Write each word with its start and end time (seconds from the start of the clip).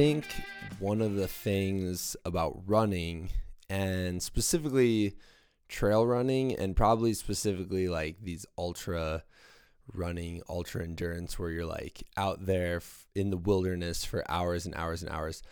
Think 0.00 0.24
one 0.78 1.02
of 1.02 1.14
the 1.16 1.28
things 1.28 2.16
about 2.24 2.62
running 2.64 3.28
and 3.68 4.22
specifically 4.22 5.12
trail 5.68 6.06
running 6.06 6.54
and 6.54 6.74
probably 6.74 7.12
specifically 7.12 7.86
like 7.86 8.16
these 8.22 8.46
ultra 8.56 9.24
running, 9.92 10.40
ultra 10.48 10.84
endurance 10.84 11.38
where 11.38 11.50
you're 11.50 11.66
like 11.66 12.02
out 12.16 12.46
there 12.46 12.80
in 13.14 13.28
the 13.28 13.36
wilderness 13.36 14.02
for 14.02 14.24
hours 14.26 14.64
and 14.64 14.74
hours 14.74 15.02
and 15.02 15.12
hours. 15.12 15.42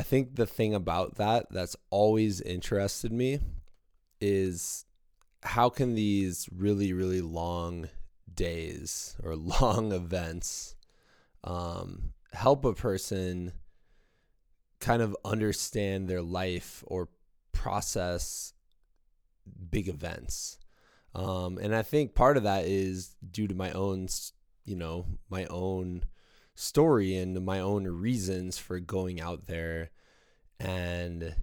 I 0.00 0.04
think 0.04 0.36
the 0.36 0.46
thing 0.46 0.74
about 0.74 1.16
that 1.16 1.50
that's 1.50 1.76
always 1.90 2.40
interested 2.40 3.12
me 3.12 3.40
is 4.22 4.86
how 5.42 5.68
can 5.68 5.94
these 5.94 6.48
really, 6.50 6.94
really 6.94 7.20
long 7.20 7.90
days 8.34 9.16
or 9.22 9.36
long 9.60 9.92
events 9.92 10.76
um, 11.44 12.14
help 12.32 12.64
a 12.64 12.72
person 12.72 13.52
kind 14.80 15.02
of 15.02 15.16
understand 15.24 16.08
their 16.08 16.22
life 16.22 16.84
or 16.86 17.08
process 17.52 18.52
big 19.70 19.88
events. 19.88 20.58
Um, 21.14 21.58
and 21.58 21.74
I 21.74 21.82
think 21.82 22.14
part 22.14 22.36
of 22.36 22.44
that 22.44 22.66
is 22.66 23.16
due 23.30 23.48
to 23.48 23.54
my 23.54 23.72
own, 23.72 24.08
you 24.64 24.76
know, 24.76 25.06
my 25.28 25.46
own 25.46 26.04
story 26.54 27.16
and 27.16 27.44
my 27.44 27.60
own 27.60 27.84
reasons 27.84 28.58
for 28.58 28.78
going 28.78 29.20
out 29.20 29.46
there 29.46 29.90
and, 30.60 31.34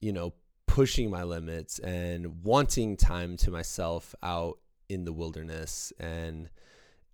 you 0.00 0.12
know, 0.12 0.34
pushing 0.66 1.10
my 1.10 1.24
limits 1.24 1.78
and 1.80 2.42
wanting 2.42 2.96
time 2.96 3.36
to 3.36 3.50
myself 3.50 4.14
out 4.22 4.58
in 4.88 5.04
the 5.04 5.12
wilderness 5.12 5.92
and, 5.98 6.48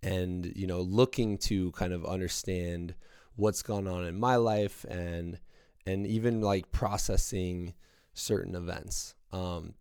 and, 0.01 0.53
you 0.55 0.67
know, 0.67 0.81
looking 0.81 1.37
to 1.37 1.71
kind 1.71 1.93
of 1.93 2.05
understand 2.05 2.95
what's 3.37 3.61
gone 3.61 3.87
on 3.87 4.05
in 4.05 4.19
my 4.19 4.35
life 4.35 4.85
and, 4.89 5.39
and 5.85 6.05
even 6.05 6.41
like 6.41 6.71
processing 6.71 7.73
certain 8.13 8.55
events. 8.55 9.15
Um, 9.31 9.75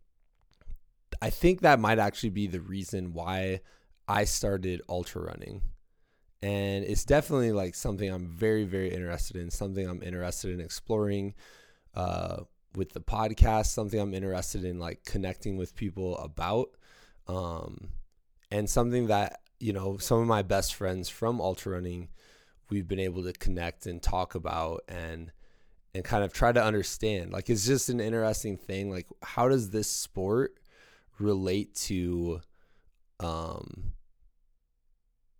I 1.20 1.30
think 1.30 1.62
that 1.62 1.80
might 1.80 1.98
actually 1.98 2.30
be 2.30 2.46
the 2.46 2.60
reason 2.60 3.12
why 3.12 3.60
I 4.06 4.24
started 4.24 4.82
ultra 4.88 5.22
running. 5.22 5.62
And 6.42 6.84
it's 6.84 7.04
definitely 7.04 7.52
like 7.52 7.74
something 7.74 8.08
I'm 8.08 8.28
very, 8.28 8.64
very 8.64 8.92
interested 8.92 9.36
in, 9.36 9.50
something 9.50 9.88
I'm 9.88 10.02
interested 10.02 10.52
in 10.52 10.60
exploring 10.60 11.34
uh, 11.94 12.42
with 12.74 12.92
the 12.92 13.00
podcast, 13.00 13.66
something 13.66 13.98
I'm 13.98 14.14
interested 14.14 14.64
in 14.64 14.78
like 14.78 15.04
connecting 15.04 15.56
with 15.56 15.74
people 15.74 16.18
about. 16.18 16.68
Um, 17.26 17.88
and 18.50 18.70
something 18.70 19.08
that, 19.08 19.40
you 19.58 19.72
know, 19.72 19.96
some 19.96 20.20
of 20.20 20.26
my 20.26 20.42
best 20.42 20.74
friends 20.74 21.08
from 21.08 21.40
ultra 21.40 21.72
running, 21.72 22.08
we've 22.70 22.88
been 22.88 23.00
able 23.00 23.22
to 23.24 23.32
connect 23.32 23.86
and 23.86 24.02
talk 24.02 24.34
about 24.34 24.82
and 24.88 25.32
and 25.94 26.04
kind 26.04 26.22
of 26.22 26.32
try 26.32 26.52
to 26.52 26.62
understand. 26.62 27.32
Like 27.32 27.48
it's 27.48 27.66
just 27.66 27.88
an 27.88 28.00
interesting 28.00 28.56
thing. 28.56 28.90
Like 28.90 29.06
how 29.22 29.48
does 29.48 29.70
this 29.70 29.90
sport 29.90 30.58
relate 31.18 31.74
to 31.74 32.40
um 33.20 33.92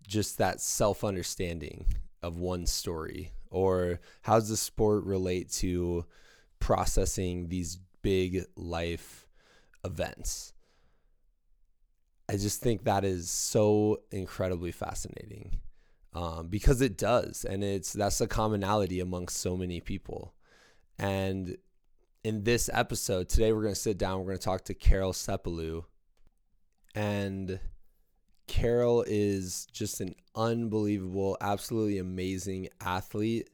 just 0.07 0.39
that 0.39 0.61
self 0.61 1.05
understanding 1.05 1.87
of 2.23 2.39
one 2.39 2.67
story? 2.67 3.33
Or 3.51 4.01
how 4.23 4.35
does 4.35 4.49
the 4.49 4.57
sport 4.57 5.05
relate 5.05 5.51
to 5.53 6.07
processing 6.59 7.49
these 7.49 7.79
big 8.03 8.45
life 8.57 9.29
events? 9.85 10.53
I 12.29 12.37
just 12.37 12.61
think 12.61 12.85
that 12.85 13.05
is 13.05 13.31
so 13.31 14.01
incredibly 14.11 14.73
fascinating 14.73 15.61
um, 16.17 16.49
because 16.49 16.81
it 16.81 16.97
does, 16.97 17.45
and 17.45 17.63
it's 17.63 17.93
that's 17.93 18.23
a 18.23 18.27
commonality 18.27 19.01
amongst 19.01 19.37
so 19.37 19.55
many 19.55 19.81
people. 19.81 20.35
And 20.99 21.59
in 22.25 22.43
this 22.43 22.71
episode, 22.73 23.29
today 23.29 23.53
we're 23.53 23.61
going 23.63 23.75
to 23.75 23.81
sit 23.81 23.99
down, 23.99 24.21
we're 24.21 24.29
going 24.29 24.39
to 24.39 24.45
talk 24.45 24.65
to 24.65 24.75
Carol 24.75 25.13
Seppilu. 25.13 25.85
And 26.95 27.61
Carol 28.47 29.05
is 29.07 29.67
just 29.73 30.01
an 30.01 30.15
unbelievable, 30.35 31.37
absolutely 31.43 31.99
amazing 31.99 32.71
athlete. 32.81 33.51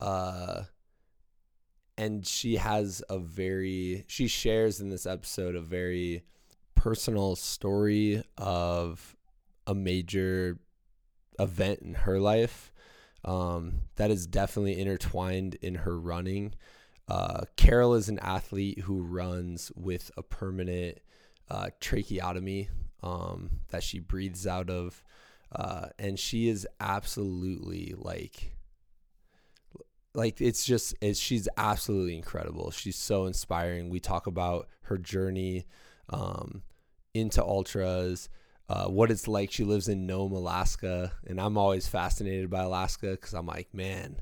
Uh, 0.00 0.64
and 1.96 2.26
she 2.26 2.56
has 2.56 3.04
a 3.08 3.20
very, 3.20 4.04
she 4.08 4.26
shares 4.26 4.80
in 4.80 4.90
this 4.90 5.06
episode 5.06 5.54
a 5.54 5.60
very 5.60 6.24
personal 6.74 7.36
story 7.36 8.24
of 8.36 9.16
a 9.68 9.76
major 9.76 10.58
event 11.40 11.80
in 11.80 11.94
her 11.94 12.20
life 12.20 12.72
um, 13.24 13.80
that 13.96 14.10
is 14.10 14.26
definitely 14.26 14.78
intertwined 14.78 15.56
in 15.56 15.74
her 15.76 15.98
running. 15.98 16.54
Uh, 17.08 17.42
Carol 17.56 17.94
is 17.94 18.08
an 18.08 18.18
athlete 18.20 18.80
who 18.80 19.02
runs 19.02 19.72
with 19.74 20.10
a 20.16 20.22
permanent 20.22 20.98
uh, 21.50 21.68
tracheotomy 21.80 22.68
um, 23.02 23.50
that 23.70 23.82
she 23.82 23.98
breathes 23.98 24.46
out 24.46 24.70
of. 24.70 25.02
Uh, 25.52 25.88
and 25.98 26.18
she 26.18 26.48
is 26.48 26.66
absolutely 26.78 27.92
like, 27.96 28.56
like 30.14 30.40
it's 30.40 30.64
just, 30.64 30.94
it's, 31.00 31.18
she's 31.18 31.48
absolutely 31.56 32.14
incredible. 32.14 32.70
She's 32.70 32.96
so 32.96 33.26
inspiring. 33.26 33.90
We 33.90 33.98
talk 33.98 34.28
about 34.28 34.68
her 34.82 34.96
journey 34.96 35.66
um, 36.08 36.62
into 37.12 37.42
ultras, 37.42 38.28
uh, 38.70 38.86
what 38.86 39.10
it's 39.10 39.26
like. 39.26 39.50
She 39.50 39.64
lives 39.64 39.88
in 39.88 40.06
Nome, 40.06 40.32
Alaska, 40.32 41.10
and 41.26 41.40
I'm 41.40 41.58
always 41.58 41.88
fascinated 41.88 42.48
by 42.48 42.62
Alaska 42.62 43.10
because 43.10 43.34
I'm 43.34 43.46
like, 43.46 43.74
man, 43.74 44.20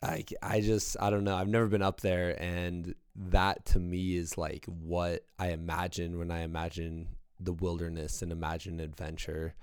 I, 0.00 0.24
I 0.40 0.60
just 0.60 0.96
I 1.00 1.10
don't 1.10 1.24
know. 1.24 1.34
I've 1.34 1.48
never 1.48 1.66
been 1.66 1.82
up 1.82 2.00
there, 2.00 2.40
and 2.40 2.94
that 3.16 3.64
to 3.66 3.80
me 3.80 4.16
is 4.16 4.38
like 4.38 4.64
what 4.66 5.24
I 5.40 5.48
imagine 5.48 6.18
when 6.18 6.30
I 6.30 6.42
imagine 6.42 7.08
the 7.40 7.52
wilderness 7.52 8.22
and 8.22 8.30
imagine 8.30 8.78
adventure. 8.78 9.56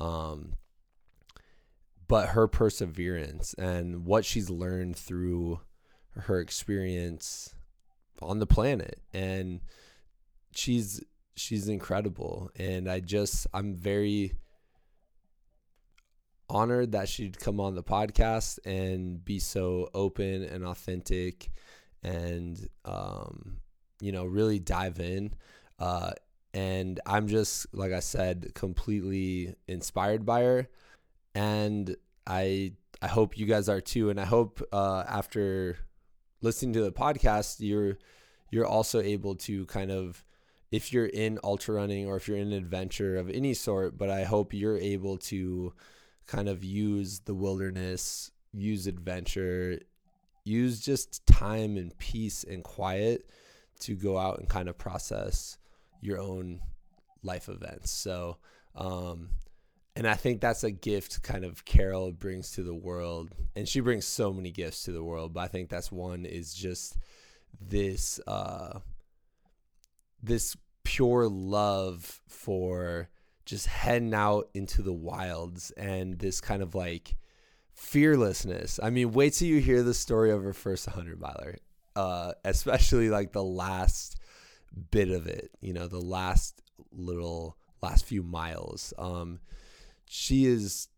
Um, 0.00 0.54
but 2.08 2.30
her 2.30 2.48
perseverance 2.48 3.52
and 3.54 4.06
what 4.06 4.24
she's 4.24 4.48
learned 4.48 4.96
through 4.96 5.60
her 6.12 6.40
experience 6.40 7.54
on 8.22 8.38
the 8.38 8.46
planet, 8.46 9.02
and 9.12 9.60
she's 10.54 11.02
she's 11.36 11.68
incredible. 11.68 12.50
And 12.56 12.88
I 12.88 13.00
just 13.00 13.46
I'm 13.52 13.74
very 13.74 14.34
honored 16.48 16.92
that 16.92 17.08
she'd 17.08 17.38
come 17.38 17.60
on 17.60 17.74
the 17.74 17.82
podcast 17.82 18.58
and 18.64 19.24
be 19.24 19.38
so 19.38 19.88
open 19.94 20.44
and 20.44 20.64
authentic 20.64 21.50
and 22.02 22.68
um, 22.84 23.58
you 24.00 24.12
know 24.12 24.24
really 24.24 24.58
dive 24.58 25.00
in. 25.00 25.34
Uh, 25.78 26.12
and 26.52 27.00
i'm 27.04 27.26
just 27.26 27.66
like 27.74 27.90
i 27.90 27.98
said 27.98 28.52
completely 28.54 29.54
inspired 29.66 30.24
by 30.24 30.42
her. 30.42 30.68
And 31.34 31.96
i 32.26 32.72
i 33.02 33.08
hope 33.08 33.36
you 33.36 33.46
guys 33.46 33.68
are 33.68 33.80
too. 33.80 34.10
And 34.10 34.20
i 34.20 34.24
hope 34.24 34.62
uh, 34.72 35.04
after 35.08 35.78
listening 36.42 36.74
to 36.74 36.82
the 36.82 36.92
podcast 36.92 37.56
you're 37.58 37.98
you're 38.50 38.66
also 38.66 39.00
able 39.00 39.34
to 39.34 39.66
kind 39.66 39.90
of 39.90 40.22
if 40.72 40.92
you're 40.92 41.06
in 41.06 41.38
ultra 41.44 41.74
running 41.76 42.06
or 42.06 42.16
if 42.16 42.26
you're 42.26 42.38
in 42.38 42.52
adventure 42.52 43.16
of 43.16 43.30
any 43.30 43.54
sort 43.54 43.96
but 43.96 44.10
i 44.10 44.24
hope 44.24 44.52
you're 44.52 44.78
able 44.78 45.16
to 45.16 45.72
kind 46.26 46.48
of 46.48 46.64
use 46.64 47.20
the 47.20 47.34
wilderness, 47.34 48.30
use 48.52 48.86
adventure, 48.86 49.78
use 50.44 50.80
just 50.80 51.26
time 51.26 51.76
and 51.76 51.96
peace 51.98 52.44
and 52.44 52.62
quiet 52.64 53.28
to 53.80 53.94
go 53.94 54.18
out 54.18 54.38
and 54.38 54.48
kind 54.48 54.68
of 54.68 54.78
process 54.78 55.58
your 56.00 56.18
own 56.18 56.60
life 57.22 57.48
events. 57.48 57.90
So, 57.90 58.38
um, 58.74 59.30
and 59.96 60.08
I 60.08 60.14
think 60.14 60.40
that's 60.40 60.64
a 60.64 60.70
gift 60.70 61.22
kind 61.22 61.44
of 61.44 61.64
Carol 61.64 62.10
brings 62.12 62.52
to 62.52 62.62
the 62.62 62.74
world. 62.74 63.30
And 63.54 63.68
she 63.68 63.80
brings 63.80 64.04
so 64.04 64.32
many 64.32 64.50
gifts 64.50 64.84
to 64.84 64.92
the 64.92 65.04
world, 65.04 65.34
but 65.34 65.40
I 65.40 65.48
think 65.48 65.68
that's 65.68 65.92
one 65.92 66.24
is 66.26 66.52
just 66.52 66.96
this 67.60 68.18
uh 68.26 68.80
this 70.24 70.56
pure 70.84 71.28
love 71.28 72.20
for 72.28 73.08
just 73.44 73.66
heading 73.66 74.14
out 74.14 74.48
into 74.54 74.82
the 74.82 74.92
wilds 74.92 75.70
and 75.72 76.18
this 76.18 76.40
kind 76.40 76.62
of 76.62 76.74
like 76.74 77.16
fearlessness. 77.74 78.80
I 78.82 78.90
mean, 78.90 79.12
wait 79.12 79.34
till 79.34 79.48
you 79.48 79.60
hear 79.60 79.82
the 79.82 79.94
story 79.94 80.30
of 80.30 80.42
her 80.42 80.52
first 80.52 80.86
100 80.86 81.20
miler, 81.20 81.56
uh, 81.96 82.32
especially 82.44 83.10
like 83.10 83.32
the 83.32 83.44
last 83.44 84.16
bit 84.90 85.10
of 85.10 85.26
it, 85.26 85.50
you 85.60 85.72
know, 85.72 85.86
the 85.86 86.00
last 86.00 86.62
little, 86.90 87.58
last 87.82 88.04
few 88.06 88.22
miles. 88.22 88.94
Um, 88.98 89.40
she 90.06 90.46
is 90.46 90.88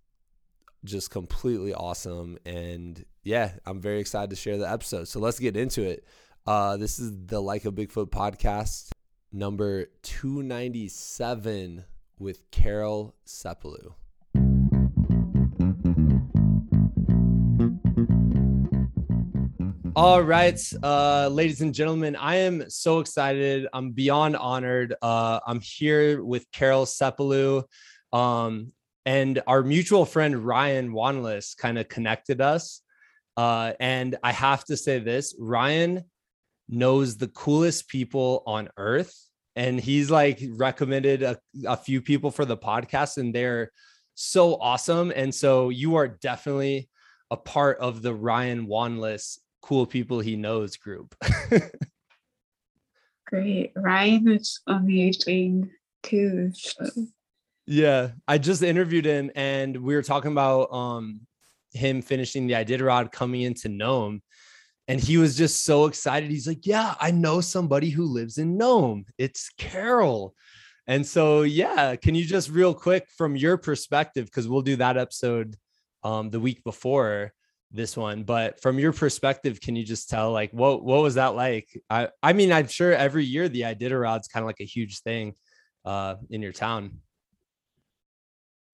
just 0.85 1.11
completely 1.11 1.75
awesome. 1.75 2.39
And 2.47 3.05
yeah, 3.25 3.53
I'm 3.67 3.81
very 3.81 4.01
excited 4.01 4.31
to 4.31 4.37
share 4.37 4.57
the 4.57 4.71
episode. 4.71 5.09
So 5.09 5.19
let's 5.19 5.39
get 5.39 5.57
into 5.57 5.83
it. 5.83 6.05
Uh, 6.47 6.77
this 6.77 7.01
is 7.01 7.13
the 7.27 7.41
Like 7.43 7.65
a 7.65 7.73
Bigfoot 7.73 8.11
podcast, 8.11 8.91
number 9.37 9.91
297 10.03 11.85
with 12.19 12.51
Carol 12.51 13.15
Seppilu. 13.27 13.93
All 19.95 20.23
right, 20.23 20.59
uh, 20.83 21.29
ladies 21.29 21.61
and 21.61 21.75
gentlemen, 21.75 22.17
I 22.17 22.37
am 22.37 22.69
so 22.71 23.01
excited. 23.01 23.67
I'm 23.75 23.91
beyond 23.91 24.37
honored. 24.37 24.95
Uh, 25.03 25.41
I'm 25.47 25.61
here 25.61 26.25
with 26.25 26.51
Carol 26.51 26.87
Seppilu, 26.87 27.65
um, 28.15 28.73
and 29.05 29.43
our 29.47 29.63
mutual 29.63 30.07
friend 30.07 30.47
Ryan 30.47 30.93
Wanless 30.93 31.57
kind 31.57 31.79
of 31.79 31.89
connected 31.89 32.41
us. 32.41 32.81
Uh, 33.37 33.75
and 33.81 34.17
I 34.23 34.33
have 34.33 34.65
to 34.67 34.79
say 34.79 34.99
this: 34.99 35.35
Ryan 35.39 36.05
knows 36.69 37.17
the 37.17 37.29
coolest 37.29 37.89
people 37.89 38.43
on 38.47 38.69
earth, 38.77 39.26
and 39.57 39.81
he's 39.81 40.11
like 40.11 40.41
recommended 40.51 41.23
a, 41.23 41.39
a 41.67 41.77
few 41.77 42.01
people 42.01 42.31
for 42.31 42.45
the 42.45 42.57
podcast, 42.57 43.17
and 43.17 43.35
they're 43.35 43.73
so 44.15 44.57
awesome. 44.57 45.13
And 45.15 45.35
so 45.35 45.71
you 45.71 45.97
are 45.97 46.09
definitely 46.09 46.89
a 47.31 47.37
part 47.37 47.79
of 47.79 48.03
the 48.03 48.15
Ryan 48.15 48.67
Wanless 48.67 49.39
cool 49.63 49.87
people 49.87 50.21
he 50.21 50.37
knows 50.37 50.77
group. 50.77 51.15
Great. 53.27 53.73
Ryan 53.75 54.29
is 54.29 54.61
amazing 54.67 55.71
too. 56.03 56.53
So. 56.55 56.87
Yeah. 57.67 58.11
I 58.29 58.39
just 58.39 58.63
interviewed 58.63 59.05
him 59.05 59.33
and 59.35 59.77
we 59.77 59.97
were 59.97 60.03
talking 60.03 60.31
about 60.31 60.73
um 60.73 61.21
him 61.73 62.01
finishing 62.01 62.47
the 62.47 62.55
Iditarod 62.55 63.11
coming 63.11 63.43
into 63.43 63.69
Nome. 63.69 64.23
And 64.89 65.01
he 65.01 65.19
was 65.19 65.37
just 65.37 65.65
so 65.65 65.87
excited. 65.87 66.31
He's 66.31 66.47
like, 66.47 66.67
Yeah, 66.67 66.95
I 67.01 67.11
know 67.11 67.41
somebody 67.41 67.91
who 67.91 68.05
lives 68.05 68.39
in 68.39 68.57
Nome. 68.57 69.05
It's 69.19 69.51
Carol. 69.59 70.35
And 70.87 71.05
so, 71.05 71.43
yeah, 71.43 71.97
can 71.97 72.15
you 72.15 72.25
just 72.25 72.49
real 72.49 72.73
quick 72.73 73.09
from 73.19 73.35
your 73.35 73.57
perspective, 73.57 74.27
because 74.27 74.47
we'll 74.47 74.63
do 74.63 74.77
that 74.77 74.97
episode 74.97 75.57
um, 76.05 76.31
the 76.31 76.39
week 76.39 76.63
before, 76.63 77.33
this 77.73 77.97
one 77.97 78.23
but 78.23 78.61
from 78.61 78.79
your 78.79 78.93
perspective 78.93 79.61
can 79.61 79.75
you 79.75 79.85
just 79.85 80.09
tell 80.09 80.31
like 80.33 80.51
what 80.53 80.85
what 80.85 81.03
was 81.03 81.17
that 81.17 81.35
like 81.35 81.69
i 81.91 82.09
i 82.23 82.33
mean 82.33 82.53
i'm 82.53 82.69
sure 82.69 82.93
every 82.93 83.25
year 83.25 83.49
the 83.49 83.63
iditarod's 83.63 84.29
kind 84.29 84.43
of 84.45 84.47
like 84.47 84.61
a 84.61 84.65
huge 84.65 85.01
thing 85.01 85.35
uh 85.85 86.15
in 86.31 86.43
your 86.43 86.53
town 86.53 86.99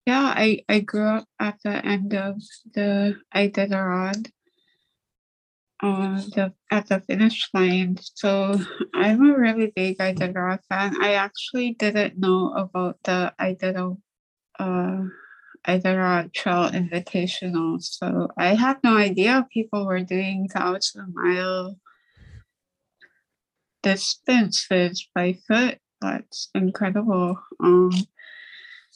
yeah 0.05 0.33
i 0.35 0.63
i 0.69 0.79
grew 0.79 1.07
up 1.07 1.25
at 1.39 1.57
the 1.63 1.85
end 1.85 2.13
of 2.13 2.39
the 2.73 3.15
iditarod 3.35 4.29
uh, 5.83 6.21
the 6.33 6.53
at 6.71 6.87
the 6.87 7.01
finish 7.01 7.49
line. 7.53 7.97
So 8.15 8.57
I'm 8.95 9.21
a 9.29 9.37
really 9.37 9.71
big 9.75 9.97
Iditarod 9.97 10.59
fan. 10.69 10.95
I 11.01 11.15
actually 11.15 11.73
didn't 11.73 12.17
know 12.17 12.53
about 12.55 12.97
the 13.03 13.33
Iditarod 13.39 13.97
uh, 14.59 15.03
Iditarod 15.67 16.33
Trail 16.33 16.71
Invitational. 16.71 17.83
So 17.83 18.29
I 18.37 18.55
had 18.55 18.77
no 18.83 18.95
idea 18.95 19.45
people 19.51 19.85
were 19.85 20.01
doing 20.01 20.47
thousand 20.47 21.13
mile 21.13 21.77
distances 23.83 25.05
by 25.13 25.33
foot. 25.47 25.79
That's 25.99 26.49
incredible. 26.55 27.39
Um, 27.59 27.91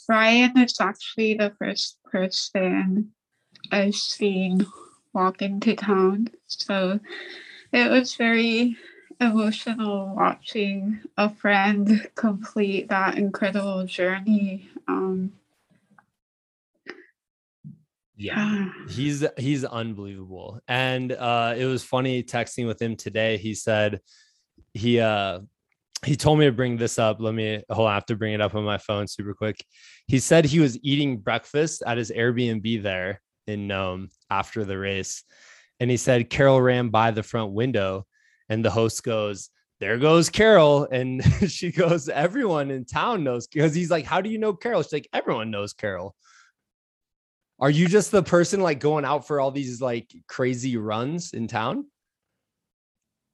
Ryan 0.07 0.57
is 0.59 0.79
actually 0.79 1.33
the 1.33 1.51
first 1.59 1.99
person 2.05 3.11
I've 3.71 3.95
seen 3.95 4.65
walk 5.17 5.41
into 5.41 5.75
town. 5.75 6.29
So 6.45 6.99
it 7.73 7.89
was 7.89 8.13
very 8.15 8.77
emotional 9.19 10.13
watching 10.15 10.99
a 11.17 11.27
friend 11.27 12.07
complete 12.13 12.87
that 12.89 13.17
incredible 13.17 13.83
journey. 13.85 14.69
Um, 14.87 15.33
yeah. 18.15 18.69
He's 18.89 19.25
he's 19.37 19.65
unbelievable. 19.65 20.59
And 20.67 21.11
uh 21.11 21.55
it 21.57 21.65
was 21.65 21.83
funny 21.83 22.23
texting 22.23 22.67
with 22.67 22.81
him 22.81 22.95
today. 22.95 23.37
He 23.37 23.53
said 23.53 23.99
he 24.73 24.99
uh 24.99 25.39
he 26.05 26.15
told 26.15 26.37
me 26.37 26.45
to 26.45 26.51
bring 26.51 26.77
this 26.77 26.99
up. 26.99 27.17
Let 27.19 27.33
me 27.33 27.63
hold 27.69 27.89
I 27.89 27.95
have 27.95 28.05
to 28.07 28.15
bring 28.15 28.33
it 28.33 28.41
up 28.41 28.55
on 28.55 28.63
my 28.63 28.77
phone 28.77 29.07
super 29.07 29.33
quick. 29.33 29.63
He 30.07 30.19
said 30.19 30.45
he 30.45 30.59
was 30.59 30.79
eating 30.83 31.17
breakfast 31.17 31.83
at 31.85 31.97
his 31.97 32.11
airbnb 32.11 32.83
there 32.83 33.21
in 33.47 33.67
nome 33.67 34.09
after 34.29 34.65
the 34.65 34.77
race 34.77 35.23
and 35.79 35.89
he 35.89 35.97
said 35.97 36.29
carol 36.29 36.61
ran 36.61 36.89
by 36.89 37.11
the 37.11 37.23
front 37.23 37.53
window 37.53 38.05
and 38.49 38.63
the 38.63 38.71
host 38.71 39.03
goes 39.03 39.49
there 39.79 39.97
goes 39.97 40.29
Carol. 40.29 40.87
And 40.89 41.23
she 41.51 41.71
goes, 41.71 42.09
everyone 42.09 42.71
in 42.71 42.85
town 42.85 43.23
knows 43.23 43.47
because 43.47 43.73
he's 43.73 43.91
like, 43.91 44.05
how 44.05 44.21
do 44.21 44.29
you 44.29 44.37
know 44.37 44.53
Carol? 44.53 44.83
She's 44.83 44.93
like, 44.93 45.09
everyone 45.13 45.51
knows 45.51 45.73
Carol. 45.73 46.15
Are 47.59 47.69
you 47.69 47.87
just 47.87 48.11
the 48.11 48.23
person 48.23 48.61
like 48.61 48.79
going 48.79 49.05
out 49.05 49.25
for 49.25 49.39
all 49.39 49.51
these 49.51 49.81
like 49.81 50.13
crazy 50.27 50.77
runs 50.77 51.33
in 51.33 51.47
town? 51.47 51.87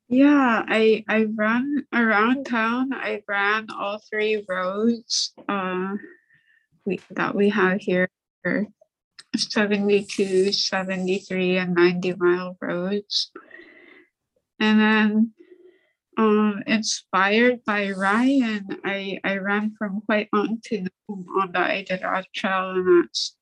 Yeah, 0.07 0.63
I 0.67 1.03
I 1.09 1.25
run 1.25 1.85
around 1.93 2.45
town. 2.45 2.93
I 2.93 3.21
ran 3.27 3.67
all 3.69 3.99
three 4.09 4.45
roads 4.47 5.33
uh 5.49 5.95
we 6.85 6.99
that 7.11 7.35
we 7.35 7.49
have 7.49 7.81
here 7.81 8.07
72, 9.35 10.51
73, 10.51 11.57
and 11.57 11.75
90 11.75 12.15
mile 12.15 12.57
roads. 12.61 13.31
And 14.59 14.79
then 14.79 15.33
um 16.17 16.61
inspired 16.67 17.65
by 17.65 17.91
Ryan, 17.91 18.79
I 18.85 19.19
I 19.23 19.37
ran 19.37 19.73
from 19.77 20.01
White 20.05 20.29
Mountain 20.31 20.61
to 20.65 20.87
on 21.09 21.51
the 21.51 21.59
Iditarod 21.59 22.25
Trail 22.33 22.71
and 22.71 23.03
that's 23.03 23.35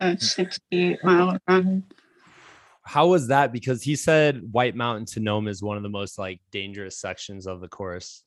a 0.00 0.18
68 0.18 1.04
mile 1.04 1.38
run. 1.48 1.84
How 2.82 3.06
was 3.06 3.28
that? 3.28 3.52
Because 3.52 3.82
he 3.82 3.94
said 3.94 4.52
White 4.52 4.74
Mountain 4.74 5.06
to 5.06 5.20
Nome 5.20 5.46
is 5.46 5.62
one 5.62 5.76
of 5.76 5.82
the 5.82 5.88
most 5.88 6.18
like 6.18 6.40
dangerous 6.50 6.98
sections 6.98 7.46
of 7.46 7.60
the 7.60 7.68
course. 7.68 8.24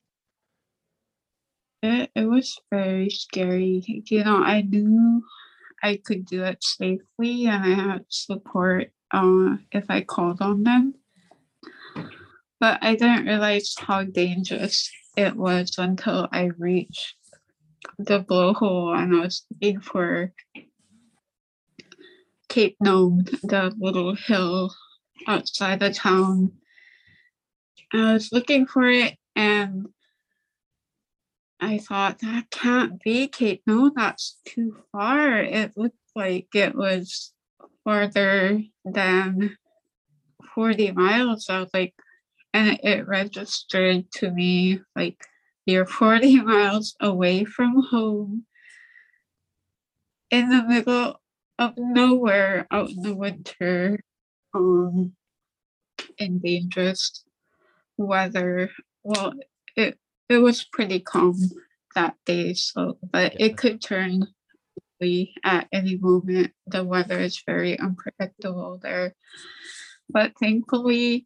It, 1.81 2.09
it 2.15 2.25
was 2.25 2.57
very 2.71 3.09
scary. 3.09 3.83
You 4.05 4.23
know, 4.23 4.37
I 4.37 4.61
knew 4.61 5.21
I 5.83 5.97
could 5.97 6.25
do 6.25 6.43
it 6.43 6.63
safely 6.63 7.45
and 7.47 7.63
I 7.63 7.75
had 7.75 8.05
support 8.07 8.91
uh, 9.11 9.57
if 9.71 9.85
I 9.89 10.01
called 10.01 10.41
on 10.41 10.63
them. 10.63 10.95
But 12.59 12.79
I 12.81 12.95
didn't 12.95 13.25
realize 13.25 13.75
how 13.77 14.05
dangerous 14.05 14.89
it 15.17 15.35
was 15.35 15.77
until 15.77 16.29
I 16.31 16.51
reached 16.57 17.15
the 17.99 18.21
blowhole 18.21 18.97
and 18.97 19.13
I 19.13 19.19
was 19.19 19.45
looking 19.51 19.81
for 19.81 20.31
Cape 22.47 22.77
Nome, 22.79 23.25
the 23.43 23.73
little 23.77 24.15
hill 24.15 24.73
outside 25.27 25.81
the 25.81 25.91
town. 25.91 26.53
I 27.93 28.13
was 28.13 28.31
looking 28.31 28.65
for 28.67 28.87
it 28.89 29.17
and 29.35 29.87
I 31.63 31.77
thought 31.77 32.19
that 32.19 32.51
can't 32.51 33.01
be 33.01 33.29
Cape. 33.29 33.61
No, 33.65 33.89
that's 33.95 34.37
too 34.45 34.83
far. 34.91 35.37
It 35.37 35.71
looked 35.77 35.95
like 36.13 36.47
it 36.53 36.75
was 36.75 37.33
farther 37.85 38.61
than 38.83 39.55
40 40.53 40.91
miles. 40.91 41.47
I 41.49 41.61
was 41.61 41.69
like, 41.73 41.93
and 42.53 42.77
it 42.83 43.07
registered 43.07 44.11
to 44.15 44.31
me 44.31 44.81
like 44.93 45.17
you're 45.65 45.85
40 45.85 46.41
miles 46.41 46.95
away 46.99 47.45
from 47.45 47.81
home 47.89 48.45
in 50.29 50.49
the 50.49 50.63
middle 50.63 51.21
of 51.57 51.75
nowhere 51.77 52.67
out 52.71 52.89
in 52.89 53.03
the 53.03 53.15
winter 53.15 53.99
um 54.53 55.13
in 56.17 56.39
dangerous 56.39 57.23
weather 57.97 58.69
well 59.03 59.33
it 59.75 59.97
it 60.29 60.37
was 60.37 60.63
pretty 60.63 60.99
calm 60.99 61.37
that 61.95 62.15
day 62.25 62.53
so 62.53 62.97
but 63.11 63.39
yeah. 63.39 63.47
it 63.47 63.57
could 63.57 63.81
turn 63.81 64.27
at 65.43 65.67
any 65.73 65.97
moment. 65.97 66.53
The 66.67 66.83
weather 66.83 67.19
is 67.19 67.43
very 67.45 67.77
unpredictable 67.77 68.79
there 68.81 69.15
but 70.09 70.31
thankfully 70.39 71.25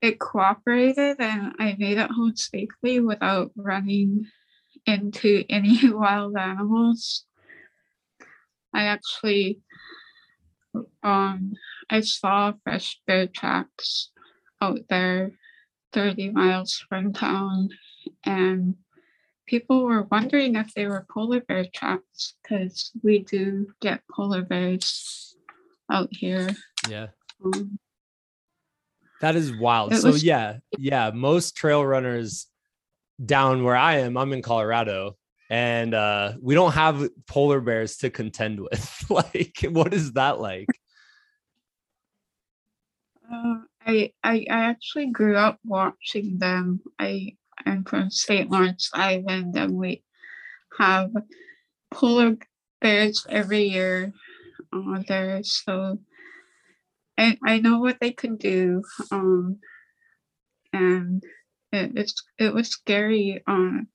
it 0.00 0.18
cooperated 0.18 1.16
and 1.20 1.52
i 1.58 1.76
made 1.78 1.98
it 1.98 2.10
home 2.10 2.34
safely 2.34 3.00
without 3.00 3.50
running 3.54 4.26
into 4.86 5.44
any 5.50 5.90
wild 5.90 6.36
animals. 6.36 7.24
I 8.72 8.84
actually 8.84 9.60
um 11.02 11.52
I 11.90 12.00
saw 12.00 12.52
fresh 12.64 13.00
bear 13.06 13.26
tracks 13.26 14.10
out 14.62 14.80
there 14.88 15.32
30 15.92 16.30
miles 16.30 16.84
from 16.88 17.12
town 17.12 17.70
and 18.24 18.74
people 19.46 19.84
were 19.84 20.02
wondering 20.10 20.56
if 20.56 20.72
they 20.74 20.86
were 20.86 21.06
polar 21.10 21.40
bear 21.40 21.66
traps 21.74 22.34
because 22.42 22.92
we 23.02 23.20
do 23.20 23.68
get 23.80 24.00
polar 24.10 24.42
bears 24.42 25.36
out 25.90 26.08
here. 26.10 26.48
Yeah. 26.88 27.08
Um, 27.44 27.78
that 29.20 29.36
is 29.36 29.54
wild. 29.56 29.94
So 29.94 30.12
was- 30.12 30.24
yeah, 30.24 30.58
yeah, 30.78 31.10
most 31.12 31.56
trail 31.56 31.84
runners 31.84 32.46
down 33.24 33.64
where 33.64 33.76
I 33.76 33.98
am, 33.98 34.16
I'm 34.16 34.32
in 34.32 34.40
Colorado 34.40 35.16
and 35.50 35.94
uh, 35.94 36.34
we 36.40 36.54
don't 36.54 36.72
have 36.72 37.08
polar 37.26 37.60
bears 37.60 37.96
to 37.98 38.10
contend 38.10 38.60
with. 38.60 39.04
like, 39.10 39.58
what 39.68 39.92
is 39.92 40.12
that 40.12 40.40
like? 40.40 40.68
Uh, 43.30 43.56
I, 43.84 44.12
I 44.22 44.46
I 44.48 44.64
actually 44.64 45.06
grew 45.08 45.36
up 45.36 45.58
watching 45.64 46.38
them. 46.38 46.80
I 46.98 47.36
am 47.66 47.84
from 47.84 48.10
St. 48.10 48.50
Lawrence 48.50 48.90
Island, 48.94 49.56
and 49.56 49.74
we 49.74 50.02
have 50.78 51.10
polar 51.90 52.36
bears 52.80 53.26
every 53.28 53.64
year 53.64 54.12
uh, 54.72 55.02
there. 55.06 55.42
So 55.42 55.98
I 57.18 57.36
I 57.44 57.58
know 57.58 57.78
what 57.78 57.98
they 58.00 58.12
can 58.12 58.36
do. 58.36 58.82
Um, 59.10 59.58
and 60.72 61.22
it, 61.72 61.92
it's 61.96 62.14
it 62.38 62.54
was 62.54 62.68
scary. 62.68 63.42
Um, 63.46 63.88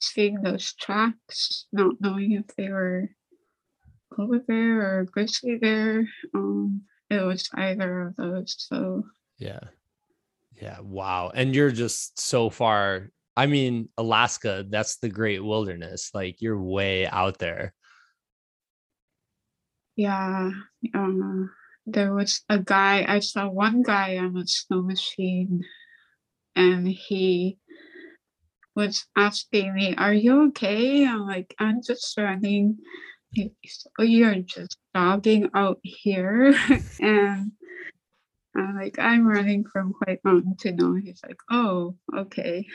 seeing 0.00 0.42
those 0.42 0.74
tracks, 0.74 1.66
not 1.72 1.94
knowing 2.00 2.32
if 2.32 2.56
they 2.56 2.68
were 2.68 3.08
polar 4.14 4.40
bear 4.40 4.80
or 4.80 5.04
grizzly 5.04 5.56
bear. 5.56 6.08
Um, 6.34 6.82
it 7.08 7.22
was 7.22 7.48
either 7.54 8.08
of 8.08 8.16
those. 8.16 8.56
So 8.58 9.04
yeah, 9.38 9.60
yeah, 10.62 10.78
wow. 10.80 11.32
And 11.34 11.56
you're 11.56 11.72
just 11.72 12.20
so 12.20 12.48
far. 12.48 13.10
I 13.36 13.46
mean, 13.46 13.88
Alaska, 13.98 14.64
that's 14.68 14.98
the 14.98 15.08
great 15.08 15.42
wilderness. 15.44 16.10
Like 16.14 16.40
you're 16.40 16.62
way 16.62 17.04
out 17.08 17.38
there. 17.38 17.74
Yeah. 19.96 20.52
Um, 20.94 21.50
there 21.84 22.14
was 22.14 22.42
a 22.48 22.60
guy, 22.60 23.04
I 23.08 23.18
saw 23.18 23.48
one 23.48 23.82
guy 23.82 24.18
on 24.18 24.36
a 24.36 24.46
snow 24.46 24.82
machine 24.82 25.64
and 26.54 26.86
he 26.86 27.58
was 28.76 29.04
asking 29.16 29.74
me, 29.74 29.96
Are 29.96 30.14
you 30.14 30.46
okay? 30.48 31.04
I'm 31.04 31.26
like, 31.26 31.56
I'm 31.58 31.82
just 31.82 32.16
running. 32.16 32.78
He's, 33.32 33.84
oh, 33.98 34.04
you're 34.04 34.36
just 34.36 34.76
jogging 34.94 35.50
out 35.54 35.80
here. 35.82 36.54
and 37.00 37.50
I'm 38.54 38.76
like, 38.76 38.98
I'm 38.98 39.26
running 39.26 39.64
from 39.64 39.94
White 40.04 40.20
Mountain 40.24 40.56
to 40.60 40.72
Nome. 40.72 41.02
He's 41.02 41.20
like, 41.26 41.40
Oh, 41.50 41.96
okay. 42.16 42.66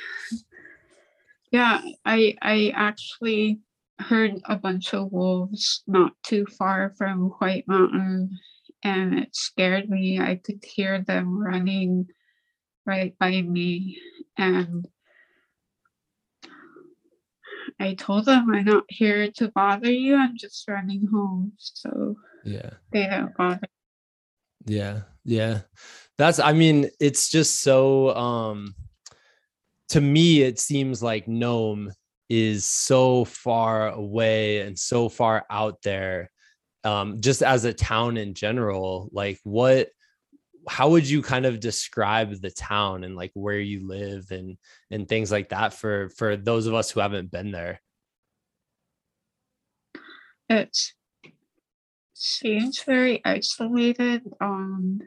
Yeah, 1.52 1.82
I 2.06 2.36
I 2.42 2.72
actually 2.76 3.60
heard 4.00 4.40
a 4.46 4.58
bunch 4.58 4.94
of 4.94 5.12
wolves 5.12 5.84
not 5.88 6.12
too 6.24 6.46
far 6.46 6.94
from 6.98 7.30
White 7.40 7.68
Mountain 7.68 8.38
and 8.84 9.20
it 9.20 9.36
scared 9.36 9.90
me. 9.90 10.20
I 10.20 10.36
could 10.36 10.64
hear 10.64 11.02
them 11.02 11.38
running 11.40 12.08
right 12.86 13.18
by 13.20 13.42
me 13.42 14.00
and 14.38 14.88
I 17.80 17.94
told 17.94 18.26
them 18.26 18.54
I'm 18.54 18.66
not 18.66 18.86
here 18.90 19.32
to 19.38 19.50
bother 19.50 19.92
you. 19.92 20.16
I'm 20.16 20.38
just 20.38 20.68
running 20.68 21.08
home. 21.12 21.54
So 21.58 22.16
yeah, 22.44 22.72
they 22.92 23.08
don't 23.08 23.36
bother. 23.36 23.68
Yeah, 24.66 25.02
yeah. 25.28 25.60
That's 26.18 26.40
I 26.40 26.54
mean, 26.54 26.90
it's 27.00 27.30
just 27.30 27.62
so 27.62 28.16
um 28.16 28.74
to 29.90 30.02
me 30.02 30.42
it 30.42 30.60
seems 30.60 31.04
like 31.04 31.28
Nome 31.28 31.92
is 32.30 32.66
so 32.66 33.26
far 33.26 33.90
away 33.90 34.62
and 34.62 34.78
so 34.78 35.10
far 35.10 35.46
out 35.50 35.82
there. 35.84 36.32
Um, 36.84 37.20
just 37.20 37.44
as 37.44 37.66
a 37.66 37.74
town 37.74 38.18
in 38.18 38.34
general, 38.34 39.10
like 39.12 39.40
what 39.44 39.90
how 40.70 40.90
would 40.90 41.08
you 41.10 41.22
kind 41.22 41.46
of 41.46 41.60
describe 41.60 42.42
the 42.42 42.52
town 42.52 43.04
and 43.04 43.16
like 43.16 43.32
where 43.34 43.60
you 43.60 43.88
live 43.88 44.32
and 44.32 44.58
and 44.92 45.08
things 45.08 45.32
like 45.32 45.50
that 45.50 45.74
for 45.74 46.10
for 46.10 46.36
those 46.36 46.68
of 46.68 46.74
us 46.74 46.92
who 46.92 47.00
haven't 47.00 47.32
been 47.32 47.52
there 47.52 47.82
it 50.50 50.78
seems 52.14 52.84
very 52.84 53.22
isolated 53.24 54.24
um 54.42 55.00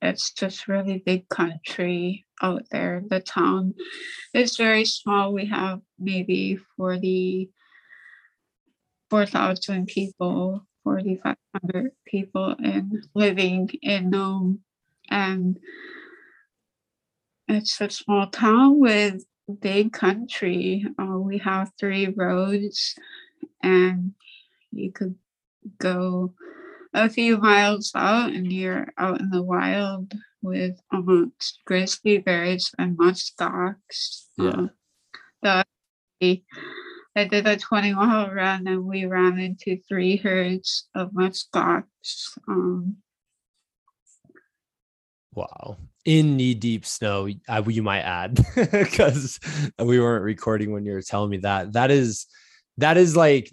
it's 0.00 0.32
just 0.32 0.68
really 0.68 0.98
big 0.98 1.28
country 1.28 2.24
out 2.42 2.62
there 2.70 3.02
the 3.08 3.20
town 3.20 3.74
is 4.34 4.56
very 4.56 4.84
small 4.84 5.32
we 5.32 5.46
have 5.46 5.80
maybe 5.98 6.58
40 6.76 7.50
4,000 9.10 9.86
people 9.86 10.66
4,500 10.84 11.92
people 12.06 12.54
in 12.62 13.02
living 13.14 13.70
in 13.82 14.10
Nome 14.10 14.60
and 15.10 15.58
it's 17.48 17.80
a 17.80 17.90
small 17.90 18.26
town 18.28 18.78
with 18.78 19.24
big 19.48 19.92
country. 19.92 20.84
Uh, 20.98 21.18
we 21.18 21.38
have 21.38 21.72
three 21.78 22.08
roads, 22.08 22.94
and 23.62 24.12
you 24.70 24.92
could 24.92 25.14
go 25.78 26.34
a 26.94 27.08
few 27.08 27.38
miles 27.38 27.92
out, 27.94 28.32
and 28.32 28.52
you're 28.52 28.88
out 28.98 29.20
in 29.20 29.30
the 29.30 29.42
wild 29.42 30.12
with 30.42 30.80
amongst 30.92 31.60
grizzly 31.64 32.18
bears 32.18 32.70
and 32.78 32.96
muskox. 32.96 34.26
Yeah. 34.36 34.66
Uh, 35.42 35.64
the, 36.20 36.42
I 37.16 37.24
did 37.24 37.46
a 37.46 37.56
20 37.56 37.94
mile 37.94 38.30
run, 38.30 38.66
and 38.66 38.84
we 38.84 39.06
ran 39.06 39.38
into 39.38 39.78
three 39.88 40.16
herds 40.16 40.88
of 40.94 41.12
muskox. 41.12 41.84
Um, 42.48 42.98
Wow. 45.38 45.76
In 46.04 46.36
knee 46.36 46.54
deep 46.54 46.84
snow, 46.84 47.28
I, 47.48 47.60
you 47.60 47.82
might 47.82 48.00
add, 48.00 48.40
because 48.56 49.38
we 49.78 50.00
weren't 50.00 50.24
recording 50.24 50.72
when 50.72 50.84
you 50.84 50.94
were 50.94 51.02
telling 51.02 51.30
me 51.30 51.36
that. 51.38 51.74
That 51.74 51.92
is, 51.92 52.26
that 52.78 52.96
is 52.96 53.14
like, 53.14 53.48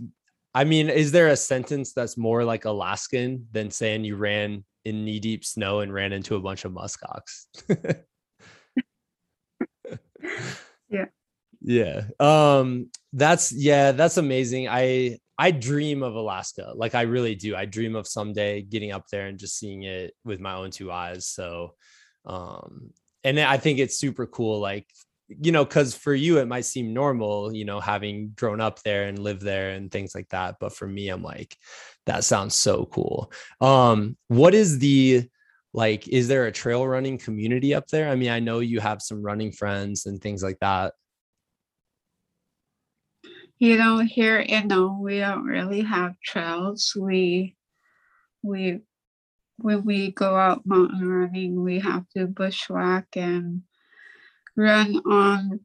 I 0.55 0.63
mean, 0.63 0.89
is 0.89 1.11
there 1.11 1.27
a 1.27 1.35
sentence 1.35 1.91
that's 1.91 2.17
more 2.17 2.45
like 2.45 2.63
Alaskan 2.63 3.45
than 3.51 3.69
saying 3.69 4.05
you 4.05 4.15
ran 4.15 4.63
in 4.85 5.03
knee 5.03 5.19
deep 5.19 5.43
snow 5.43 5.81
and 5.81 5.93
ran 5.93 6.13
into 6.13 6.37
a 6.37 6.39
bunch 6.39 6.63
of 6.63 6.71
muskox? 6.71 7.47
yeah. 10.89 11.05
Yeah. 11.61 12.03
Um, 12.21 12.89
that's 13.11 13.51
yeah, 13.51 13.91
that's 13.91 14.15
amazing. 14.15 14.69
I 14.69 15.17
I 15.37 15.51
dream 15.51 16.03
of 16.03 16.15
Alaska. 16.15 16.71
Like 16.73 16.95
I 16.95 17.01
really 17.01 17.35
do. 17.35 17.53
I 17.53 17.65
dream 17.65 17.93
of 17.97 18.07
someday 18.07 18.61
getting 18.61 18.93
up 18.93 19.07
there 19.11 19.27
and 19.27 19.37
just 19.37 19.59
seeing 19.59 19.83
it 19.83 20.13
with 20.23 20.39
my 20.39 20.53
own 20.55 20.71
two 20.71 20.89
eyes. 20.89 21.27
So 21.27 21.75
um 22.25 22.91
and 23.25 23.39
I 23.39 23.57
think 23.57 23.79
it's 23.79 23.99
super 23.99 24.25
cool 24.25 24.59
like 24.61 24.87
you 25.27 25.51
know 25.51 25.65
cuz 25.65 25.95
for 25.95 26.13
you 26.13 26.37
it 26.39 26.47
might 26.47 26.65
seem 26.65 26.93
normal, 26.93 27.53
you 27.53 27.65
know, 27.65 27.79
having 27.79 28.31
grown 28.35 28.61
up 28.61 28.81
there 28.83 29.07
and 29.07 29.19
lived 29.19 29.41
there 29.41 29.71
and 29.71 29.91
things 29.91 30.13
like 30.15 30.29
that, 30.29 30.55
but 30.59 30.73
for 30.73 30.87
me 30.87 31.09
I'm 31.09 31.23
like 31.23 31.57
that 32.05 32.23
sounds 32.23 32.55
so 32.55 32.85
cool. 32.85 33.31
Um 33.61 34.17
what 34.27 34.53
is 34.53 34.79
the 34.79 35.27
like 35.73 36.07
is 36.07 36.27
there 36.27 36.45
a 36.45 36.51
trail 36.51 36.87
running 36.87 37.17
community 37.17 37.73
up 37.73 37.87
there? 37.87 38.09
I 38.09 38.15
mean, 38.15 38.29
I 38.29 38.39
know 38.39 38.59
you 38.59 38.79
have 38.79 39.01
some 39.01 39.21
running 39.21 39.51
friends 39.51 40.05
and 40.05 40.21
things 40.21 40.41
like 40.43 40.59
that 40.59 40.93
you 43.59 43.77
know 43.77 43.99
here 43.99 44.39
in 44.39 44.67
Nome 44.67 45.01
we 45.01 45.19
don't 45.19 45.45
really 45.45 45.81
have 45.81 46.19
trails 46.21 46.93
we 46.99 47.55
we 48.43 48.79
when 49.57 49.85
we 49.85 50.11
go 50.11 50.35
out 50.35 50.65
mountain 50.65 51.07
running 51.07 51.63
we 51.63 51.79
have 51.79 52.07
to 52.09 52.27
bushwhack 52.27 53.07
and 53.15 53.61
run 54.55 54.97
on 55.09 55.59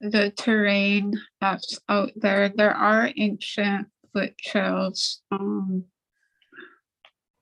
the 0.00 0.30
terrain 0.30 1.12
that's 1.40 1.78
out 1.88 2.10
there 2.16 2.48
there 2.48 2.74
are 2.74 3.10
ancient 3.16 3.86
foot 4.12 4.36
trails 4.38 5.22
um, 5.30 5.84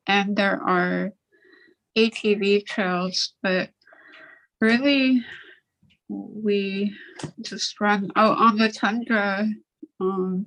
and 0.06 0.36
there 0.36 0.60
are 0.62 1.12
ATV 1.96 2.64
trails 2.66 3.34
but 3.42 3.70
really 4.60 5.24
we 6.10 6.94
just 7.40 7.80
run 7.80 8.10
out 8.16 8.38
on 8.38 8.56
the 8.56 8.70
tundra. 8.70 9.48
Um, 10.00 10.46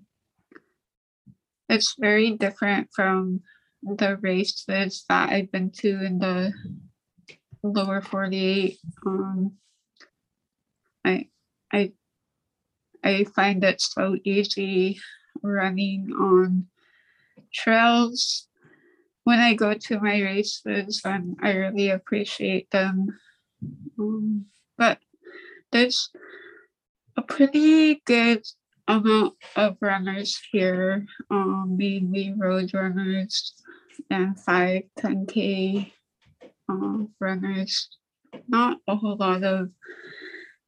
it's 1.69 1.95
very 1.97 2.31
different 2.31 2.89
from 2.93 3.41
the 3.81 4.17
races 4.17 5.05
that 5.09 5.29
I've 5.29 5.51
been 5.51 5.71
to 5.77 6.03
in 6.03 6.19
the 6.19 6.53
lower 7.63 8.01
48. 8.01 8.77
Um, 9.05 9.53
I, 11.05 11.27
I, 11.71 11.91
I 13.03 13.25
find 13.35 13.63
it 13.63 13.81
so 13.81 14.17
easy 14.23 14.99
running 15.41 16.11
on 16.13 16.67
trails 17.53 18.47
when 19.23 19.39
I 19.39 19.53
go 19.53 19.73
to 19.73 19.99
my 19.99 20.21
races, 20.21 21.01
and 21.05 21.37
I 21.41 21.51
really 21.51 21.89
appreciate 21.89 22.69
them. 22.71 23.19
Um, 23.97 24.45
but 24.77 24.99
there's 25.71 26.09
a 27.15 27.21
pretty 27.21 28.01
good 28.05 28.43
amount 28.87 29.35
of 29.55 29.77
runners 29.81 30.41
here, 30.51 31.05
um, 31.31 31.75
mainly 31.77 32.33
road 32.35 32.73
runners 32.73 33.53
and 34.09 34.37
5 34.39 34.83
10k 34.99 35.91
uh, 36.69 36.97
runners. 37.19 37.89
Not 38.47 38.79
a 38.87 38.95
whole 38.95 39.15
lot 39.15 39.43
of 39.43 39.69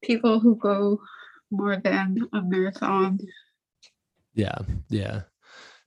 people 0.05 0.39
who 0.39 0.55
go 0.55 0.99
more 1.51 1.77
than 1.77 2.27
a 2.33 2.41
marathon. 2.41 3.19
Yeah, 4.33 4.59
yeah, 4.89 5.21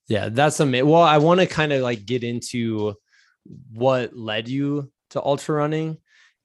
yeah. 0.09 0.29
That's 0.31 0.61
amazing. 0.61 0.89
Well, 0.89 1.03
I 1.03 1.19
want 1.19 1.41
to 1.41 1.47
kind 1.47 1.73
of 1.73 1.83
like 1.83 2.07
get 2.07 2.25
into 2.25 2.97
what 3.73 4.17
led 4.17 4.49
you 4.49 4.91
to 5.11 5.23
ultra 5.23 5.57
running 5.57 5.99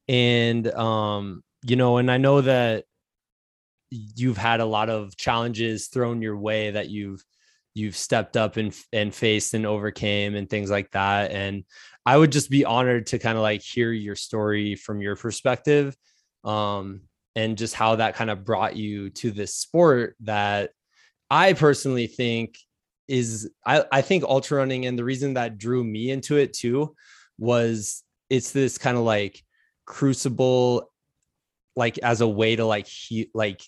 and 0.08 0.66
um 0.74 1.42
you 1.62 1.76
know 1.76 1.98
and 1.98 2.10
i 2.10 2.16
know 2.16 2.40
that 2.40 2.84
you've 3.90 4.36
had 4.36 4.60
a 4.60 4.64
lot 4.64 4.90
of 4.90 5.16
challenges 5.16 5.88
thrown 5.88 6.20
your 6.20 6.36
way 6.36 6.70
that 6.70 6.90
you've 6.90 7.22
you've 7.74 7.96
stepped 7.96 8.36
up 8.36 8.56
and 8.56 8.74
and 8.92 9.14
faced 9.14 9.54
and 9.54 9.66
overcame 9.66 10.34
and 10.34 10.48
things 10.48 10.70
like 10.70 10.90
that 10.92 11.30
and 11.30 11.64
i 12.04 12.16
would 12.16 12.32
just 12.32 12.50
be 12.50 12.64
honored 12.64 13.06
to 13.06 13.18
kind 13.18 13.36
of 13.36 13.42
like 13.42 13.62
hear 13.62 13.92
your 13.92 14.16
story 14.16 14.74
from 14.74 15.00
your 15.00 15.16
perspective 15.16 15.96
um 16.44 17.00
and 17.36 17.58
just 17.58 17.74
how 17.74 17.96
that 17.96 18.14
kind 18.14 18.30
of 18.30 18.44
brought 18.44 18.76
you 18.76 19.10
to 19.10 19.30
this 19.30 19.54
sport 19.54 20.16
that 20.20 20.70
i 21.30 21.52
personally 21.52 22.06
think 22.06 22.56
is 23.08 23.50
I, 23.66 23.84
I 23.92 24.02
think 24.02 24.24
ultra 24.24 24.58
running 24.58 24.86
and 24.86 24.98
the 24.98 25.04
reason 25.04 25.34
that 25.34 25.58
drew 25.58 25.84
me 25.84 26.10
into 26.10 26.36
it 26.36 26.52
too 26.52 26.94
was 27.38 28.02
it's 28.30 28.52
this 28.52 28.78
kind 28.78 28.96
of 28.96 29.02
like 29.02 29.42
crucible 29.84 30.90
like 31.76 31.98
as 31.98 32.20
a 32.20 32.28
way 32.28 32.56
to 32.56 32.64
like 32.64 32.86
he, 32.86 33.30
like 33.34 33.62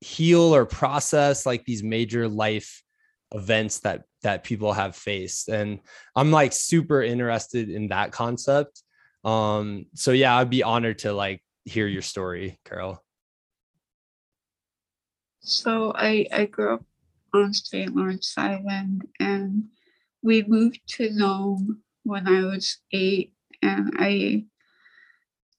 heal 0.00 0.54
or 0.54 0.66
process 0.66 1.46
like 1.46 1.64
these 1.64 1.82
major 1.82 2.28
life 2.28 2.82
events 3.34 3.80
that 3.80 4.02
that 4.22 4.44
people 4.44 4.72
have 4.72 4.94
faced. 4.94 5.48
And 5.48 5.80
i'm 6.14 6.30
like 6.30 6.52
super 6.52 7.02
interested 7.02 7.70
in 7.70 7.88
that 7.88 8.12
concept. 8.12 8.82
Um 9.24 9.86
so 9.94 10.10
yeah 10.10 10.36
i'd 10.36 10.50
be 10.50 10.62
honored 10.62 10.98
to 11.00 11.12
like 11.12 11.42
hear 11.64 11.86
your 11.86 12.02
story 12.02 12.58
carol 12.64 13.02
so 15.42 15.92
i 15.96 16.26
i 16.32 16.44
grew 16.46 16.74
up 16.74 16.84
on 17.34 17.52
st 17.52 17.94
lawrence 17.94 18.34
island 18.36 19.06
and 19.20 19.64
we 20.22 20.42
moved 20.44 20.80
to 20.86 21.10
nome 21.10 21.82
when 22.04 22.26
i 22.26 22.42
was 22.42 22.78
eight 22.92 23.32
and 23.62 23.92
i 23.98 24.44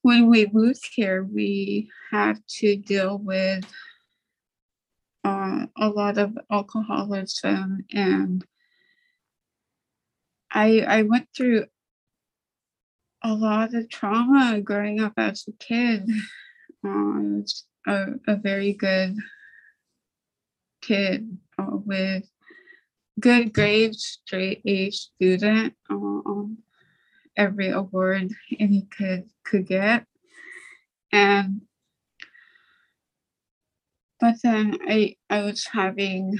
when 0.01 0.29
we 0.29 0.49
moved 0.51 0.89
here 0.93 1.23
we 1.23 1.89
had 2.11 2.37
to 2.47 2.75
deal 2.75 3.17
with 3.17 3.65
uh, 5.23 5.65
a 5.77 5.87
lot 5.87 6.17
of 6.17 6.37
alcoholism 6.51 7.85
and 7.93 8.45
I 10.53 10.81
I 10.81 11.01
went 11.03 11.27
through 11.35 11.65
a 13.23 13.33
lot 13.33 13.73
of 13.73 13.89
trauma 13.89 14.61
growing 14.61 14.99
up 14.99 15.13
as 15.17 15.45
a 15.47 15.51
kid. 15.53 16.09
Uh, 16.85 16.89
I 16.89 17.19
was 17.19 17.65
a, 17.87 18.05
a 18.27 18.35
very 18.35 18.73
good 18.73 19.15
kid 20.85 21.37
uh, 21.57 21.65
with 21.85 22.29
good 23.19 23.53
grades, 23.53 24.19
straight 24.25 24.61
A 24.65 24.91
student 24.91 25.73
uh, 25.89 25.95
on 25.95 26.57
every 27.37 27.69
award 27.69 28.31
any 28.59 28.87
kid 28.95 29.29
could 29.43 29.67
get. 29.67 30.05
And 31.11 31.61
but 34.19 34.35
then 34.43 34.77
I 34.87 35.15
I 35.29 35.43
was 35.43 35.67
having 35.71 36.37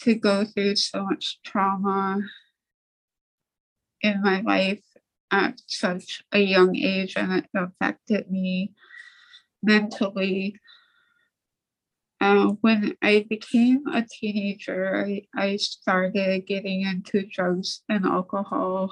to 0.00 0.14
go 0.14 0.44
through 0.44 0.76
so 0.76 1.04
much 1.04 1.38
trauma 1.44 2.20
in 4.02 4.22
my 4.22 4.40
life 4.42 4.84
at 5.30 5.60
such 5.66 6.22
a 6.32 6.38
young 6.38 6.76
age 6.76 7.14
and 7.16 7.32
it 7.32 7.46
affected 7.54 8.30
me 8.30 8.72
mentally. 9.62 10.56
Uh, 12.20 12.48
when 12.62 12.96
I 13.02 13.26
became 13.28 13.86
a 13.92 14.02
teenager, 14.02 15.04
I, 15.06 15.22
I 15.34 15.56
started 15.56 16.46
getting 16.46 16.82
into 16.82 17.26
drugs 17.26 17.82
and 17.88 18.06
alcohol, 18.06 18.90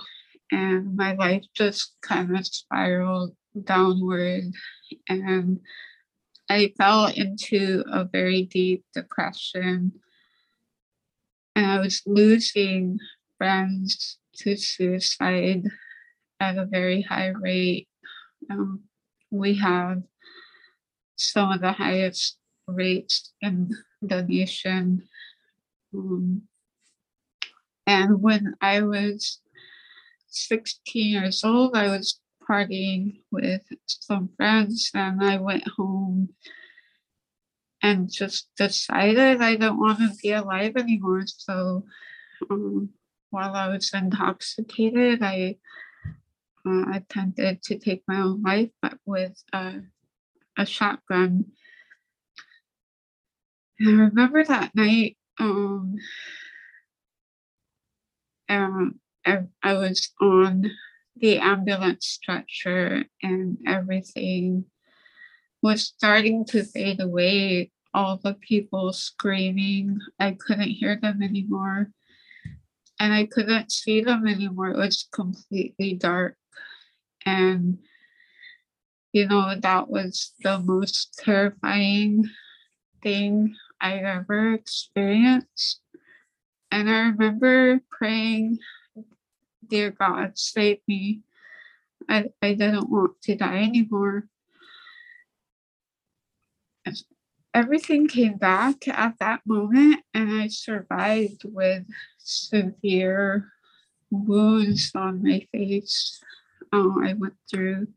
and 0.53 0.97
my 0.97 1.15
life 1.15 1.45
just 1.55 1.97
kind 2.03 2.37
of 2.37 2.47
spiraled 2.47 3.35
downward. 3.65 4.45
And 5.09 5.61
I 6.51 6.73
fell 6.77 7.07
into 7.07 7.83
a 7.91 8.05
very 8.05 8.43
deep 8.43 8.85
depression 8.93 9.93
and 11.57 11.67
I 11.67 11.79
was 11.81 12.03
losing 12.07 12.99
friends 13.39 14.19
to 14.39 14.57
suicide 14.57 15.65
at 16.41 16.59
a 16.59 16.67
very 16.67 17.03
high 17.03 17.29
rate. 17.29 17.89
Um, 18.51 18.85
we 19.31 19.55
have 19.59 20.03
some 21.17 21.53
of 21.53 21.61
the 21.61 21.73
highest 21.73 22.37
rates 22.67 23.33
in 23.41 23.71
the 24.03 24.23
nation. 24.23 25.09
Um, 25.95 26.43
and 27.87 28.23
when 28.23 28.55
I 28.61 28.83
was 28.83 29.41
16 30.29 31.13
years 31.13 31.45
old, 31.45 31.77
I 31.77 31.89
was 31.89 32.21
partying 32.49 33.21
with 33.31 33.63
some 33.87 34.31
friends 34.37 34.91
and 34.95 35.23
I 35.23 35.39
went 35.39 35.67
home 35.69 36.31
and 37.83 38.11
just 38.11 38.49
decided 38.57 39.41
I 39.41 39.57
don't 39.57 39.79
want 39.79 39.99
to 39.99 40.11
be 40.23 40.33
alive 40.33 40.77
anymore. 40.77 41.25
So 41.27 41.85
um, 42.51 42.91
while 43.31 43.55
I 43.55 43.69
was 43.69 43.93
intoxicated, 43.93 45.23
I 45.23 45.57
uh, 46.67 46.85
attempted 46.95 47.63
to 47.65 47.79
take 47.79 48.03
my 48.09 48.21
own 48.21 48.43
life, 48.43 48.71
but 48.81 48.99
with 49.05 49.43
a, 49.53 49.81
a 50.57 50.65
shotgun. 50.65 51.53
I 53.81 53.91
remember 53.91 54.45
that 54.45 54.75
night, 54.75 55.17
um, 55.39 55.97
um, 58.49 59.01
I, 59.27 59.39
I 59.63 59.75
was 59.75 60.13
on 60.21 60.71
the 61.17 61.39
ambulance 61.39 62.07
stretcher 62.07 63.05
and 63.23 63.59
everything 63.67 64.67
was 65.63 65.83
starting 65.83 66.45
to 66.47 66.65
fade 66.65 67.01
away. 67.01 67.71
All 67.95 68.19
the 68.23 68.35
people 68.35 68.93
screaming, 68.93 69.99
I 70.19 70.37
couldn't 70.39 70.69
hear 70.71 70.99
them 71.01 71.23
anymore. 71.23 71.91
And 72.99 73.13
I 73.13 73.27
couldn't 73.27 73.73
see 73.73 74.01
them 74.01 74.27
anymore. 74.27 74.71
It 74.71 74.77
was 74.77 75.09
completely 75.13 75.95
dark. 75.95 76.37
And, 77.25 77.79
you 79.13 79.29
know, 79.29 79.55
that 79.61 79.89
was 79.89 80.33
the 80.43 80.59
most 80.59 81.15
terrifying 81.19 82.25
thing 83.03 83.55
I 83.85 83.99
ever 83.99 84.55
experienced. 84.55 85.81
And 86.71 86.89
I 86.89 87.01
remember 87.09 87.81
praying 87.91 88.59
dear 89.69 89.91
God, 89.91 90.39
save 90.39 90.79
me. 90.89 91.21
I, 92.09 92.31
I 92.41 92.55
didn't 92.55 92.89
want 92.89 93.21
to 93.23 93.35
die 93.35 93.63
anymore. 93.63 94.29
Everything 97.53 98.09
came 98.09 98.37
back 98.37 98.89
at 98.89 99.19
that 99.21 99.41
moment, 99.47 100.01
and 100.15 100.31
I 100.33 100.49
survived 100.49 101.43
with 101.45 101.85
severe 102.19 103.53
wounds 104.11 104.93
on 104.95 105.23
my 105.23 105.47
face. 105.53 106.21
Uh, 106.73 107.01
I 107.03 107.13
went 107.13 107.37
through 107.51 107.89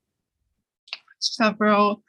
several 1.19 2.03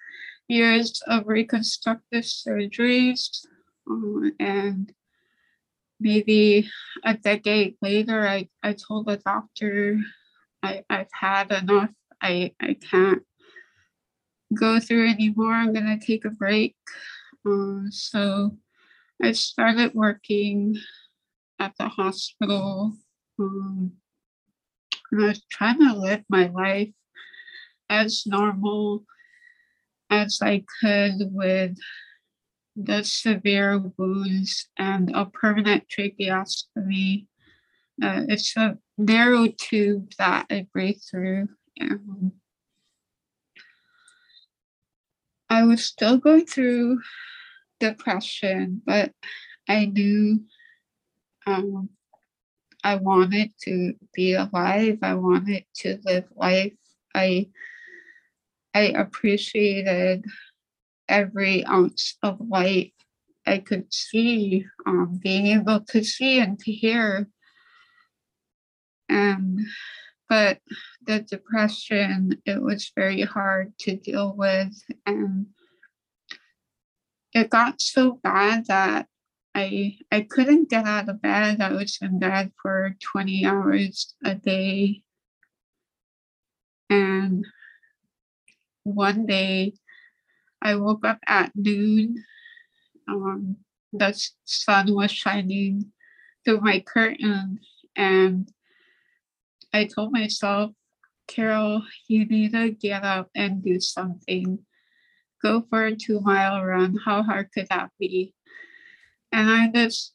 years 0.48 1.00
of 1.06 1.26
reconstructive 1.26 2.24
surgeries, 2.24 3.46
and 4.38 4.92
maybe 6.00 6.70
a 7.04 7.14
decade 7.14 7.76
later, 7.82 8.26
I, 8.26 8.48
I 8.62 8.74
told 8.74 9.06
the 9.06 9.16
doctor 9.16 9.98
I, 10.62 10.82
I've 10.88 11.12
had 11.12 11.50
enough. 11.50 11.90
I, 12.20 12.52
I 12.60 12.74
can't 12.74 13.22
go 14.54 14.80
through 14.80 15.08
anymore. 15.08 15.52
I'm 15.52 15.72
going 15.72 15.98
to 15.98 16.04
take 16.04 16.24
a 16.24 16.30
break. 16.30 16.76
Uh, 17.46 17.82
so 17.90 18.56
I 19.22 19.32
started 19.32 19.94
working 19.94 20.76
at 21.58 21.74
the 21.78 21.88
hospital. 21.88 22.94
Um, 23.38 23.92
I 25.12 25.16
was 25.16 25.42
trying 25.50 25.78
to 25.78 25.94
live 25.94 26.24
my 26.28 26.48
life 26.48 26.90
as 27.88 28.24
normal 28.26 29.04
as 30.10 30.40
I 30.42 30.64
could 30.80 31.32
with 31.32 31.76
the 32.80 33.02
severe 33.02 33.78
wounds 33.96 34.68
and 34.78 35.10
a 35.14 35.26
permanent 35.26 35.84
tracheostomy. 35.88 37.26
Uh, 38.00 38.22
it's 38.28 38.56
a 38.56 38.78
narrow 38.96 39.48
tube 39.48 40.12
that 40.18 40.46
I 40.48 40.66
breathe 40.72 41.00
through. 41.10 41.48
And 41.78 42.32
I 45.50 45.64
was 45.64 45.84
still 45.84 46.18
going 46.18 46.46
through 46.46 47.00
depression, 47.80 48.82
but 48.86 49.12
I 49.68 49.86
knew 49.86 50.44
um, 51.46 51.88
I 52.84 52.96
wanted 52.96 53.52
to 53.62 53.94
be 54.14 54.34
alive. 54.34 54.98
I 55.02 55.14
wanted 55.14 55.64
to 55.76 55.98
live 56.04 56.24
life. 56.36 56.74
I 57.14 57.48
I 58.74 58.82
appreciated 58.82 60.24
every 61.08 61.64
ounce 61.66 62.16
of 62.22 62.38
light 62.40 62.94
I 63.46 63.58
could 63.58 63.92
see, 63.92 64.66
um, 64.86 65.18
being 65.22 65.46
able 65.46 65.80
to 65.88 66.04
see 66.04 66.38
and 66.38 66.58
to 66.60 66.72
hear. 66.72 67.28
And 69.08 69.60
but 70.28 70.58
the 71.06 71.20
depression 71.20 72.42
it 72.44 72.62
was 72.62 72.92
very 72.94 73.22
hard 73.22 73.72
to 73.78 73.96
deal 73.96 74.34
with 74.36 74.82
and 75.06 75.46
it 77.32 77.48
got 77.48 77.80
so 77.80 78.20
bad 78.22 78.66
that 78.66 79.06
I 79.54 79.96
I 80.12 80.22
couldn't 80.22 80.70
get 80.70 80.86
out 80.86 81.08
of 81.08 81.22
bed. 81.22 81.60
I 81.60 81.72
was 81.72 81.98
in 82.00 82.18
bed 82.18 82.52
for 82.62 82.96
20 83.12 83.44
hours 83.44 84.14
a 84.24 84.34
day. 84.34 85.02
And 86.90 87.44
one 88.84 89.26
day 89.26 89.74
I 90.62 90.76
woke 90.76 91.04
up 91.04 91.18
at 91.26 91.52
noon. 91.54 92.24
Um, 93.08 93.56
the 93.92 94.18
sun 94.44 94.94
was 94.94 95.10
shining 95.10 95.92
through 96.44 96.60
my 96.60 96.80
curtain 96.80 97.60
and 97.96 98.50
I 99.72 99.84
told 99.84 100.12
myself, 100.12 100.72
Carol, 101.26 101.82
you 102.06 102.26
need 102.26 102.52
to 102.52 102.70
get 102.70 103.04
up 103.04 103.28
and 103.34 103.62
do 103.62 103.80
something. 103.80 104.60
Go 105.42 105.64
for 105.68 105.84
a 105.84 105.94
two 105.94 106.20
mile 106.20 106.64
run. 106.64 106.96
How 107.04 107.22
hard 107.22 107.50
could 107.52 107.68
that 107.68 107.90
be? 107.98 108.34
And 109.30 109.50
I'm 109.50 109.72
this 109.72 110.12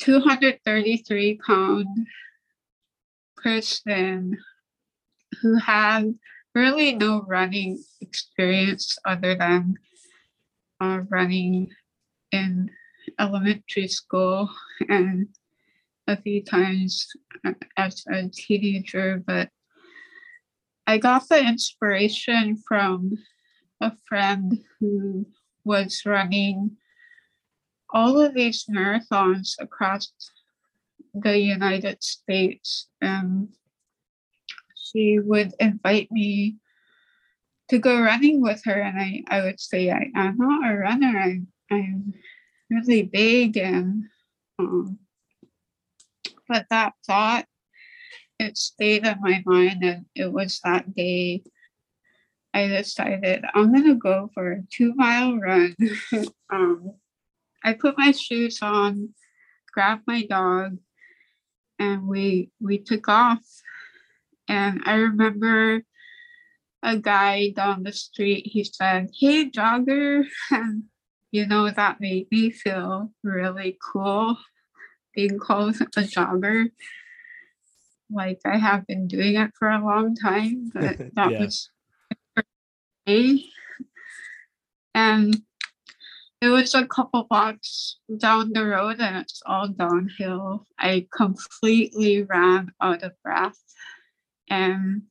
233 0.00 1.40
pound 1.44 2.06
person 3.36 4.36
who 5.40 5.56
had 5.56 6.14
really 6.54 6.94
no 6.94 7.22
running 7.26 7.82
experience 8.00 8.96
other 9.04 9.34
than 9.34 9.74
uh, 10.80 11.00
running 11.08 11.68
in 12.32 12.70
elementary 13.18 13.88
school 13.88 14.50
and 14.88 15.28
a 16.06 16.16
few 16.16 16.42
times 16.42 17.06
as 17.76 18.04
a 18.12 18.28
teenager, 18.28 19.22
but 19.26 19.48
I 20.86 20.98
got 20.98 21.28
the 21.28 21.38
inspiration 21.38 22.60
from 22.66 23.12
a 23.80 23.92
friend 24.08 24.58
who 24.78 25.26
was 25.64 26.02
running 26.04 26.76
all 27.92 28.20
of 28.20 28.34
these 28.34 28.64
marathons 28.66 29.54
across 29.60 30.12
the 31.14 31.38
United 31.38 32.02
States. 32.02 32.88
And 33.00 33.48
she 34.90 35.18
would 35.18 35.52
invite 35.60 36.10
me 36.10 36.56
to 37.68 37.78
go 37.78 38.00
running 38.00 38.40
with 38.40 38.62
her. 38.64 38.80
And 38.80 38.98
I, 38.98 39.22
I 39.28 39.42
would 39.42 39.60
say, 39.60 39.90
I, 39.90 40.06
I'm 40.14 40.36
not 40.36 40.70
a 40.70 40.76
runner. 40.76 41.18
I, 41.18 41.40
I'm 41.70 42.14
really 42.70 43.02
big 43.02 43.56
and 43.56 44.04
um, 44.58 44.98
but 46.48 46.66
that 46.70 46.94
thought 47.06 47.46
it 48.38 48.56
stayed 48.56 49.04
in 49.04 49.16
my 49.20 49.42
mind 49.44 49.82
and 49.82 50.06
it 50.14 50.32
was 50.32 50.60
that 50.64 50.94
day 50.94 51.42
I 52.52 52.66
decided 52.66 53.44
I'm 53.54 53.72
gonna 53.72 53.94
go 53.94 54.30
for 54.34 54.52
a 54.52 54.62
two 54.70 54.94
mile 54.94 55.36
run. 55.38 55.76
um, 56.52 56.94
I 57.62 57.74
put 57.74 57.96
my 57.96 58.10
shoes 58.10 58.58
on, 58.60 59.10
grabbed 59.72 60.02
my 60.06 60.24
dog, 60.24 60.78
and 61.78 62.08
we 62.08 62.50
we 62.60 62.78
took 62.78 63.08
off. 63.08 63.44
And 64.50 64.82
I 64.84 64.94
remember 64.94 65.82
a 66.82 66.98
guy 66.98 67.52
down 67.54 67.84
the 67.84 67.92
street, 67.92 68.48
he 68.48 68.64
said, 68.64 69.10
Hey 69.18 69.48
jogger. 69.48 70.24
And 70.50 70.84
you 71.30 71.46
know, 71.46 71.70
that 71.70 72.00
made 72.00 72.26
me 72.32 72.50
feel 72.50 73.12
really 73.22 73.78
cool 73.92 74.36
being 75.14 75.38
called 75.38 75.76
a 75.80 76.00
jogger. 76.02 76.70
Like 78.10 78.40
I 78.44 78.56
have 78.56 78.88
been 78.88 79.06
doing 79.06 79.36
it 79.36 79.52
for 79.56 79.68
a 79.70 79.84
long 79.84 80.16
time, 80.16 80.70
but 80.74 80.98
that 81.14 81.30
Yeah. 81.30 81.38
was 81.38 81.70
me. 83.06 83.52
And 84.92 85.42
it 86.40 86.48
was 86.48 86.74
a 86.74 86.88
couple 86.88 87.28
blocks 87.30 87.98
down 88.18 88.52
the 88.52 88.66
road 88.66 88.98
and 88.98 89.16
it's 89.18 89.42
all 89.46 89.68
downhill. 89.68 90.66
I 90.76 91.06
completely 91.14 92.24
ran 92.24 92.72
out 92.80 93.04
of 93.04 93.12
breath. 93.22 93.62
And 94.50 95.02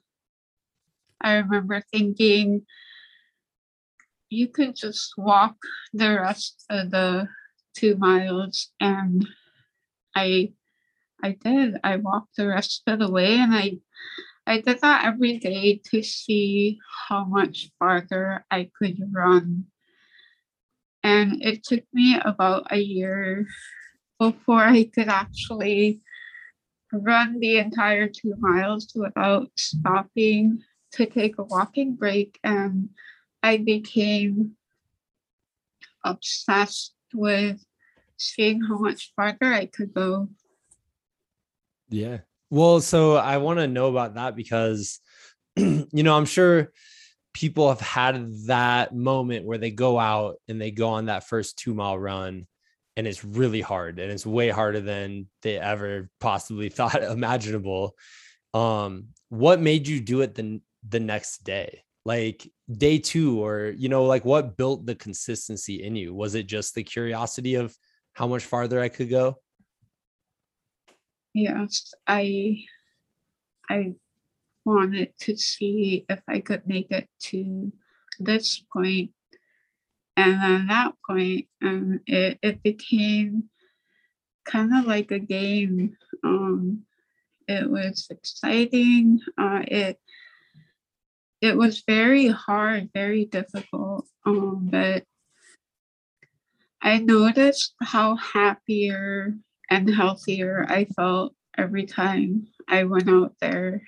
I 1.22 1.36
remember 1.36 1.82
thinking, 1.92 2.66
you 4.30 4.48
could 4.48 4.76
just 4.76 5.14
walk 5.18 5.56
the 5.94 6.20
rest 6.20 6.66
of 6.70 6.92
the 6.92 7.28
two 7.76 7.96
miles. 7.98 8.72
And 8.80 9.28
I 10.16 10.54
I 11.24 11.32
did. 11.44 11.78
I 11.84 11.98
walked 11.98 12.36
the 12.38 12.48
rest 12.48 12.84
of 12.88 13.00
the 13.00 13.12
way 13.12 13.38
and 13.38 13.54
I 13.54 13.80
I 14.46 14.62
did 14.62 14.82
that 14.82 15.06
every 15.06 15.38
day 15.38 15.80
to 15.92 16.02
see 16.02 16.80
how 17.08 17.26
much 17.26 17.72
farther 17.78 18.46
I 18.50 18.70
could 18.78 18.98
run. 19.12 19.66
And 21.04 21.44
it 21.44 21.64
took 21.64 21.84
me 21.94 22.20
about 22.24 22.72
a 22.72 22.78
year 22.78 23.46
before 24.20 24.64
I 24.64 24.86
could 24.86 25.08
actually 25.08 26.02
run 26.92 27.40
the 27.40 27.58
entire 27.58 28.08
two 28.08 28.36
miles 28.40 28.92
without 28.96 29.50
stopping 29.56 30.60
to 30.94 31.06
take 31.06 31.38
a 31.38 31.44
walking 31.44 31.96
break. 31.96 32.40
And 32.44 32.90
I 33.44 33.58
became 33.58 34.52
obsessed 36.04 36.94
with 37.14 37.64
seeing 38.18 38.62
how 38.62 38.78
much 38.78 39.14
farther 39.16 39.54
I 39.54 39.66
could 39.66 39.94
go. 39.94 40.30
Yeah. 41.90 42.20
Well, 42.50 42.82
so 42.82 43.16
I 43.16 43.38
want 43.38 43.60
to 43.60 43.68
know 43.68 43.88
about 43.88 44.16
that 44.16 44.36
because, 44.36 45.00
you 45.56 45.88
know, 45.92 46.16
I'm 46.16 46.26
sure 46.26 46.72
people 47.34 47.70
have 47.70 47.80
had 47.80 48.46
that 48.48 48.94
moment 48.94 49.46
where 49.46 49.58
they 49.58 49.72
go 49.72 50.00
out 50.00 50.38
and 50.48 50.60
they 50.60 50.72
go 50.72 50.90
on 50.90 51.06
that 51.06 51.28
first 51.28 51.58
two 51.58 51.74
mile 51.74 51.98
run 51.98 52.48
and 53.00 53.08
it's 53.08 53.24
really 53.24 53.62
hard 53.62 53.98
and 53.98 54.12
it's 54.12 54.26
way 54.26 54.50
harder 54.50 54.82
than 54.82 55.28
they 55.42 55.58
ever 55.58 56.10
possibly 56.20 56.68
thought 56.78 57.02
imaginable. 57.02 57.96
Um, 58.54 59.08
what 59.30 59.62
made 59.62 59.88
you 59.88 60.02
do 60.02 60.20
it 60.20 60.36
the, 60.36 60.60
the 60.88 61.00
next 61.00 61.46
day? 61.46 61.84
Like 62.04 62.46
day 62.70 63.00
two, 63.00 63.42
or, 63.42 63.74
you 63.78 63.88
know, 63.88 64.04
like 64.04 64.26
what 64.26 64.58
built 64.58 64.86
the 64.86 64.96
consistency 64.96 65.82
in 65.82 65.96
you? 65.96 66.14
Was 66.14 66.36
it 66.36 66.44
just 66.48 66.76
the 66.76 66.84
curiosity 66.84 67.56
of 67.56 67.74
how 68.14 68.28
much 68.28 68.44
farther 68.44 68.82
I 68.82 68.90
could 68.90 69.10
go? 69.10 69.38
Yes, 71.34 71.94
I 72.06 72.66
I 73.70 73.94
wanted 74.66 75.14
to 75.22 75.38
see 75.38 76.06
if 76.10 76.20
I 76.28 76.40
could 76.40 76.68
make 76.68 76.92
it 76.92 77.08
to 77.30 77.72
this 78.20 78.62
point. 78.74 79.12
And 80.20 80.44
at 80.44 80.68
that 80.68 80.94
point, 81.08 81.48
um, 81.64 82.02
it, 82.06 82.40
it 82.44 82.62
became 82.62 83.50
kind 84.44 84.76
of 84.76 84.86
like 84.86 85.12
a 85.12 85.20
game. 85.20 85.96
Um, 86.26 86.84
it 87.48 87.70
was 87.70 88.06
exciting. 88.10 89.22
Uh, 89.38 89.62
it 89.66 89.98
it 91.40 91.56
was 91.56 91.84
very 91.88 92.28
hard, 92.28 92.90
very 92.94 93.24
difficult. 93.24 94.06
Um, 94.26 94.68
but 94.70 95.06
I 96.82 96.98
noticed 96.98 97.76
how 97.82 98.18
happier 98.18 99.36
and 99.70 99.90
healthier 99.90 100.66
I 100.68 100.84
felt 100.84 101.34
every 101.58 101.86
time 101.86 102.48
I 102.68 102.84
went 102.84 103.10
out 103.10 103.36
there. 103.40 103.84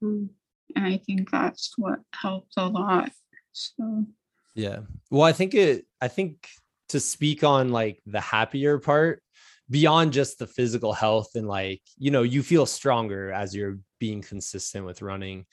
Um, 0.00 0.30
and 0.76 0.86
I 0.86 0.98
think 0.98 1.32
that's 1.32 1.72
what 1.76 1.98
helped 2.14 2.54
a 2.56 2.68
lot. 2.68 3.10
So, 3.50 4.06
Yeah. 4.56 4.78
Well, 5.10 5.22
I 5.22 5.32
think 5.32 5.54
it, 5.54 5.84
I 6.00 6.08
think 6.08 6.48
to 6.88 6.98
speak 6.98 7.44
on 7.44 7.68
like 7.68 8.00
the 8.06 8.20
happier 8.20 8.78
part 8.78 9.22
beyond 9.68 10.12
just 10.12 10.38
the 10.38 10.46
physical 10.46 10.92
health 10.92 11.30
and 11.34 11.46
like, 11.46 11.82
you 11.98 12.10
know, 12.10 12.22
you 12.22 12.42
feel 12.42 12.64
stronger 12.64 13.30
as 13.30 13.54
you're 13.54 13.78
being 14.00 14.22
consistent 14.22 14.86
with 14.86 15.02
running. 15.02 15.44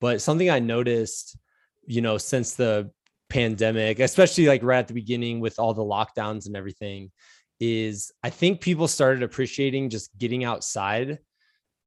But 0.00 0.20
something 0.20 0.50
I 0.50 0.58
noticed, 0.58 1.38
you 1.86 2.00
know, 2.00 2.18
since 2.18 2.54
the 2.54 2.90
pandemic, 3.30 4.00
especially 4.00 4.46
like 4.46 4.62
right 4.62 4.78
at 4.78 4.88
the 4.88 4.94
beginning 4.94 5.38
with 5.38 5.58
all 5.58 5.74
the 5.74 5.82
lockdowns 5.82 6.46
and 6.46 6.56
everything, 6.56 7.12
is 7.60 8.10
I 8.24 8.30
think 8.30 8.60
people 8.60 8.88
started 8.88 9.22
appreciating 9.22 9.90
just 9.90 10.16
getting 10.18 10.44
outside 10.44 11.18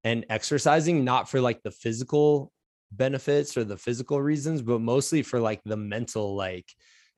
and 0.04 0.26
exercising, 0.30 1.04
not 1.04 1.30
for 1.30 1.42
like 1.42 1.64
the 1.64 1.72
physical 1.72 2.52
benefits 2.92 3.58
or 3.58 3.64
the 3.64 3.78
physical 3.78 4.22
reasons, 4.22 4.62
but 4.62 4.82
mostly 4.82 5.22
for 5.24 5.40
like 5.40 5.62
the 5.64 5.78
mental, 5.78 6.36
like, 6.36 6.70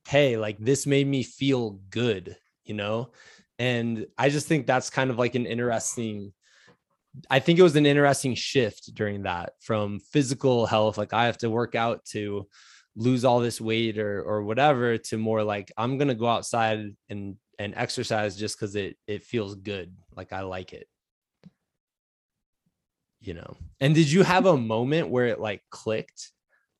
hey, 0.07 0.37
like 0.37 0.57
this 0.59 0.85
made 0.85 1.07
me 1.07 1.23
feel 1.23 1.79
good, 1.89 2.37
you 2.63 2.73
know? 2.73 3.11
And 3.59 4.07
I 4.17 4.29
just 4.29 4.47
think 4.47 4.67
that's 4.67 4.89
kind 4.89 5.09
of 5.09 5.17
like 5.17 5.35
an 5.35 5.45
interesting, 5.45 6.33
I 7.29 7.39
think 7.39 7.59
it 7.59 7.63
was 7.63 7.75
an 7.75 7.85
interesting 7.85 8.35
shift 8.35 8.93
during 8.93 9.23
that 9.23 9.53
from 9.61 9.99
physical 9.99 10.65
health, 10.65 10.97
like 10.97 11.13
I 11.13 11.25
have 11.25 11.37
to 11.39 11.49
work 11.49 11.75
out 11.75 12.05
to 12.05 12.47
lose 12.95 13.25
all 13.25 13.39
this 13.39 13.59
weight 13.61 13.97
or 13.97 14.21
or 14.21 14.43
whatever, 14.43 14.97
to 14.97 15.17
more 15.17 15.43
like 15.43 15.71
I'm 15.77 15.97
gonna 15.97 16.15
go 16.15 16.27
outside 16.27 16.95
and 17.09 17.35
and 17.59 17.73
exercise 17.75 18.35
just 18.35 18.57
because 18.57 18.75
it 18.75 18.97
it 19.07 19.23
feels 19.23 19.55
good. 19.55 19.95
Like 20.15 20.33
I 20.33 20.41
like 20.41 20.73
it. 20.73 20.87
You 23.23 23.33
know. 23.33 23.57
And 23.79 23.95
did 23.95 24.11
you 24.11 24.23
have 24.23 24.45
a 24.45 24.57
moment 24.57 25.09
where 25.09 25.27
it 25.27 25.39
like 25.39 25.61
clicked? 25.69 26.31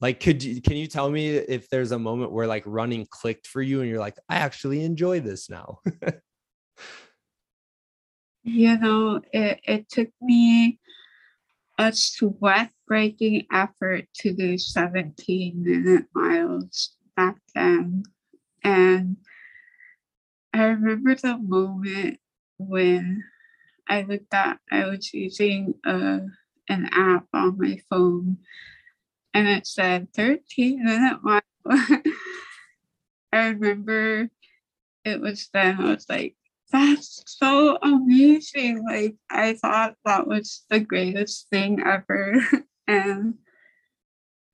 Like, 0.02 0.20
could 0.20 0.44
you 0.44 0.62
can 0.62 0.76
you 0.76 0.88
tell 0.88 1.10
me 1.10 1.30
if 1.30 1.70
there's 1.70 1.92
a 1.92 2.00
moment 2.00 2.32
where 2.32 2.48
like 2.48 2.64
running 2.66 3.08
clicked 3.10 3.48
for 3.48 3.62
you 3.62 3.82
and 3.82 3.90
you're 3.90 4.00
like, 4.00 4.18
I 4.30 4.36
actually 4.36 4.84
enjoy 4.84 5.22
this 5.22 5.50
now? 5.50 5.80
you 8.44 8.78
know, 8.78 9.22
it, 9.32 9.62
it 9.64 9.90
took 9.90 10.10
me 10.22 10.80
a 11.80 11.94
sweat 11.94 12.72
breaking 12.88 13.48
effort 13.52 14.06
to 14.16 14.34
do 14.34 14.58
17 14.58 15.64
minute 15.64 16.06
miles 16.14 16.98
back 17.16 17.38
then. 17.56 18.04
And 18.64 19.18
I 20.54 20.66
remember 20.66 21.16
the 21.16 21.38
moment 21.38 22.20
when 22.58 23.24
I 23.88 24.04
looked 24.04 24.34
at, 24.34 24.60
I 24.72 24.86
was 24.88 25.14
using 25.14 25.76
a, 25.86 25.90
uh, 25.90 26.20
an 26.70 26.90
app 26.94 27.26
on 27.34 27.58
my 27.58 27.78
phone 27.90 28.38
and 29.34 29.48
it 29.48 29.68
said 29.68 30.14
13 30.14 30.84
minute 30.84 31.20
mile. 31.24 31.42
I 33.32 33.48
remember 33.48 34.30
it 35.04 35.20
was 35.20 35.50
then, 35.54 35.80
I 35.80 35.90
was 35.92 36.06
like, 36.08 36.36
that's 36.72 37.24
so 37.28 37.78
amazing. 37.82 38.86
Like, 38.86 39.16
I 39.30 39.54
thought 39.54 39.96
that 40.06 40.28
was 40.28 40.64
the 40.70 40.80
greatest 40.80 41.50
thing 41.50 41.82
ever. 41.86 42.36
and 42.88 43.36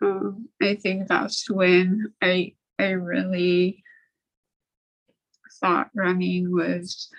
um, 0.01 0.49
I 0.61 0.75
think 0.75 1.07
that's 1.07 1.49
when 1.49 2.13
I 2.21 2.53
I 2.77 2.91
really 2.91 3.83
thought 5.59 5.89
running 5.93 6.51
was 6.51 7.09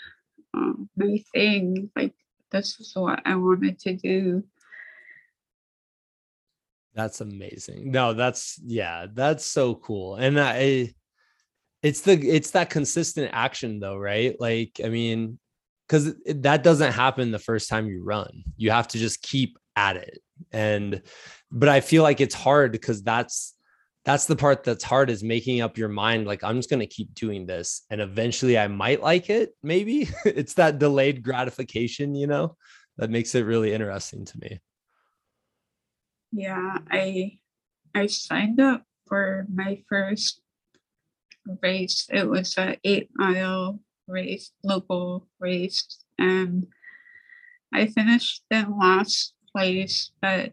um, 0.55 0.89
my 0.97 1.19
thing. 1.33 1.91
Like 1.97 2.15
this 2.51 2.81
is 2.81 2.93
what 2.95 3.21
I 3.25 3.37
wanted 3.37 3.79
to 3.81 3.97
do. 3.97 4.45
That's 6.95 7.21
amazing. 7.21 7.91
No, 7.91 8.15
that's 8.15 8.61
yeah, 8.65 9.07
that's 9.13 9.47
so 9.47 9.77
cool. 9.77 10.17
And 10.17 10.41
I 10.41 10.93
it's 11.83 12.03
the 12.03 12.13
it's 12.13 12.51
that 12.53 12.71
consistent 12.71 13.31
action 13.33 13.81
though, 13.81 13.97
right? 13.97 14.37
Like 14.41 14.81
I 14.85 14.89
mean, 14.89 15.39
cuz 15.89 16.15
that 16.27 16.63
doesn't 16.63 16.93
happen 16.93 17.31
the 17.31 17.39
first 17.39 17.69
time 17.69 17.87
you 17.87 18.03
run. 18.03 18.43
You 18.57 18.71
have 18.71 18.89
to 18.89 18.99
just 18.99 19.23
keep 19.23 19.57
at 19.77 19.97
it. 19.97 20.19
And 20.53 21.03
but 21.51 21.69
I 21.69 21.81
feel 21.81 22.03
like 22.03 22.21
it's 22.21 22.35
hard 22.35 22.73
because 22.73 23.03
that's 23.03 23.55
that's 24.05 24.27
the 24.27 24.37
part 24.37 24.65
that's 24.65 24.85
hard 24.85 25.11
is 25.11 25.23
making 25.23 25.61
up 25.61 25.77
your 25.77 25.89
mind 25.89 26.27
like 26.27 26.43
i'm 26.43 26.57
just 26.57 26.71
going 26.71 26.81
to 26.81 26.87
keep 26.87 27.13
doing 27.15 27.47
this 27.47 27.83
and 27.91 28.01
eventually 28.01 28.59
i 28.59 28.67
might 28.67 29.03
like 29.03 29.31
it 29.31 29.55
maybe. 29.63 30.09
It's 30.25 30.55
that 30.55 30.79
delayed 30.79 31.23
gratification 31.23 32.15
you 32.15 32.27
know 32.27 32.57
that 32.97 33.11
makes 33.11 33.35
it 33.35 33.43
really 33.43 33.73
interesting 33.73 34.25
to 34.25 34.39
me. 34.39 34.61
Yeah 36.33 36.79
i 36.91 37.39
i 37.95 38.07
signed 38.07 38.61
up 38.61 38.85
for 39.07 39.47
my 39.53 39.83
first 39.89 40.41
race. 41.63 42.07
It 42.13 42.29
was 42.29 42.57
a 42.59 42.79
eight 42.85 43.11
mile 43.15 43.81
race 44.07 44.53
local 44.65 45.29
race 45.39 46.05
and 46.19 46.67
i 47.73 47.87
finished 47.87 48.43
in 48.51 48.77
last 48.79 49.35
place 49.53 50.11
but 50.21 50.53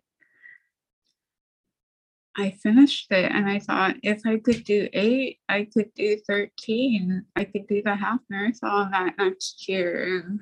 I 2.38 2.52
finished 2.52 3.08
it 3.12 3.32
and 3.32 3.50
I 3.50 3.60
thought 3.60 3.96
if 4.04 4.22
I 4.26 4.38
could 4.38 4.64
do 4.64 4.88
eight, 4.94 5.40
I 5.50 5.68
could 5.74 5.94
do 5.96 6.18
13. 6.28 7.26
I 7.36 7.44
could 7.46 7.68
do 7.68 7.82
the 7.84 7.96
half 7.96 8.20
marathon 8.30 8.92
that 8.92 9.18
next 9.18 9.68
year. 9.68 10.24
And 10.24 10.40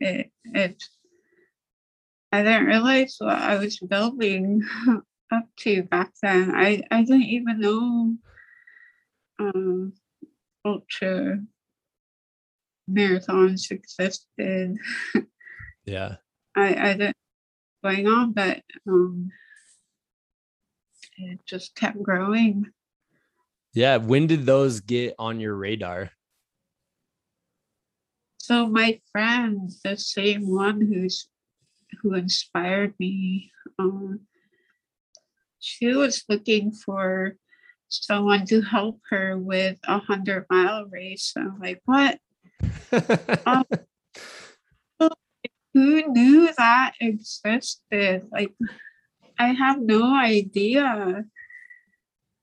it, 0.00 0.30
it 0.44 0.84
I 2.30 2.42
didn't 2.42 2.66
realize 2.66 3.16
what 3.18 3.38
I 3.38 3.56
was 3.56 3.78
building 3.78 4.62
up 5.32 5.46
to 5.60 5.82
back 5.84 6.12
then. 6.22 6.52
I, 6.54 6.82
I 6.90 7.02
didn't 7.02 7.22
even 7.22 7.60
know 7.60 8.14
um, 9.38 9.94
ultra 10.66 11.38
marathons 12.90 13.70
existed. 13.70 14.76
Yeah. 15.86 16.16
I, 16.54 16.90
I 16.90 16.92
didn't 16.92 17.16
going 17.82 18.06
on, 18.06 18.32
but 18.32 18.60
um, 18.86 19.30
it 21.18 21.40
just 21.46 21.74
kept 21.74 22.02
growing. 22.02 22.66
Yeah. 23.74 23.96
When 23.96 24.26
did 24.26 24.46
those 24.46 24.80
get 24.80 25.14
on 25.18 25.40
your 25.40 25.54
radar? 25.54 26.10
So 28.38 28.66
my 28.66 29.00
friend, 29.12 29.70
the 29.84 29.96
same 29.96 30.48
one 30.48 30.80
who's 30.80 31.28
who 32.02 32.14
inspired 32.14 32.94
me, 32.98 33.50
um, 33.78 34.20
she 35.58 35.88
was 35.88 36.24
looking 36.28 36.72
for 36.72 37.36
someone 37.88 38.46
to 38.46 38.62
help 38.62 39.00
her 39.10 39.36
with 39.36 39.78
a 39.84 39.98
hundred 39.98 40.46
mile 40.50 40.86
race. 40.86 41.32
I'm 41.36 41.58
like, 41.60 41.82
what? 41.84 42.18
um, 43.46 43.64
who 45.74 46.12
knew 46.12 46.50
that 46.56 46.94
existed? 47.00 48.26
Like 48.32 48.52
I 49.38 49.48
have 49.48 49.80
no 49.80 50.14
idea. 50.14 51.24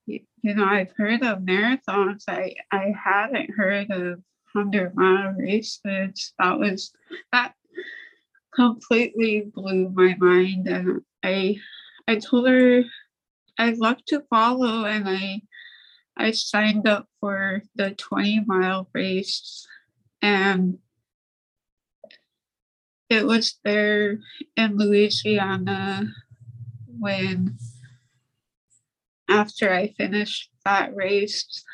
You, 0.06 0.20
know, 0.42 0.64
I've 0.64 0.92
heard 0.96 1.22
of 1.22 1.40
marathons. 1.40 2.24
I, 2.28 2.54
I 2.72 2.94
hadn't 3.04 3.50
heard 3.50 3.90
of 3.90 4.22
100 4.52 4.94
mile 4.94 5.32
races. 5.32 6.32
That 6.38 6.58
was, 6.58 6.92
that 7.32 7.54
completely 8.54 9.50
blew 9.54 9.90
my 9.90 10.16
mind. 10.18 10.68
And 10.68 11.02
I, 11.22 11.58
I 12.08 12.16
told 12.16 12.48
her 12.48 12.84
I'd 13.58 13.78
love 13.78 14.04
to 14.08 14.22
follow 14.30 14.84
and 14.84 15.08
I, 15.08 15.42
I 16.16 16.30
signed 16.30 16.86
up 16.86 17.08
for 17.20 17.62
the 17.74 17.90
20 17.90 18.44
mile 18.46 18.88
race 18.94 19.66
and 20.22 20.78
it 23.08 23.26
was 23.26 23.58
there 23.64 24.18
in 24.56 24.76
Louisiana 24.76 26.12
when 26.98 27.56
after 29.28 29.72
I 29.72 29.94
finished 29.96 30.50
that 30.64 30.94
race, 30.94 31.64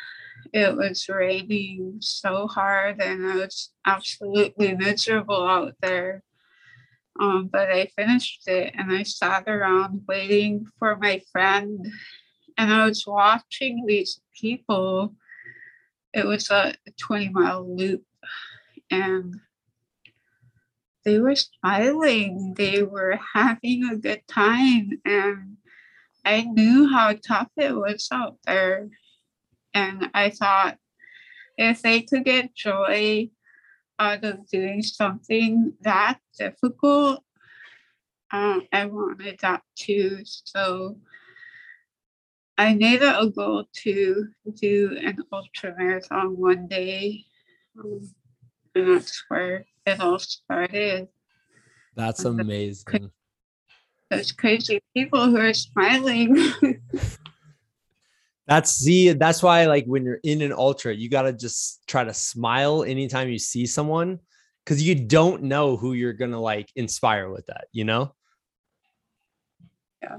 it 0.52 0.76
was 0.76 1.08
raining 1.08 1.98
so 2.00 2.46
hard 2.46 3.00
and 3.00 3.26
I 3.26 3.36
was 3.36 3.70
absolutely 3.86 4.74
miserable 4.74 5.46
out 5.46 5.74
there. 5.80 6.22
Um, 7.20 7.50
but 7.52 7.70
I 7.70 7.90
finished 7.94 8.48
it 8.48 8.74
and 8.76 8.90
I 8.90 9.02
sat 9.02 9.44
around 9.46 10.02
waiting 10.08 10.66
for 10.78 10.96
my 10.96 11.20
friend 11.30 11.86
and 12.56 12.72
I 12.72 12.86
was 12.86 13.06
watching 13.06 13.84
these 13.86 14.20
people. 14.38 15.14
It 16.14 16.26
was 16.26 16.50
a 16.50 16.74
20 16.98 17.28
mile 17.30 17.76
loop 17.76 18.04
and 18.90 19.36
they 21.04 21.18
were 21.18 21.36
smiling, 21.36 22.54
they 22.56 22.82
were 22.82 23.18
having 23.34 23.84
a 23.84 23.96
good 23.96 24.22
time, 24.28 24.90
and 25.04 25.56
I 26.24 26.42
knew 26.42 26.88
how 26.88 27.14
tough 27.14 27.50
it 27.56 27.74
was 27.74 28.08
out 28.12 28.38
there. 28.46 28.88
And 29.74 30.10
I 30.14 30.30
thought 30.30 30.78
if 31.56 31.82
they 31.82 32.02
could 32.02 32.24
get 32.24 32.54
joy 32.54 33.30
out 33.98 34.24
of 34.24 34.46
doing 34.48 34.82
something 34.82 35.74
that 35.80 36.18
difficult, 36.38 37.24
um, 38.30 38.66
I 38.72 38.86
wanted 38.86 39.38
that 39.40 39.62
too. 39.76 40.20
So 40.24 40.98
I 42.56 42.74
made 42.74 43.02
it 43.02 43.14
a 43.18 43.28
goal 43.28 43.64
to 43.82 44.28
do 44.54 44.98
an 45.00 45.18
ultra 45.32 45.74
marathon 45.76 46.36
one 46.38 46.66
day. 46.66 47.24
Um, 47.78 48.14
and 48.74 48.96
that's 48.96 49.22
where 49.28 49.64
it 49.86 50.00
all 50.00 50.18
started. 50.18 51.08
That's 51.96 52.24
amazing. 52.24 53.10
Those 54.10 54.32
crazy 54.32 54.82
people 54.94 55.26
who 55.26 55.38
are 55.38 55.54
smiling. 55.54 56.36
that's 58.46 58.72
see, 58.72 59.12
that's 59.12 59.42
why 59.42 59.66
like 59.66 59.86
when 59.86 60.04
you're 60.04 60.20
in 60.22 60.42
an 60.42 60.52
ultra, 60.52 60.94
you 60.94 61.08
gotta 61.08 61.32
just 61.32 61.86
try 61.86 62.04
to 62.04 62.14
smile 62.14 62.84
anytime 62.84 63.28
you 63.28 63.38
see 63.38 63.66
someone 63.66 64.18
because 64.64 64.82
you 64.82 64.94
don't 64.94 65.42
know 65.44 65.76
who 65.76 65.92
you're 65.92 66.12
gonna 66.12 66.40
like 66.40 66.70
inspire 66.76 67.30
with 67.30 67.46
that, 67.46 67.66
you 67.72 67.84
know? 67.84 68.14
Yeah. 70.02 70.18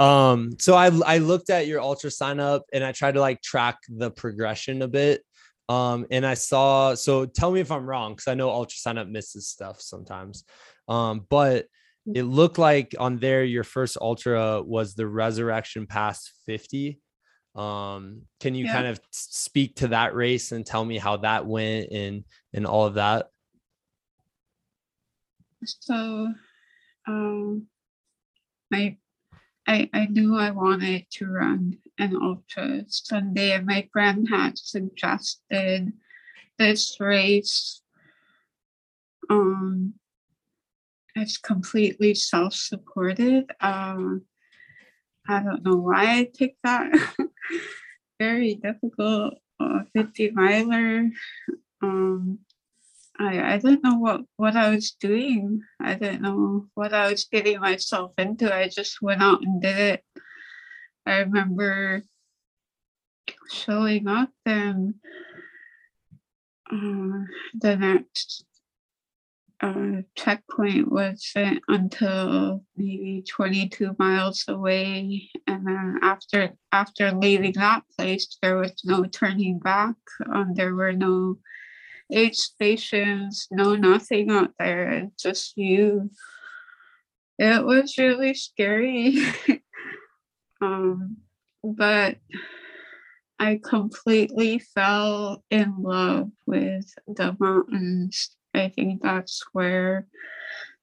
Um, 0.00 0.56
so 0.58 0.74
I 0.74 0.86
I 1.06 1.18
looked 1.18 1.50
at 1.50 1.66
your 1.66 1.80
UltraSignup 1.80 2.62
and 2.72 2.82
I 2.82 2.92
tried 2.92 3.14
to 3.14 3.20
like 3.20 3.42
track 3.42 3.78
the 3.88 4.10
progression 4.10 4.82
a 4.82 4.88
bit. 4.88 5.22
Um, 5.68 6.06
and 6.10 6.26
I 6.26 6.34
saw, 6.34 6.94
so 6.94 7.26
tell 7.26 7.50
me 7.50 7.60
if 7.60 7.70
I'm 7.70 7.86
wrong, 7.86 8.12
because 8.12 8.28
I 8.28 8.34
know 8.34 8.48
UltraSignup 8.48 9.10
misses 9.10 9.48
stuff 9.48 9.80
sometimes. 9.80 10.44
Um, 10.88 11.26
but 11.28 11.66
mm. 12.06 12.16
it 12.16 12.24
looked 12.24 12.58
like 12.58 12.94
on 12.98 13.18
there, 13.18 13.44
your 13.44 13.64
first 13.64 13.96
Ultra 14.00 14.62
was 14.62 14.94
the 14.94 15.06
Resurrection 15.06 15.86
Pass 15.86 16.30
50. 16.46 17.00
Um, 17.54 18.22
can 18.40 18.54
you 18.54 18.66
yeah. 18.66 18.72
kind 18.72 18.86
of 18.88 19.00
speak 19.10 19.76
to 19.76 19.88
that 19.88 20.14
race 20.14 20.52
and 20.52 20.66
tell 20.66 20.84
me 20.84 20.98
how 20.98 21.18
that 21.18 21.46
went 21.46 21.92
and 21.92 22.24
and 22.52 22.66
all 22.66 22.86
of 22.86 22.94
that? 22.94 23.28
So 25.64 26.34
um 27.06 27.66
my 28.70 28.96
I, 29.66 29.88
I 29.94 30.06
knew 30.06 30.36
I 30.36 30.50
wanted 30.50 31.06
to 31.12 31.26
run 31.26 31.78
an 31.98 32.12
UltraSignup, 32.12 33.34
there, 33.34 33.62
my 33.62 33.88
friend 33.92 34.28
had 34.28 34.58
suggested 34.58 35.92
this 36.58 36.96
race. 37.00 37.82
Um, 39.30 39.94
it's 41.14 41.38
completely 41.38 42.14
self-supported. 42.14 43.50
Um, 43.60 44.22
I 45.28 45.42
don't 45.42 45.64
know 45.64 45.76
why 45.76 46.18
I 46.18 46.30
picked 46.36 46.62
that. 46.64 46.92
Very 48.18 48.54
difficult 48.54 49.34
uh, 49.60 49.80
50 49.94 50.30
miler. 50.32 51.10
Um, 51.82 52.38
I 53.18 53.54
I 53.54 53.58
didn't 53.58 53.84
know 53.84 53.98
what 53.98 54.22
what 54.36 54.56
I 54.56 54.70
was 54.70 54.90
doing. 54.92 55.62
I 55.80 55.94
didn't 55.94 56.22
know 56.22 56.66
what 56.74 56.92
I 56.92 57.10
was 57.10 57.24
getting 57.30 57.60
myself 57.60 58.12
into. 58.18 58.52
I 58.52 58.68
just 58.68 59.00
went 59.00 59.22
out 59.22 59.42
and 59.42 59.62
did 59.62 59.78
it. 59.78 60.04
I 61.06 61.18
remember 61.18 62.02
showing 63.50 64.08
up 64.08 64.30
and 64.46 64.94
uh, 66.72 67.24
the 67.60 67.76
next 67.76 68.44
uh, 69.60 70.02
checkpoint 70.14 70.90
wasn't 70.90 71.62
until 71.68 72.64
maybe 72.76 73.24
22 73.28 73.94
miles 73.98 74.44
away. 74.48 75.30
And 75.46 75.66
then 75.66 75.98
after 76.02 76.52
after 76.72 77.12
leaving 77.12 77.52
that 77.52 77.82
place 77.96 78.36
there 78.42 78.56
was 78.56 78.82
no 78.84 79.04
turning 79.04 79.58
back 79.58 79.96
um, 80.32 80.54
there 80.54 80.74
were 80.74 80.92
no 80.92 81.38
aid 82.10 82.34
stations 82.34 83.48
no 83.50 83.74
nothing 83.74 84.30
out 84.30 84.50
there 84.58 85.08
just 85.18 85.56
you. 85.56 86.10
It 87.38 87.64
was 87.64 87.98
really 87.98 88.34
scary 88.34 89.18
um, 90.60 91.16
but 91.62 92.16
i 93.38 93.60
completely 93.64 94.58
fell 94.58 95.42
in 95.50 95.74
love 95.78 96.30
with 96.46 96.94
the 97.06 97.36
mountains 97.40 98.36
I 98.54 98.68
think 98.68 99.02
that's 99.02 99.42
where 99.52 100.06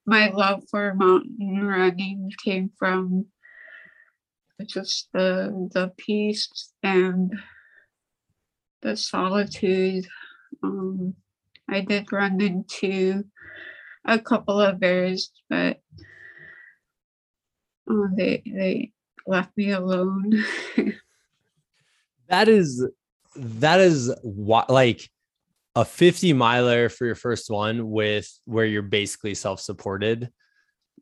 my 0.05 0.29
love 0.29 0.63
for 0.69 0.93
mountain 0.93 1.65
running 1.65 2.31
came 2.43 2.71
from. 2.77 3.27
Just 4.67 5.09
the 5.13 5.69
the 5.73 5.91
peace 5.97 6.73
and 6.83 7.33
the 8.81 8.95
solitude. 8.95 10.05
Um, 10.61 11.15
I 11.67 11.81
did 11.81 12.11
run 12.11 12.39
into 12.41 13.23
a 14.05 14.19
couple 14.19 14.59
of 14.59 14.79
bears, 14.79 15.31
but 15.49 15.81
uh, 17.89 18.07
they 18.15 18.43
they 18.45 18.91
left 19.27 19.55
me 19.57 19.71
alone. 19.71 20.43
that 22.29 22.47
is 22.47 22.87
that 23.35 23.79
is 23.79 24.13
what 24.23 24.69
like 24.69 25.09
a 25.75 25.85
50 25.85 26.33
miler 26.33 26.89
for 26.89 27.05
your 27.05 27.15
first 27.15 27.49
one 27.49 27.91
with 27.91 28.29
where 28.45 28.65
you're 28.65 28.81
basically 28.81 29.33
self-supported 29.35 30.29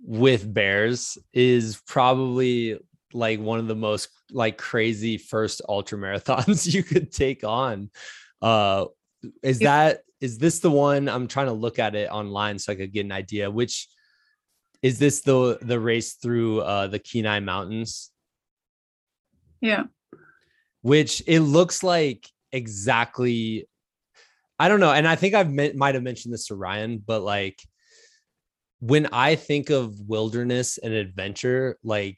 with 0.04 0.52
bears 0.52 1.18
is 1.34 1.82
probably 1.88 2.78
like 3.14 3.40
one 3.40 3.60
of 3.60 3.68
the 3.68 3.76
most 3.76 4.10
like 4.32 4.58
crazy 4.58 5.18
first 5.18 5.62
ultra 5.68 5.98
marathons 5.98 6.72
you 6.74 6.84
could 6.84 7.12
take 7.12 7.44
on 7.44 7.90
uh 8.42 8.86
is 9.42 9.60
that 9.60 10.02
is 10.22 10.38
this 10.38 10.60
the 10.60 10.70
one 10.70 11.10
i'm 11.10 11.28
trying 11.28 11.48
to 11.48 11.54
look 11.54 11.80
at 11.80 11.96
it 11.96 12.10
online 12.10 12.60
so 12.60 12.72
i 12.72 12.76
could 12.76 12.94
get 12.94 13.06
an 13.06 13.12
idea 13.12 13.50
which 13.50 13.88
is 14.82 15.00
this 15.00 15.22
the 15.22 15.58
the 15.62 15.80
race 15.80 16.14
through 16.14 16.62
uh 16.62 16.88
the 16.88 17.00
kenai 17.00 17.40
mountains 17.40 18.12
yeah 19.62 19.84
which 20.82 21.22
it 21.28 21.42
looks 21.42 21.84
like 21.84 22.28
exactly 22.52 23.68
I 24.60 24.68
don't 24.68 24.82
know. 24.82 24.92
And 24.92 25.08
I 25.08 25.16
think 25.16 25.34
I've 25.34 25.52
met, 25.52 25.76
might 25.78 25.96
have 25.96 26.04
mentioned 26.04 26.34
this 26.34 26.48
to 26.48 26.56
Ryan, 26.56 27.02
but 27.06 27.22
like 27.22 27.62
when 28.82 29.08
I 29.14 29.36
think 29.36 29.70
of 29.70 29.98
wilderness 30.08 30.78
and 30.78 30.94
adventure, 30.94 31.78
like 31.82 32.18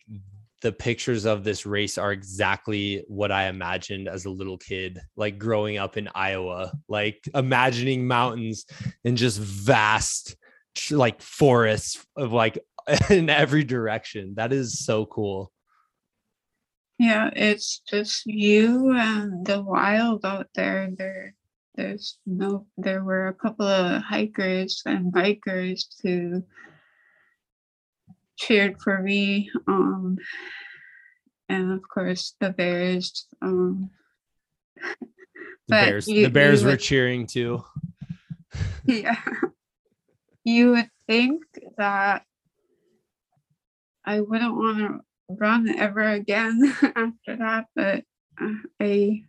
the 0.63 0.71
pictures 0.71 1.26
of 1.26 1.43
this 1.43 1.65
race 1.67 2.00
are 2.00 2.12
exactly 2.12 3.04
what 3.08 3.32
I 3.32 3.47
imagined 3.47 4.08
as 4.08 4.26
a 4.26 4.32
little 4.32 4.58
kid, 4.58 5.00
like 5.15 5.38
growing 5.38 5.78
up 5.78 5.97
in 5.97 6.10
Iowa, 6.15 6.71
like 6.88 7.21
imagining 7.36 8.08
mountains 8.08 8.65
and 9.06 9.17
just 9.17 9.39
vast, 9.39 10.36
like 10.89 11.21
forests 11.21 12.05
of 12.15 12.31
like 12.31 12.60
in 13.10 13.29
every 13.29 13.63
direction. 13.63 14.36
That 14.36 14.53
is 14.53 14.84
so 14.84 15.05
cool. 15.05 15.51
Yeah, 16.99 17.31
it's 17.36 17.81
just 17.89 18.25
you 18.25 18.93
and 18.95 19.45
the 19.45 19.62
wild 19.62 20.23
out 20.23 20.49
there. 20.53 20.89
There, 20.95 21.34
there's 21.75 22.17
no 22.25 22.65
there 22.77 23.03
were 23.03 23.27
a 23.27 23.34
couple 23.34 23.65
of 23.65 24.01
hikers 24.01 24.84
and 24.86 25.13
bikers 25.13 25.86
who 26.03 26.43
cheered 28.38 28.79
for 28.81 29.01
me 29.01 29.49
um 29.67 30.17
and 31.47 31.71
of 31.71 31.81
course 31.88 32.36
the 32.39 32.49
bears 32.49 33.27
um 33.41 33.89
the 34.75 34.95
bears 35.69 36.07
you, 36.07 36.23
the 36.23 36.31
bears 36.31 36.63
were 36.63 36.71
would, 36.71 36.79
cheering 36.79 37.25
too 37.25 37.63
yeah 38.86 39.21
you 40.43 40.71
would 40.71 40.89
think 41.08 41.43
that 41.77 42.23
i 44.06 44.19
wouldn't 44.19 44.56
want 44.56 44.77
to 44.77 44.99
run 45.30 45.67
ever 45.69 46.10
again 46.10 46.75
after 46.95 47.38
that 47.38 47.65
but 47.75 48.04
uh, 48.41 48.54
i 48.80 49.21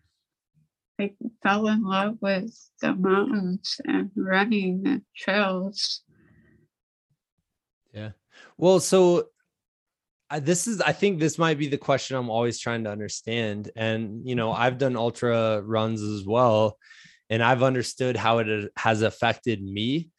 I 1.03 1.11
fell 1.43 1.67
in 1.69 1.83
love 1.83 2.19
with 2.21 2.55
the 2.81 2.95
mountains 2.95 3.81
and 3.85 4.11
running 4.15 4.83
and 4.87 5.03
trails. 5.17 6.03
Yeah. 7.93 8.11
Well, 8.57 8.79
so 8.79 9.29
uh, 10.31 10.41
this 10.41 10.67
is, 10.67 10.81
I 10.81 10.93
think 10.93 11.19
this 11.19 11.39
might 11.39 11.59
be 11.59 11.69
the 11.69 11.77
question 11.77 12.17
I'm 12.17 12.31
always 12.31 12.61
trying 12.61 12.85
to 12.85 12.91
understand. 12.91 13.71
And, 13.75 14.27
you 14.27 14.35
know, 14.35 14.53
I've 14.53 14.79
done 14.79 14.97
ultra 14.97 15.61
runs 15.63 16.03
as 16.03 16.25
well, 16.25 16.79
and 17.29 17.43
I've 17.43 17.63
understood 17.63 18.17
how 18.17 18.39
it 18.39 18.71
has 18.77 19.03
affected 19.03 19.61
me. 19.63 20.11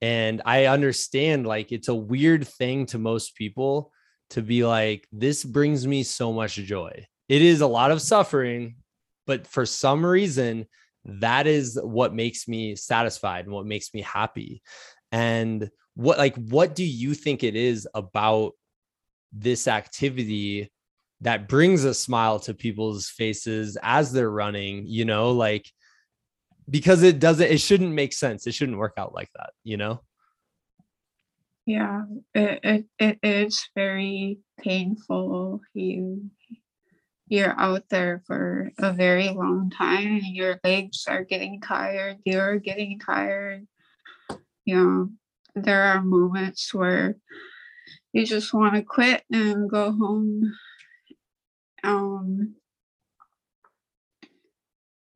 And 0.00 0.42
I 0.44 0.66
understand 0.66 1.46
like 1.46 1.72
it's 1.72 1.88
a 1.88 1.94
weird 1.94 2.46
thing 2.46 2.86
to 2.86 2.98
most 2.98 3.36
people 3.36 3.92
to 4.30 4.42
be 4.42 4.64
like, 4.64 5.06
this 5.12 5.44
brings 5.44 5.86
me 5.86 6.02
so 6.02 6.32
much 6.32 6.54
joy. 6.54 7.06
It 7.28 7.42
is 7.42 7.60
a 7.60 7.66
lot 7.66 7.90
of 7.90 8.00
suffering, 8.00 8.76
but 9.26 9.46
for 9.46 9.66
some 9.66 10.04
reason 10.04 10.66
that 11.04 11.46
is 11.46 11.78
what 11.82 12.14
makes 12.14 12.46
me 12.46 12.76
satisfied 12.76 13.46
and 13.46 13.54
what 13.54 13.66
makes 13.66 13.94
me 13.94 14.02
happy 14.02 14.62
and 15.12 15.70
what 15.94 16.18
like 16.18 16.36
what 16.36 16.74
do 16.74 16.84
you 16.84 17.14
think 17.14 17.42
it 17.42 17.56
is 17.56 17.88
about 17.94 18.52
this 19.32 19.66
activity 19.68 20.70
that 21.22 21.48
brings 21.48 21.84
a 21.84 21.94
smile 21.94 22.38
to 22.40 22.54
people's 22.54 23.08
faces 23.08 23.76
as 23.82 24.12
they're 24.12 24.30
running 24.30 24.86
you 24.86 25.04
know 25.04 25.32
like 25.32 25.70
because 26.70 27.02
it 27.02 27.18
doesn't 27.18 27.50
it 27.50 27.60
shouldn't 27.60 27.92
make 27.92 28.12
sense 28.12 28.46
it 28.46 28.54
shouldn't 28.54 28.78
work 28.78 28.94
out 28.96 29.12
like 29.12 29.30
that 29.34 29.50
you 29.64 29.76
know 29.76 30.00
yeah 31.66 32.04
it, 32.34 32.60
it, 32.62 32.86
it 32.98 33.18
is 33.22 33.68
very 33.74 34.38
painful 34.58 35.60
you 35.74 36.30
you're 37.30 37.54
out 37.58 37.84
there 37.90 38.22
for 38.26 38.72
a 38.80 38.92
very 38.92 39.28
long 39.28 39.70
time 39.70 40.16
and 40.16 40.34
your 40.34 40.58
legs 40.64 41.04
are 41.08 41.22
getting 41.22 41.60
tired, 41.60 42.18
you're 42.24 42.58
getting 42.58 42.98
tired. 42.98 43.68
You 44.64 44.76
know, 44.76 45.10
there 45.54 45.84
are 45.84 46.02
moments 46.02 46.74
where 46.74 47.16
you 48.12 48.26
just 48.26 48.52
want 48.52 48.74
to 48.74 48.82
quit 48.82 49.22
and 49.30 49.70
go 49.70 49.92
home. 49.92 50.52
Um, 51.84 52.56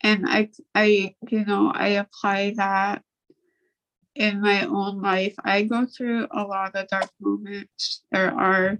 and 0.04 0.26
I, 0.28 0.50
I, 0.74 1.16
you 1.30 1.46
know, 1.46 1.72
I 1.74 1.88
apply 1.88 2.52
that 2.58 3.02
in 4.14 4.42
my 4.42 4.64
own 4.66 5.00
life. 5.00 5.34
I 5.42 5.62
go 5.62 5.86
through 5.86 6.28
a 6.30 6.42
lot 6.42 6.76
of 6.76 6.88
dark 6.88 7.10
moments. 7.18 8.02
There 8.12 8.30
are 8.30 8.78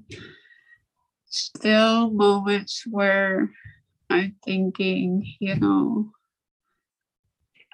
still 1.25 2.11
moments 2.11 2.85
where 2.89 3.51
I'm 4.11 4.37
thinking, 4.45 5.25
you 5.41 5.57
know, 5.57 6.13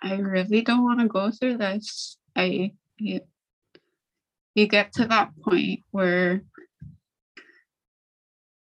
I 0.01 0.15
really 0.15 0.63
don't 0.63 0.85
want 0.85 1.01
to 1.01 1.09
go 1.09 1.33
through 1.33 1.59
this. 1.59 2.17
I 2.37 2.73
you, 2.99 3.21
you 4.55 4.69
get 4.69 4.93
to 4.95 5.07
that 5.07 5.33
point 5.43 5.81
where 5.91 6.43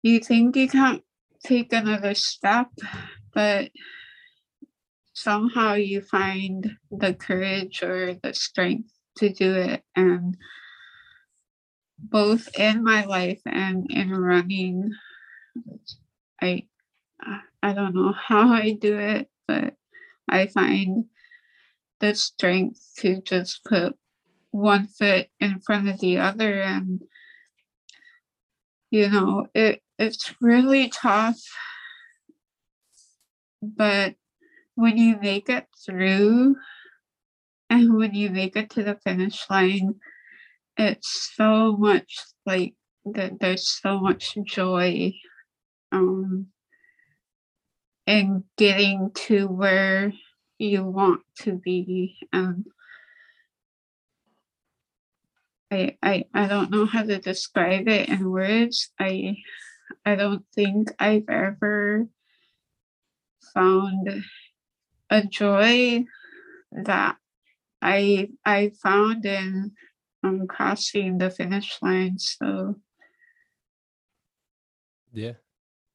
you 0.03 0.18
think 0.20 0.57
you 0.57 0.68
can't 0.68 1.03
take 1.45 1.72
another 1.72 2.14
step, 2.14 2.68
but 3.34 3.70
somehow 5.18 5.74
you 5.74 6.00
find 6.00 6.76
the 6.90 7.14
courage 7.14 7.82
or 7.82 8.14
the 8.14 8.32
strength 8.34 8.92
to 9.16 9.30
do 9.30 9.54
it 9.54 9.82
and 9.96 10.36
both 11.98 12.48
in 12.58 12.84
my 12.84 13.04
life 13.04 13.40
and 13.44 13.86
in 13.90 14.10
running. 14.10 14.90
I 16.40 16.66
I 17.62 17.72
don't 17.72 17.94
know 17.94 18.12
how 18.12 18.52
I 18.52 18.72
do 18.72 18.98
it, 18.98 19.28
but 19.48 19.74
I 20.28 20.46
find 20.46 21.06
the 22.00 22.14
strength 22.14 22.92
to 22.98 23.20
just 23.22 23.64
put 23.64 23.96
one 24.50 24.86
foot 24.86 25.26
in 25.40 25.60
front 25.60 25.88
of 25.88 25.98
the 26.00 26.18
other 26.18 26.62
and 26.62 27.02
you 28.90 29.08
know 29.10 29.46
it 29.54 29.82
it's 29.98 30.34
really 30.40 30.88
tough 30.88 31.38
but 33.60 34.14
when 34.78 34.96
you 34.96 35.16
make 35.20 35.48
it 35.48 35.66
through 35.84 36.54
and 37.68 37.96
when 37.96 38.14
you 38.14 38.30
make 38.30 38.54
it 38.54 38.70
to 38.70 38.84
the 38.84 38.94
finish 39.02 39.44
line 39.50 39.96
it's 40.76 41.32
so 41.34 41.76
much 41.76 42.16
like 42.46 42.74
that 43.04 43.40
there's 43.40 43.68
so 43.68 43.98
much 43.98 44.36
joy 44.44 45.12
um 45.90 46.46
in 48.06 48.44
getting 48.56 49.10
to 49.14 49.48
where 49.48 50.12
you 50.60 50.84
want 50.84 51.22
to 51.40 51.54
be 51.56 52.16
and 52.32 52.64
I, 55.72 55.98
I 56.02 56.24
I 56.32 56.46
don't 56.46 56.70
know 56.70 56.86
how 56.86 57.02
to 57.02 57.18
describe 57.18 57.88
it 57.88 58.08
in 58.08 58.30
words. 58.30 58.90
I 58.98 59.36
I 60.06 60.14
don't 60.14 60.44
think 60.54 60.88
I've 60.98 61.28
ever 61.28 62.08
found 63.52 64.24
a 65.11 65.24
joy 65.24 66.04
that 66.72 67.16
I 67.80 68.28
I 68.44 68.72
found 68.82 69.24
in 69.24 69.72
um, 70.22 70.46
crossing 70.46 71.18
the 71.18 71.30
finish 71.30 71.78
line. 71.82 72.18
So 72.18 72.76
yeah, 75.12 75.34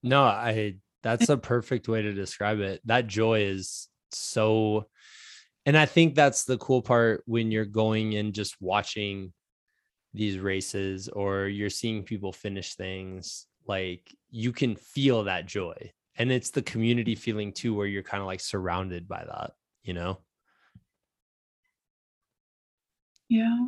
no, 0.01 0.23
I 0.23 0.75
that's 1.01 1.29
a 1.29 1.37
perfect 1.37 1.87
way 1.87 2.01
to 2.01 2.13
describe 2.13 2.59
it. 2.59 2.81
That 2.85 3.07
joy 3.07 3.41
is 3.41 3.89
so, 4.11 4.87
and 5.65 5.77
I 5.77 5.85
think 5.85 6.15
that's 6.15 6.45
the 6.45 6.57
cool 6.57 6.81
part 6.81 7.23
when 7.25 7.51
you're 7.51 7.65
going 7.65 8.15
and 8.15 8.33
just 8.33 8.55
watching 8.61 9.33
these 10.13 10.39
races 10.39 11.09
or 11.09 11.47
you're 11.47 11.69
seeing 11.69 12.03
people 12.03 12.31
finish 12.31 12.75
things 12.75 13.47
like 13.65 14.13
you 14.29 14.51
can 14.51 14.75
feel 14.75 15.23
that 15.23 15.45
joy 15.45 15.91
and 16.17 16.31
it's 16.31 16.51
the 16.51 16.61
community 16.61 17.15
feeling 17.15 17.51
too 17.51 17.73
where 17.73 17.87
you're 17.87 18.03
kind 18.03 18.21
of 18.21 18.27
like 18.27 18.39
surrounded 18.39 19.07
by 19.07 19.23
that 19.25 19.51
you 19.83 19.93
know? 19.93 20.19
Yeah. 23.29 23.65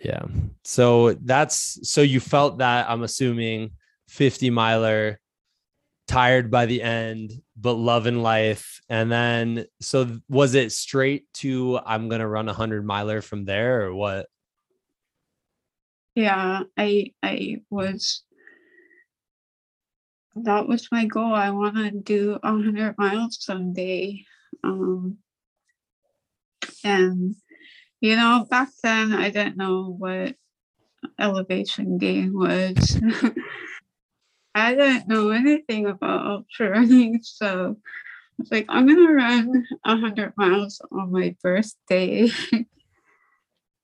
Yeah. 0.00 0.24
So 0.64 1.12
that's 1.14 1.88
so 1.90 2.02
you 2.02 2.20
felt 2.20 2.58
that 2.58 2.88
i'm 2.90 3.02
assuming 3.02 3.70
50 4.08 4.50
miler 4.50 5.18
tired 6.06 6.50
by 6.50 6.66
the 6.66 6.82
end 6.82 7.32
but 7.56 7.72
love 7.72 8.04
loving 8.04 8.22
life 8.22 8.80
and 8.88 9.10
then 9.10 9.66
so 9.80 10.18
was 10.28 10.54
it 10.54 10.70
straight 10.70 11.24
to 11.32 11.80
i'm 11.84 12.08
gonna 12.08 12.28
run 12.28 12.46
a 12.46 12.52
100 12.52 12.84
miler 12.84 13.20
from 13.20 13.44
there 13.44 13.86
or 13.86 13.94
what? 13.94 14.26
Yeah 16.14 16.62
i 16.76 17.12
i 17.22 17.62
was 17.70 18.22
that 20.44 20.68
was 20.68 20.88
my 20.92 21.06
goal. 21.06 21.34
I 21.34 21.50
want 21.50 21.76
to 21.76 21.90
do 21.90 22.38
100 22.42 22.98
miles 22.98 23.38
someday 23.40 24.24
um 24.64 25.18
and 26.84 27.34
you 28.00 28.16
know 28.16 28.46
back 28.50 28.68
then 28.82 29.12
i 29.12 29.30
didn't 29.30 29.56
know 29.56 29.94
what 29.98 30.34
elevation 31.18 31.98
gain 31.98 32.32
was. 32.34 33.00
I 34.54 34.74
didn't 34.74 35.08
know 35.08 35.30
anything 35.30 35.86
about 35.86 36.26
ultra 36.26 36.70
running 36.70 37.20
so 37.22 37.76
I 37.78 38.34
was 38.38 38.50
like 38.50 38.66
i'm 38.68 38.86
gonna 38.86 39.12
run 39.12 39.66
100 39.84 40.32
miles 40.36 40.80
on 40.90 41.12
my 41.12 41.36
birthday. 41.42 42.28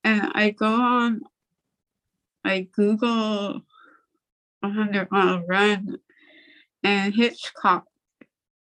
And 0.04 0.32
i 0.34 0.50
go 0.50 0.66
on 0.66 1.20
I 2.44 2.68
Google 2.72 3.62
100 4.60 5.10
mile 5.10 5.44
run 5.46 5.98
and 6.82 7.14
Hitchcock 7.14 7.84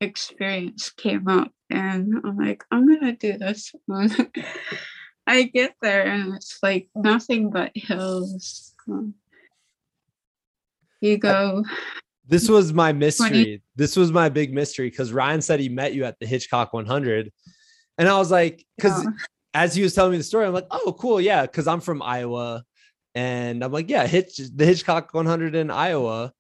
experience 0.00 0.90
came 0.90 1.28
up 1.28 1.52
and 1.70 2.14
I'm 2.24 2.36
like, 2.36 2.64
I'm 2.70 2.86
gonna 2.86 3.16
do 3.16 3.38
this 3.38 3.72
one. 3.86 4.10
I 5.26 5.44
get 5.44 5.74
there 5.80 6.04
and 6.04 6.34
it's 6.34 6.58
like 6.62 6.88
nothing 6.94 7.50
but 7.50 7.70
hills. 7.74 8.74
Hmm. 8.86 9.10
You 11.00 11.18
go. 11.18 11.64
This 12.26 12.48
was 12.48 12.72
my 12.72 12.92
mystery. 12.92 13.28
20. 13.28 13.62
This 13.76 13.96
was 13.96 14.12
my 14.12 14.28
big 14.28 14.52
mystery 14.52 14.90
because 14.90 15.12
Ryan 15.12 15.40
said 15.40 15.60
he 15.60 15.68
met 15.68 15.94
you 15.94 16.04
at 16.04 16.18
the 16.20 16.26
Hitchcock 16.26 16.72
100. 16.72 17.32
And 17.98 18.08
I 18.08 18.18
was 18.18 18.30
like, 18.30 18.64
because 18.76 19.02
yeah. 19.04 19.10
Oh. 19.10 19.24
as 19.54 19.74
he 19.74 19.82
was 19.82 19.94
telling 19.94 20.12
me 20.12 20.18
the 20.18 20.24
story, 20.24 20.46
I'm 20.46 20.52
like, 20.52 20.68
oh, 20.70 20.94
cool. 20.98 21.20
Yeah. 21.20 21.46
Cause 21.46 21.66
I'm 21.66 21.80
from 21.80 22.02
Iowa. 22.02 22.64
And 23.14 23.62
I'm 23.62 23.72
like, 23.72 23.90
yeah, 23.90 24.06
Hitch, 24.06 24.36
the 24.36 24.64
Hitchcock 24.64 25.12
100 25.12 25.54
in 25.54 25.70
Iowa. 25.70 26.32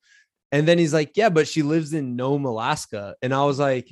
And 0.52 0.68
then 0.68 0.78
he's 0.78 0.92
like, 0.92 1.16
yeah, 1.16 1.30
but 1.30 1.48
she 1.48 1.62
lives 1.62 1.94
in 1.94 2.14
Nome, 2.14 2.44
Alaska. 2.44 3.16
And 3.22 3.32
I 3.32 3.44
was 3.44 3.58
like, 3.58 3.88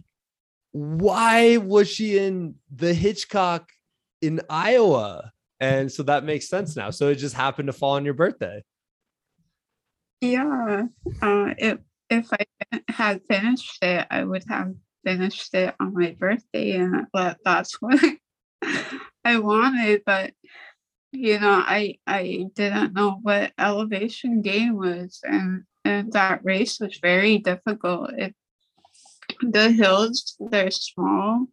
why 0.72 1.56
was 1.56 1.88
she 1.88 2.18
in 2.18 2.54
the 2.70 2.92
Hitchcock 2.92 3.70
in 4.20 4.40
Iowa? 4.48 5.32
And 5.58 5.90
so 5.90 6.02
that 6.04 6.24
makes 6.24 6.48
sense 6.48 6.76
now. 6.76 6.90
So 6.90 7.08
it 7.08 7.16
just 7.16 7.34
happened 7.34 7.68
to 7.68 7.72
fall 7.72 7.92
on 7.92 8.04
your 8.04 8.14
birthday. 8.14 8.62
Yeah. 10.20 10.82
Uh, 11.22 11.54
if, 11.56 11.78
if 12.10 12.28
I 12.32 12.80
had 12.88 13.22
finished 13.28 13.78
it, 13.82 14.06
I 14.10 14.22
would 14.24 14.44
have 14.48 14.74
finished 15.04 15.54
it 15.54 15.74
on 15.80 15.94
my 15.94 16.14
birthday. 16.18 16.72
And 16.72 17.06
that's 17.42 17.76
what 17.80 18.00
I 19.24 19.38
wanted. 19.38 20.02
But 20.04 20.34
you 21.12 21.40
know, 21.40 21.62
I 21.66 21.96
I 22.06 22.46
didn't 22.54 22.94
know 22.94 23.18
what 23.22 23.52
elevation 23.58 24.42
gain 24.42 24.76
was, 24.76 25.20
and 25.24 25.64
and 25.84 26.12
that 26.12 26.44
race 26.44 26.78
was 26.80 26.98
very 27.00 27.38
difficult. 27.38 28.10
The 29.42 29.70
hills 29.70 30.36
they're 30.38 30.70
small. 30.70 31.46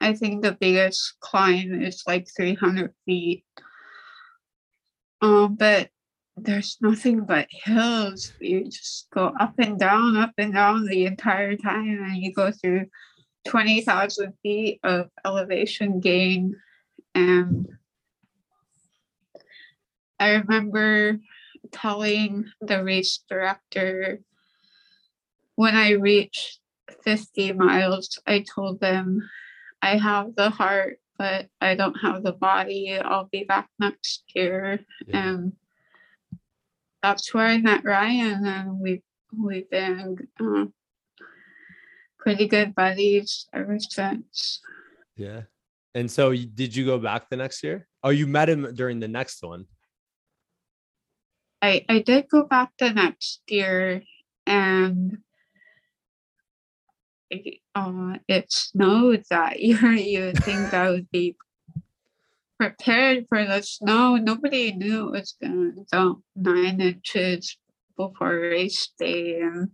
I 0.00 0.14
think 0.14 0.42
the 0.42 0.52
biggest 0.52 1.14
climb 1.20 1.82
is 1.82 2.02
like 2.06 2.26
300 2.36 2.92
feet. 3.06 3.44
Um, 5.20 5.54
but 5.54 5.90
there's 6.36 6.78
nothing 6.80 7.24
but 7.24 7.46
hills. 7.50 8.32
You 8.40 8.64
just 8.64 9.08
go 9.10 9.32
up 9.38 9.54
and 9.58 9.78
down, 9.78 10.16
up 10.16 10.32
and 10.38 10.52
down 10.52 10.86
the 10.86 11.06
entire 11.06 11.56
time, 11.56 12.02
and 12.02 12.16
you 12.16 12.32
go 12.32 12.50
through 12.50 12.86
20,000 13.46 14.32
feet 14.42 14.80
of 14.82 15.08
elevation 15.24 16.00
gain. 16.00 16.56
And 17.14 17.68
I 20.18 20.30
remember 20.30 21.18
telling 21.70 22.46
the 22.60 22.82
race 22.82 23.20
director 23.28 24.20
when 25.56 25.76
I 25.76 25.92
reached 25.92 26.60
50 27.04 27.52
miles, 27.52 28.18
I 28.26 28.40
told 28.40 28.80
them 28.80 29.28
I 29.80 29.96
have 29.96 30.34
the 30.34 30.50
heart, 30.50 30.98
but 31.18 31.48
I 31.60 31.74
don't 31.74 31.94
have 31.94 32.22
the 32.22 32.32
body. 32.32 32.98
I'll 32.98 33.28
be 33.30 33.44
back 33.44 33.68
next 33.78 34.24
year. 34.34 34.80
Yeah. 35.06 35.28
And 35.28 35.52
that's 37.02 37.34
where 37.34 37.46
I 37.46 37.58
met 37.58 37.84
Ryan, 37.84 38.46
and 38.46 38.78
we've 38.78 39.02
we've 39.36 39.68
been 39.68 40.16
uh, 40.40 40.66
pretty 42.18 42.46
good 42.46 42.74
buddies 42.74 43.48
ever 43.52 43.78
since. 43.80 44.60
Yeah. 45.16 45.42
And 45.94 46.10
so, 46.10 46.34
did 46.34 46.74
you 46.74 46.86
go 46.86 46.98
back 46.98 47.28
the 47.28 47.36
next 47.36 47.62
year? 47.62 47.88
Oh, 48.02 48.10
you 48.10 48.26
met 48.26 48.48
him 48.48 48.74
during 48.74 49.00
the 49.00 49.08
next 49.08 49.42
one. 49.42 49.66
I, 51.62 51.84
I 51.88 52.00
did 52.00 52.28
go 52.28 52.42
back 52.42 52.72
the 52.78 52.90
next 52.92 53.40
year 53.46 54.02
and 54.46 55.18
it, 57.30 57.60
uh, 57.74 58.14
it 58.26 58.52
snowed 58.52 59.24
that 59.30 59.60
year. 59.62 59.92
You 59.92 60.32
think 60.32 60.74
I 60.74 60.90
would 60.90 61.10
be 61.10 61.36
prepared 62.58 63.26
for 63.28 63.44
the 63.44 63.62
snow. 63.62 64.16
Nobody 64.16 64.72
knew 64.72 65.08
it 65.08 65.12
was 65.12 65.36
going 65.40 65.76
to 65.76 65.84
dump 65.90 66.24
nine 66.34 66.80
inches 66.80 67.56
before 67.96 68.40
race 68.40 68.90
day. 68.98 69.40
And, 69.40 69.70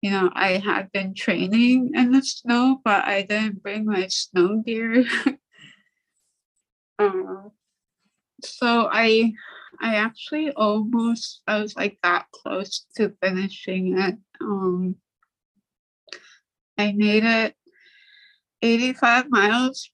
you 0.00 0.10
know, 0.10 0.30
I 0.32 0.52
had 0.52 0.90
been 0.90 1.14
training 1.14 1.90
in 1.94 2.12
the 2.12 2.22
snow, 2.22 2.80
but 2.82 3.04
I 3.04 3.22
didn't 3.22 3.62
bring 3.62 3.84
my 3.84 4.06
snow 4.08 4.62
gear. 4.64 5.04
uh, 6.98 7.48
so 8.42 8.88
I 8.90 9.32
I 9.80 9.96
actually 9.96 10.50
almost 10.52 11.42
I 11.46 11.60
was 11.60 11.76
like 11.76 11.98
that 12.02 12.26
close 12.32 12.86
to 12.96 13.14
finishing 13.22 13.98
it. 13.98 14.16
Um, 14.40 14.96
I 16.76 16.92
made 16.92 17.24
it 17.24 17.54
85 18.62 19.30
miles 19.30 19.90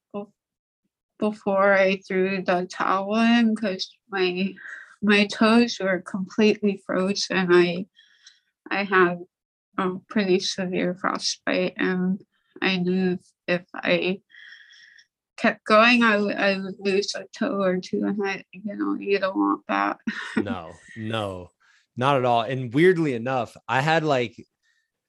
before 1.19 1.75
I 1.75 1.97
threw 1.97 2.43
the 2.43 2.67
towel 2.71 3.15
in 3.17 3.55
because 3.55 3.91
my 4.09 4.55
my 5.03 5.27
toes 5.27 5.79
were 5.81 6.01
completely 6.01 6.83
frozen. 6.87 7.53
I 7.53 7.87
I 8.71 8.85
had 8.85 9.19
a 9.79 9.97
pretty 10.09 10.41
severe 10.41 10.95
frostbite, 10.95 11.75
and 11.77 12.21
I 12.63 12.77
knew 12.77 13.19
if 13.47 13.63
I 13.75 14.21
kept 15.41 15.65
going, 15.65 16.03
I 16.03 16.19
would 16.19 16.77
lose 16.79 17.15
a 17.15 17.25
toe 17.37 17.63
or 17.63 17.79
two, 17.79 18.05
and 18.05 18.21
I 18.23 18.45
you 18.53 18.77
know 18.77 18.95
you 18.95 19.19
don't 19.19 19.37
want 19.37 19.63
that. 19.69 19.99
no, 20.37 20.73
no, 20.97 21.51
not 21.97 22.17
at 22.17 22.25
all. 22.25 22.43
And 22.43 22.73
weirdly 22.73 23.15
enough, 23.15 23.57
I 23.67 23.81
had 23.81 24.05
like 24.05 24.37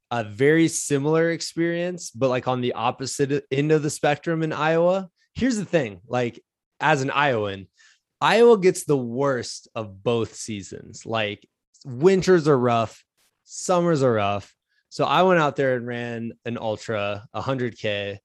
a 0.09 0.23
very 0.23 0.67
similar 0.67 1.29
experience, 1.31 2.11
but 2.11 2.29
like 2.29 2.47
on 2.47 2.61
the 2.61 2.73
opposite 2.73 3.45
end 3.51 3.71
of 3.71 3.83
the 3.83 3.89
spectrum 3.89 4.43
in 4.43 4.53
Iowa. 4.53 5.09
Here's 5.33 5.57
the 5.57 5.65
thing: 5.65 6.01
like 6.07 6.41
as 6.79 7.01
an 7.01 7.11
Iowan, 7.11 7.67
Iowa 8.21 8.57
gets 8.57 8.85
the 8.85 8.97
worst 8.97 9.67
of 9.75 10.03
both 10.03 10.35
seasons. 10.35 11.05
Like 11.05 11.47
winters 11.85 12.47
are 12.47 12.57
rough, 12.57 13.03
summers 13.43 14.03
are 14.03 14.13
rough. 14.13 14.53
So 14.89 15.05
I 15.05 15.23
went 15.23 15.39
out 15.39 15.55
there 15.55 15.75
and 15.75 15.87
ran 15.87 16.33
an 16.43 16.57
ultra 16.57 17.25
100K 17.33 18.17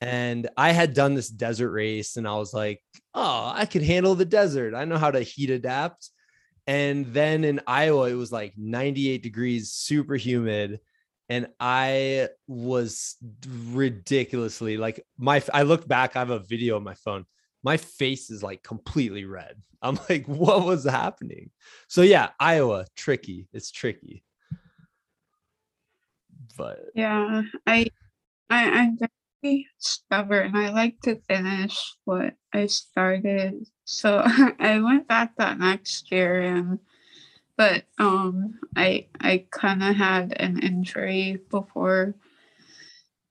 and 0.00 0.48
I 0.56 0.72
had 0.72 0.94
done 0.94 1.14
this 1.14 1.28
desert 1.28 1.70
race 1.70 2.16
and 2.16 2.28
I 2.28 2.34
was 2.36 2.52
like, 2.52 2.82
oh, 3.14 3.52
I 3.54 3.64
could 3.64 3.82
handle 3.82 4.14
the 4.14 4.24
desert. 4.24 4.74
I 4.74 4.84
know 4.84 4.98
how 4.98 5.10
to 5.10 5.20
heat 5.20 5.50
adapt. 5.50 6.10
And 6.66 7.06
then 7.06 7.44
in 7.44 7.60
Iowa, 7.66 8.10
it 8.10 8.14
was 8.14 8.32
like 8.32 8.54
98 8.56 9.22
degrees, 9.22 9.72
super 9.72 10.16
humid. 10.16 10.80
And 11.28 11.48
I 11.58 12.28
was 12.46 13.16
ridiculously 13.48 14.76
like 14.76 15.04
my 15.18 15.42
I 15.52 15.62
looked 15.62 15.88
back, 15.88 16.14
I 16.14 16.20
have 16.20 16.30
a 16.30 16.38
video 16.38 16.76
on 16.76 16.84
my 16.84 16.94
phone. 16.94 17.24
My 17.62 17.78
face 17.78 18.30
is 18.30 18.42
like 18.42 18.62
completely 18.62 19.24
red. 19.24 19.56
I'm 19.82 19.98
like, 20.08 20.26
what 20.26 20.64
was 20.64 20.84
happening? 20.84 21.50
So 21.88 22.02
yeah, 22.02 22.30
Iowa, 22.38 22.86
tricky. 22.96 23.48
It's 23.52 23.70
tricky. 23.70 24.24
But 26.56 26.80
yeah, 26.94 27.42
I 27.66 27.86
I 28.50 28.90
very 28.98 29.10
stubborn. 29.78 30.56
I 30.56 30.70
like 30.70 31.00
to 31.02 31.20
finish 31.28 31.78
what 32.04 32.34
I 32.52 32.66
started. 32.66 33.66
So 33.84 34.22
I 34.58 34.80
went 34.80 35.08
back 35.08 35.36
that 35.36 35.58
next 35.58 36.10
year 36.10 36.40
and 36.40 36.78
but 37.56 37.84
um 37.98 38.58
I 38.76 39.08
I 39.20 39.46
kind 39.50 39.82
of 39.82 39.96
had 39.96 40.34
an 40.38 40.60
injury 40.60 41.38
before 41.50 42.14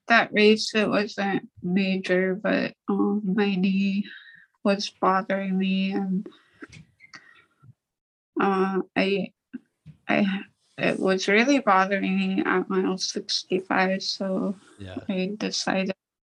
that 0.08 0.32
race. 0.32 0.74
It 0.74 0.88
wasn't 0.88 1.48
major, 1.62 2.34
but 2.34 2.74
um 2.88 3.22
my 3.24 3.54
knee 3.54 4.06
was 4.64 4.90
bothering 5.00 5.56
me 5.58 5.92
and 5.92 6.26
uh 8.40 8.80
I 8.96 9.32
I 10.08 10.42
it 10.78 10.98
was 10.98 11.28
really 11.28 11.58
bothering 11.58 12.18
me 12.18 12.42
at 12.44 12.68
mile 12.68 12.98
65 12.98 14.02
so 14.02 14.54
yeah, 14.78 14.96
I 15.08 15.32
decided 15.36 15.94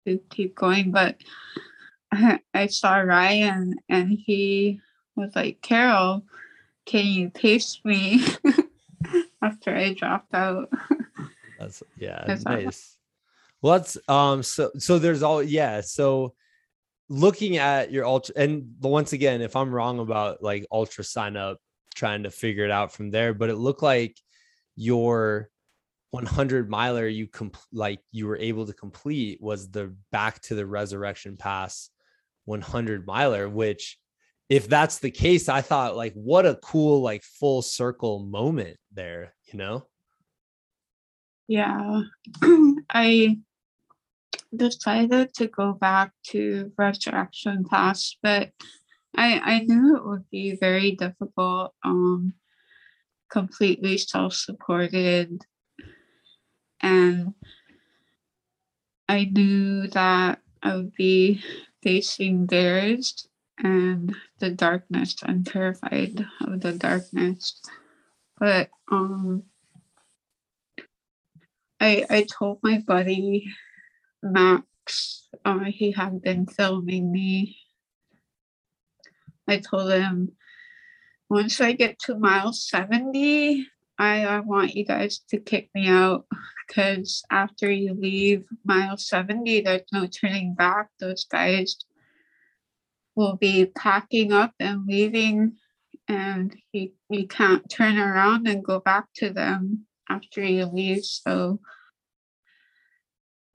to 0.06 0.18
keep 0.30 0.54
going, 0.54 0.90
but 0.90 1.16
I, 2.54 2.66
saw 2.66 2.96
Ryan 2.98 3.76
and 3.88 4.10
he 4.10 4.80
was 5.16 5.34
like, 5.34 5.60
Carol, 5.60 6.24
can 6.86 7.06
you 7.06 7.30
pace 7.30 7.80
me 7.84 8.24
after 9.42 9.74
I 9.74 9.92
dropped 9.92 10.32
out? 10.32 10.70
that's 11.58 11.82
yeah, 11.98 12.24
That's 12.26 12.44
nice. 12.44 12.96
Well, 13.60 13.74
that's 13.74 13.98
um 14.08 14.42
so 14.42 14.70
so 14.78 14.98
there's 14.98 15.22
all 15.22 15.42
yeah, 15.42 15.80
so 15.80 16.34
looking 17.08 17.56
at 17.56 17.90
your 17.90 18.06
ultra 18.06 18.34
and 18.36 18.74
once 18.80 19.12
again, 19.12 19.40
if 19.40 19.56
I'm 19.56 19.74
wrong 19.74 19.98
about 19.98 20.42
like 20.42 20.66
UltraSignup, 20.72 21.56
trying 21.94 22.22
to 22.22 22.30
figure 22.30 22.64
it 22.64 22.70
out 22.70 22.92
from 22.92 23.10
there, 23.10 23.34
but 23.34 23.50
it 23.50 23.56
looked 23.56 23.82
like 23.82 24.16
your 24.76 25.50
100 26.10 26.70
miler 26.70 27.06
you 27.06 27.26
comp- 27.26 27.56
like 27.72 28.00
you 28.12 28.26
were 28.26 28.36
able 28.36 28.66
to 28.66 28.72
complete 28.72 29.40
was 29.40 29.70
the 29.70 29.94
back 30.12 30.40
to 30.40 30.54
the 30.54 30.64
resurrection 30.64 31.36
pass 31.36 31.90
100 32.44 33.06
miler 33.06 33.48
which 33.48 33.98
if 34.48 34.68
that's 34.68 34.98
the 35.00 35.10
case 35.10 35.48
i 35.48 35.60
thought 35.60 35.96
like 35.96 36.14
what 36.14 36.46
a 36.46 36.58
cool 36.62 37.02
like 37.02 37.22
full 37.22 37.60
circle 37.60 38.20
moment 38.20 38.76
there 38.92 39.34
you 39.52 39.58
know 39.58 39.84
Yeah, 41.48 42.02
I 42.90 43.38
decided 44.54 45.32
to 45.34 45.46
go 45.46 45.72
back 45.72 46.12
to 46.28 46.72
Resurrection 46.76 47.64
Pass, 47.64 48.16
but 48.22 48.50
I 49.16 49.38
I 49.38 49.60
knew 49.60 49.96
it 49.96 50.04
would 50.04 50.28
be 50.30 50.56
very 50.56 50.92
difficult. 50.92 51.72
Um, 51.84 52.34
completely 53.30 53.98
self-supported, 53.98 55.42
and 56.80 57.34
I 59.08 59.24
knew 59.24 59.88
that 59.88 60.40
I 60.62 60.76
would 60.76 60.94
be 60.94 61.42
facing 61.82 62.46
theirs 62.46 63.28
and 63.58 64.14
the 64.38 64.50
darkness. 64.50 65.16
I'm 65.22 65.44
terrified 65.44 66.26
of 66.40 66.60
the 66.60 66.72
darkness, 66.72 67.60
but 68.38 68.70
um. 68.90 69.44
I 71.80 72.06
I 72.08 72.22
told 72.24 72.60
my 72.62 72.78
buddy 72.78 73.52
Max, 74.22 75.28
uh, 75.44 75.64
he 75.64 75.92
had 75.92 76.22
been 76.22 76.46
filming 76.46 77.12
me. 77.12 77.58
I 79.46 79.58
told 79.58 79.90
him 79.92 80.32
once 81.28 81.60
I 81.60 81.72
get 81.72 81.98
to 82.00 82.18
mile 82.18 82.52
70, 82.52 83.66
I, 83.98 84.24
I 84.26 84.40
want 84.40 84.74
you 84.74 84.84
guys 84.84 85.20
to 85.30 85.38
kick 85.38 85.70
me 85.74 85.88
out 85.88 86.26
because 86.66 87.22
after 87.30 87.70
you 87.70 87.94
leave 87.94 88.44
mile 88.64 88.96
70, 88.96 89.62
there's 89.62 89.82
no 89.92 90.06
turning 90.06 90.54
back. 90.54 90.88
Those 91.00 91.24
guys 91.24 91.76
will 93.14 93.36
be 93.36 93.66
packing 93.66 94.32
up 94.32 94.52
and 94.60 94.86
leaving, 94.86 95.56
and 96.06 96.54
you, 96.72 96.90
you 97.08 97.26
can't 97.26 97.68
turn 97.70 97.98
around 97.98 98.46
and 98.46 98.64
go 98.64 98.80
back 98.80 99.06
to 99.16 99.30
them 99.30 99.86
after 100.08 100.44
you 100.44 100.66
leave. 100.66 101.04
So 101.04 101.60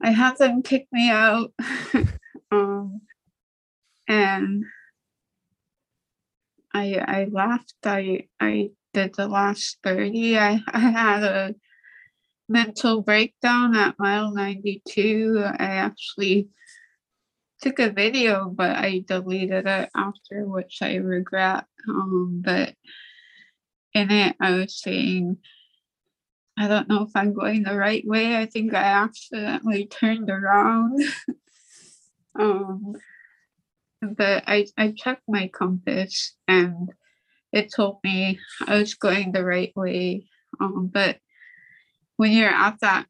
I 0.02 0.10
have 0.10 0.38
them 0.38 0.62
kick 0.62 0.88
me 0.90 1.08
out. 1.10 1.52
um, 2.50 3.00
and 4.08 4.64
I 6.74 6.94
I 7.06 7.28
left. 7.30 7.74
I 7.84 8.28
I 8.40 8.70
did 8.92 9.14
the 9.14 9.28
last 9.28 9.78
30. 9.82 10.38
I, 10.38 10.60
I 10.72 10.78
had 10.78 11.22
a 11.22 11.54
mental 12.48 13.02
breakdown 13.02 13.74
at 13.76 13.98
mile 13.98 14.32
92. 14.32 15.42
I 15.44 15.64
actually 15.64 16.48
took 17.60 17.78
a 17.78 17.90
video, 17.90 18.48
but 18.48 18.76
I 18.76 19.04
deleted 19.06 19.66
it 19.66 19.90
after, 19.94 20.46
which 20.46 20.78
I 20.82 20.96
regret. 20.96 21.64
Um, 21.88 22.42
but 22.44 22.74
in 23.94 24.10
it, 24.10 24.36
I 24.40 24.52
was 24.52 24.80
saying, 24.80 25.38
I 26.58 26.68
don't 26.68 26.88
know 26.88 27.02
if 27.04 27.10
I'm 27.14 27.32
going 27.32 27.62
the 27.62 27.76
right 27.76 28.04
way. 28.06 28.36
I 28.36 28.46
think 28.46 28.74
I 28.74 28.82
accidentally 28.82 29.86
turned 29.86 30.28
around. 30.28 31.00
um, 32.38 32.94
but 34.02 34.44
I, 34.46 34.66
I 34.76 34.92
checked 34.96 35.22
my 35.28 35.48
compass 35.48 36.34
and 36.48 36.92
it 37.52 37.72
told 37.72 37.98
me 38.02 38.38
I 38.66 38.78
was 38.78 38.94
going 38.94 39.32
the 39.32 39.44
right 39.44 39.72
way. 39.76 40.26
Um, 40.60 40.90
but 40.92 41.18
when 42.16 42.32
you're 42.32 42.48
at 42.48 42.78
that 42.80 43.06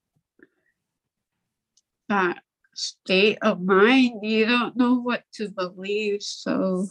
that 2.09 2.43
state 2.75 3.39
of 3.43 3.61
mind, 3.61 4.21
you 4.23 4.47
don't 4.47 4.77
know 4.77 4.97
what 5.01 5.23
to 5.35 5.49
believe. 5.49 6.23
So 6.23 6.89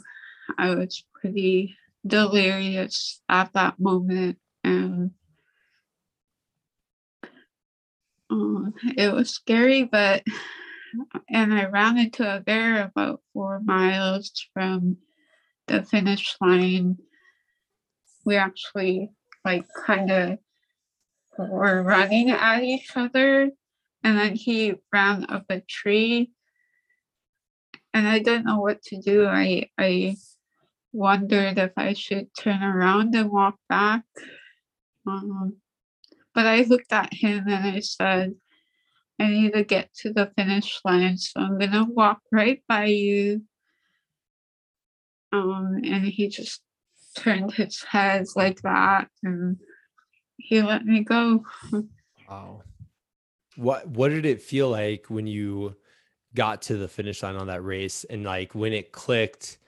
I 0.58 0.74
was 0.74 1.04
pretty 1.14 1.76
delirious 2.06 3.22
at 3.30 3.54
that 3.54 3.80
moment, 3.80 4.38
and 4.64 5.12
um, 8.30 8.74
it 8.97 9.14
was 9.14 9.30
scary. 9.30 9.84
But 9.84 10.24
and 11.29 11.53
I 11.53 11.65
ran 11.65 11.97
into 11.97 12.35
a 12.35 12.39
bear 12.39 12.83
about 12.83 13.21
four 13.33 13.59
miles 13.59 14.31
from 14.53 14.97
the 15.67 15.83
finish 15.83 16.35
line. 16.41 16.97
We 18.25 18.35
actually 18.35 19.11
like 19.43 19.65
kind 19.85 20.11
of 20.11 20.39
were 21.37 21.81
running 21.81 22.29
at 22.29 22.63
each 22.63 22.91
other, 22.95 23.49
and 24.03 24.17
then 24.17 24.35
he 24.35 24.75
ran 24.93 25.25
up 25.29 25.45
a 25.49 25.61
tree, 25.61 26.31
and 27.93 28.07
I 28.07 28.19
didn't 28.19 28.45
know 28.45 28.59
what 28.59 28.81
to 28.83 29.01
do. 29.01 29.25
I 29.25 29.69
I 29.77 30.17
wondered 30.93 31.57
if 31.57 31.71
I 31.77 31.93
should 31.93 32.27
turn 32.37 32.61
around 32.63 33.15
and 33.15 33.31
walk 33.31 33.55
back. 33.69 34.03
Um, 35.07 35.57
but 36.33 36.45
I 36.45 36.61
looked 36.63 36.91
at 36.91 37.13
him 37.13 37.47
and 37.47 37.75
I 37.75 37.79
said, 37.79 38.35
I 39.22 39.28
need 39.28 39.53
to 39.53 39.63
get 39.63 39.93
to 39.97 40.11
the 40.11 40.32
finish 40.36 40.80
line, 40.84 41.15
so 41.15 41.41
I'm 41.41 41.59
gonna 41.59 41.86
walk 41.86 42.22
right 42.32 42.63
by 42.67 42.86
you. 42.86 43.43
Um, 45.32 45.80
and 45.84 46.05
he 46.05 46.28
just 46.28 46.61
turned 47.15 47.53
his 47.53 47.84
head 47.84 48.26
like 48.36 48.61
that 48.63 49.09
and 49.22 49.57
he 50.38 50.61
let 50.63 50.86
me 50.86 51.03
go. 51.03 51.45
Wow. 52.28 52.63
What 53.57 53.88
what 53.89 54.09
did 54.09 54.26
it 54.26 54.41
feel 54.41 54.69
like 54.69 55.05
when 55.09 55.28
you 55.28 55.76
got 56.34 56.63
to 56.63 56.78
the 56.78 56.88
finish 56.88 57.22
line 57.22 57.36
on 57.36 57.47
that 57.47 57.63
race 57.63 58.05
and 58.05 58.24
like 58.24 58.55
when 58.55 58.74
it 58.74 58.91
clicked 58.91 59.59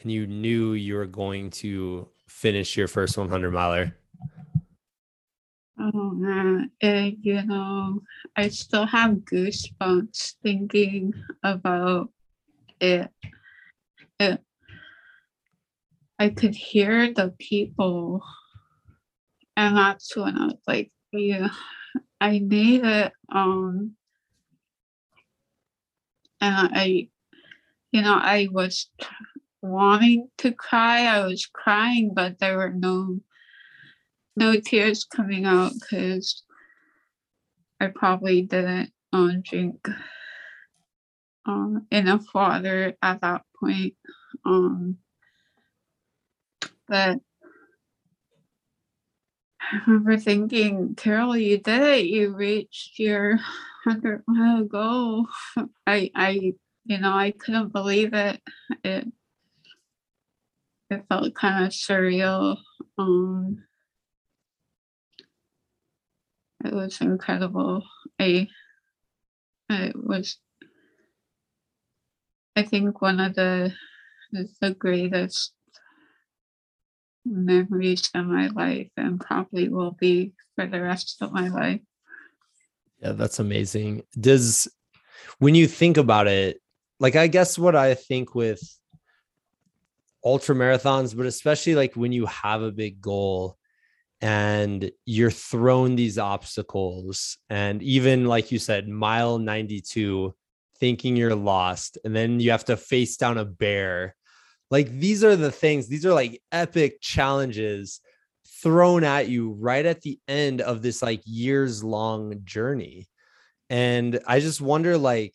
and 0.00 0.10
you 0.10 0.26
knew 0.26 0.72
you 0.72 0.94
were 0.94 1.06
going 1.06 1.50
to 1.50 2.08
finish 2.28 2.76
your 2.76 2.88
first 2.88 3.18
100 3.18 3.50
miler? 3.50 3.94
Oh 5.78 6.10
man, 6.10 6.70
it, 6.80 7.16
you 7.22 7.42
know, 7.44 8.00
I 8.36 8.48
still 8.48 8.86
have 8.86 9.24
goosebumps 9.24 10.34
thinking 10.42 11.12
about 11.42 12.10
it. 12.80 13.10
It 14.18 14.42
I 16.18 16.30
could 16.30 16.54
hear 16.54 17.12
the 17.12 17.34
people 17.38 18.22
and 19.56 19.76
that's 19.76 20.16
when 20.16 20.36
I 20.36 20.46
was 20.46 20.58
like, 20.66 20.90
yeah, 21.12 21.48
I 22.20 22.40
made 22.40 22.84
it. 22.84 23.12
Um 23.32 23.96
and 26.40 26.70
I 26.74 27.08
you 27.92 28.02
know, 28.02 28.14
I 28.14 28.48
was 28.50 28.88
wanting 29.62 30.28
to 30.38 30.52
cry. 30.52 31.06
I 31.06 31.26
was 31.26 31.46
crying, 31.46 32.12
but 32.14 32.38
there 32.38 32.58
were 32.58 32.72
no 32.72 33.20
no 34.36 34.58
tears 34.58 35.04
coming 35.04 35.44
out 35.44 35.72
because 35.74 36.42
I 37.80 37.88
probably 37.88 38.42
didn't 38.42 38.92
um, 39.12 39.42
drink 39.42 39.88
um, 41.46 41.86
enough 41.90 42.26
water 42.34 42.94
at 43.02 43.20
that 43.20 43.42
point. 43.58 43.94
Um, 44.44 44.98
but 46.88 47.18
I 49.60 49.80
remember 49.86 50.16
thinking, 50.18 50.94
Carol, 50.94 51.36
you 51.36 51.58
did 51.58 51.82
it. 51.82 52.06
You 52.06 52.34
reached 52.34 52.98
your 52.98 53.38
hundred 53.84 54.22
mile 54.26 54.64
goal. 54.64 55.26
I, 55.86 56.10
I, 56.14 56.52
you 56.84 56.98
know, 56.98 57.12
I 57.12 57.32
couldn't 57.32 57.72
believe 57.72 58.14
it. 58.14 58.40
It, 58.84 59.08
it 60.90 61.04
felt 61.08 61.34
kind 61.34 61.64
of 61.64 61.72
surreal. 61.72 62.58
Um, 62.98 63.64
it 66.64 66.72
was 66.72 67.00
incredible. 67.00 67.82
I 68.18 68.48
it 69.68 69.96
was 69.96 70.38
I 72.56 72.62
think 72.62 73.00
one 73.00 73.20
of 73.20 73.34
the 73.34 73.72
the 74.60 74.74
greatest 74.74 75.52
memories 77.24 78.10
of 78.14 78.26
my 78.26 78.48
life 78.48 78.90
and 78.96 79.20
probably 79.20 79.68
will 79.68 79.92
be 79.92 80.32
for 80.56 80.66
the 80.66 80.80
rest 80.80 81.18
of 81.20 81.32
my 81.32 81.48
life. 81.48 81.80
Yeah, 83.00 83.12
that's 83.12 83.38
amazing. 83.38 84.02
Does 84.18 84.68
when 85.38 85.54
you 85.54 85.66
think 85.66 85.96
about 85.96 86.26
it, 86.26 86.60
like 87.00 87.16
I 87.16 87.26
guess 87.26 87.58
what 87.58 87.76
I 87.76 87.94
think 87.94 88.34
with 88.34 88.60
ultra 90.24 90.54
marathons, 90.54 91.16
but 91.16 91.26
especially 91.26 91.74
like 91.74 91.94
when 91.94 92.12
you 92.12 92.26
have 92.26 92.62
a 92.62 92.70
big 92.70 93.00
goal, 93.00 93.58
and 94.22 94.92
you're 95.04 95.32
thrown 95.32 95.96
these 95.96 96.16
obstacles 96.16 97.36
and 97.50 97.82
even 97.82 98.26
like 98.26 98.52
you 98.52 98.58
said 98.58 98.88
mile 98.88 99.38
92 99.38 100.32
thinking 100.78 101.16
you're 101.16 101.34
lost 101.34 101.98
and 102.04 102.14
then 102.14 102.38
you 102.38 102.52
have 102.52 102.64
to 102.64 102.76
face 102.76 103.16
down 103.16 103.36
a 103.36 103.44
bear. 103.44 104.14
Like 104.70 104.88
these 104.90 105.24
are 105.24 105.34
the 105.34 105.50
things 105.50 105.88
these 105.88 106.06
are 106.06 106.14
like 106.14 106.40
epic 106.52 107.00
challenges 107.00 108.00
thrown 108.62 109.02
at 109.02 109.28
you 109.28 109.52
right 109.52 109.84
at 109.84 110.02
the 110.02 110.20
end 110.28 110.60
of 110.60 110.82
this 110.82 111.02
like 111.02 111.22
years 111.24 111.82
long 111.82 112.40
journey. 112.44 113.08
And 113.70 114.20
i 114.26 114.38
just 114.38 114.60
wonder 114.60 114.96
like 114.98 115.34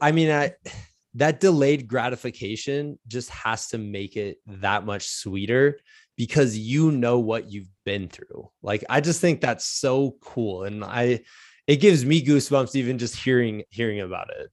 i 0.00 0.10
mean 0.10 0.30
i 0.30 0.52
that 1.14 1.40
delayed 1.40 1.88
gratification 1.88 2.98
just 3.06 3.28
has 3.30 3.68
to 3.68 3.78
make 3.78 4.16
it 4.16 4.38
that 4.46 4.84
much 4.84 5.06
sweeter 5.06 5.78
because 6.16 6.56
you 6.56 6.90
know 6.90 7.18
what 7.18 7.50
you've 7.50 7.68
been 7.84 8.08
through. 8.08 8.50
Like 8.62 8.84
I 8.88 9.00
just 9.00 9.20
think 9.20 9.40
that's 9.40 9.64
so 9.66 10.16
cool 10.22 10.64
and 10.64 10.84
I 10.84 11.20
it 11.66 11.76
gives 11.76 12.04
me 12.04 12.24
goosebumps 12.24 12.74
even 12.74 12.98
just 12.98 13.16
hearing 13.16 13.62
hearing 13.70 14.00
about 14.00 14.30
it. 14.38 14.50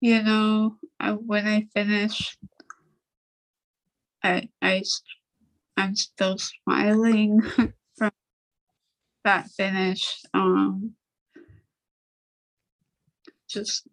You 0.00 0.22
know, 0.22 0.76
when 1.00 1.46
I 1.46 1.66
finish 1.74 2.36
I 4.22 4.48
I 4.60 4.82
I'm 5.76 5.96
still 5.96 6.36
smiling 6.38 7.40
from 7.96 8.12
that 9.24 9.48
finish. 9.50 10.22
Um 10.34 10.92
just 13.48 13.86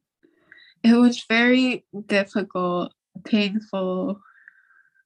it 0.83 0.93
was 0.93 1.25
very 1.29 1.85
difficult, 2.07 2.93
painful, 3.23 4.21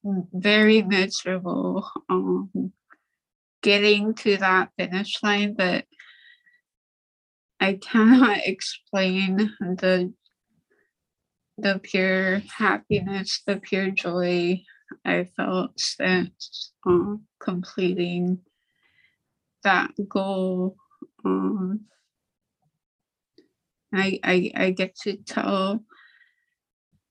very 0.04 0.82
miserable 0.82 1.88
um, 2.08 2.72
getting 3.62 4.14
to 4.14 4.36
that 4.36 4.70
finish 4.78 5.22
line, 5.22 5.54
but 5.54 5.84
I 7.60 7.74
cannot 7.74 8.38
explain 8.44 9.52
the 9.60 10.12
the 11.58 11.80
pure 11.82 12.42
happiness, 12.58 13.42
the 13.46 13.56
pure 13.56 13.90
joy 13.90 14.62
I 15.04 15.24
felt 15.24 15.80
since 15.80 16.72
um, 16.86 17.22
completing 17.40 18.40
that 19.64 19.90
goal. 20.08 20.76
Um, 21.24 21.86
I, 23.94 24.18
I 24.22 24.52
I 24.54 24.70
get 24.70 24.96
to 25.02 25.16
tell 25.16 25.80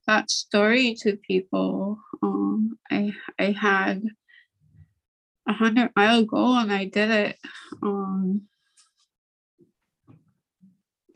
that 0.08 0.30
story 0.30 0.96
to 1.02 1.18
people. 1.18 2.00
Um, 2.22 2.78
I 2.92 3.14
I 3.40 3.52
had 3.52 4.04
a 5.48 5.54
hundred 5.54 5.92
mile 5.96 6.26
goal 6.26 6.58
and 6.58 6.72
I 6.72 6.86
did 6.86 7.12
it. 7.12 7.38
Um, 7.82 8.44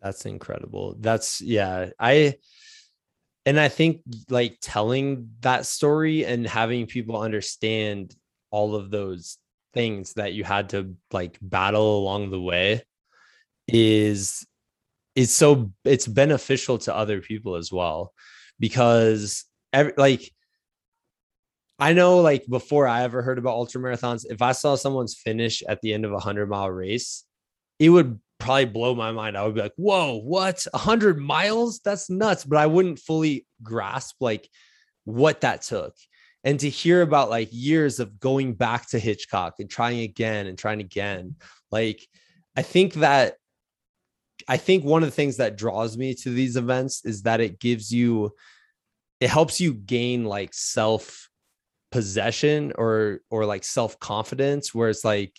that's 0.02 0.26
incredible. 0.26 0.96
That's 1.00 1.42
yeah. 1.42 1.90
I 2.00 2.36
and 3.46 3.60
I 3.60 3.68
think 3.68 4.02
like 4.30 4.58
telling 4.62 5.30
that 5.42 5.66
story 5.66 6.26
and 6.26 6.46
having 6.46 6.86
people 6.86 7.20
understand 7.20 8.16
all 8.52 8.76
of 8.76 8.92
those 8.92 9.38
things 9.74 10.14
that 10.14 10.34
you 10.34 10.44
had 10.44 10.70
to 10.70 10.96
like 11.12 11.38
battle 11.42 12.00
along 12.00 12.32
the 12.32 12.42
way 12.42 12.84
is 13.68 14.46
it's 15.20 15.34
so 15.34 15.74
it's 15.84 16.08
beneficial 16.08 16.78
to 16.78 16.96
other 16.96 17.20
people 17.20 17.56
as 17.56 17.74
well 17.74 18.14
because 18.58 19.44
every 19.74 19.92
like 19.98 20.32
I 21.78 21.92
know 21.92 22.22
like 22.22 22.46
before 22.48 22.88
I 22.88 23.04
ever 23.04 23.22
heard 23.22 23.38
about 23.38 23.56
ultra 23.56 23.82
marathons, 23.82 24.26
if 24.30 24.42
I 24.42 24.54
saw 24.54 24.76
someone's 24.76 25.16
finish 25.16 25.62
at 25.68 25.82
the 25.82 25.94
end 25.94 26.06
of 26.06 26.14
a 26.14 26.20
hundred 26.20 26.48
mile 26.48 26.72
race, 26.72 27.26
it 27.80 27.90
would 27.90 28.18
probably 28.38 28.66
blow 28.66 28.96
my 28.96 29.12
mind. 29.12 29.38
I 29.38 29.44
would 29.44 29.56
be 29.56 29.62
like, 29.62 29.74
whoa, 29.76 30.22
what? 30.22 30.66
A 30.74 30.78
hundred 30.78 31.20
miles? 31.20 31.82
That's 31.84 32.10
nuts. 32.10 32.46
But 32.46 32.60
I 32.60 32.68
wouldn't 32.68 33.00
fully 33.00 33.46
grasp 33.62 34.16
like 34.22 34.50
what 35.04 35.42
that 35.42 35.64
took. 35.64 35.96
And 36.46 36.62
to 36.62 36.70
hear 36.70 37.02
about 37.02 37.30
like 37.30 37.50
years 37.52 38.00
of 38.00 38.22
going 38.22 38.54
back 38.54 38.90
to 38.92 39.00
Hitchcock 39.00 39.56
and 39.60 39.70
trying 39.70 40.00
again 40.00 40.48
and 40.48 40.58
trying 40.58 40.80
again, 40.80 41.36
like 41.72 42.08
I 42.56 42.62
think 42.62 42.94
that 42.96 43.36
I 44.50 44.58
think 44.58 44.84
one 44.84 45.04
of 45.04 45.08
the 45.08 45.16
things 45.16 45.38
that 45.38 45.58
draws 45.58 45.96
me 45.96 46.16
to 46.16 46.32
these 46.32 46.58
events 46.58 47.06
is 47.06 47.22
that 47.22 47.40
it 47.40 47.60
gives 47.60 47.94
you, 47.94 48.36
it 49.20 49.30
helps 49.30 49.62
you 49.62 49.76
gain 49.76 50.26
like 50.26 50.56
self 50.56 51.30
possession 51.92 52.74
or 52.76 53.22
or 53.30 53.46
like 53.46 53.64
self 53.64 54.00
confidence, 54.00 54.74
where 54.74 54.90
it's 54.90 55.06
like 55.06 55.38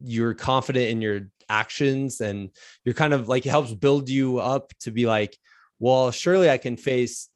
you're 0.00 0.34
confident 0.34 0.90
in 0.90 1.00
your 1.00 1.28
actions 1.48 2.20
and 2.20 2.50
you're 2.84 2.94
kind 2.94 3.14
of 3.14 3.28
like 3.28 3.46
it 3.46 3.50
helps 3.50 3.72
build 3.72 4.08
you 4.08 4.38
up 4.38 4.72
to 4.80 4.90
be 4.90 5.06
like, 5.06 5.38
well, 5.78 6.10
surely 6.10 6.50
I 6.50 6.58
can 6.58 6.76
face 6.76 7.28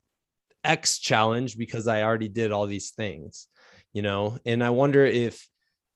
X 0.65 0.99
challenge 0.99 1.57
because 1.57 1.87
I 1.87 2.03
already 2.03 2.29
did 2.29 2.51
all 2.51 2.67
these 2.67 2.91
things, 2.91 3.47
you 3.93 4.03
know. 4.03 4.39
And 4.45 4.63
I 4.63 4.71
wonder 4.71 5.07
if 5.07 5.49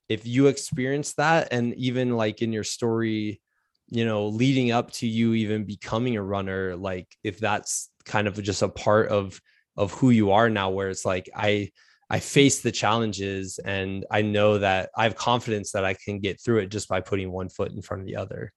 if 0.09 0.24
you 0.24 0.47
experience 0.47 1.14
that 1.14 1.49
and 1.51 1.74
even 1.74 2.16
like 2.16 2.43
in 2.43 2.53
your 2.53 2.62
story 2.62 3.41
you 3.89 4.05
know 4.05 4.26
leading 4.26 4.72
up 4.72 4.91
to 4.91 5.07
you 5.07 5.34
even 5.34 5.64
becoming 5.64 6.16
a 6.16 6.22
runner 6.22 6.74
like 6.76 7.07
if 7.22 7.39
that's 7.39 7.91
kind 8.05 8.26
of 8.26 8.41
just 8.43 8.62
a 8.62 8.68
part 8.68 9.09
of 9.09 9.41
of 9.76 9.93
who 9.93 10.11
you 10.11 10.32
are 10.32 10.51
now 10.51 10.70
where 10.70 10.89
it's 10.89 11.05
like 11.05 11.28
i 11.37 11.70
i 12.11 12.18
face 12.18 12.61
the 12.61 12.72
challenges 12.72 13.59
and 13.64 14.05
i 14.11 14.22
know 14.22 14.59
that 14.59 14.91
i 14.97 15.05
have 15.05 15.14
confidence 15.14 15.72
that 15.72 15.84
i 15.84 15.95
can 15.95 16.18
get 16.18 16.41
through 16.41 16.59
it 16.59 16.66
just 16.68 16.89
by 16.89 17.01
putting 17.01 17.30
one 17.30 17.49
foot 17.49 17.72
in 17.72 17.82
front 17.82 18.01
of 18.01 18.07
the 18.07 18.16
other. 18.16 18.53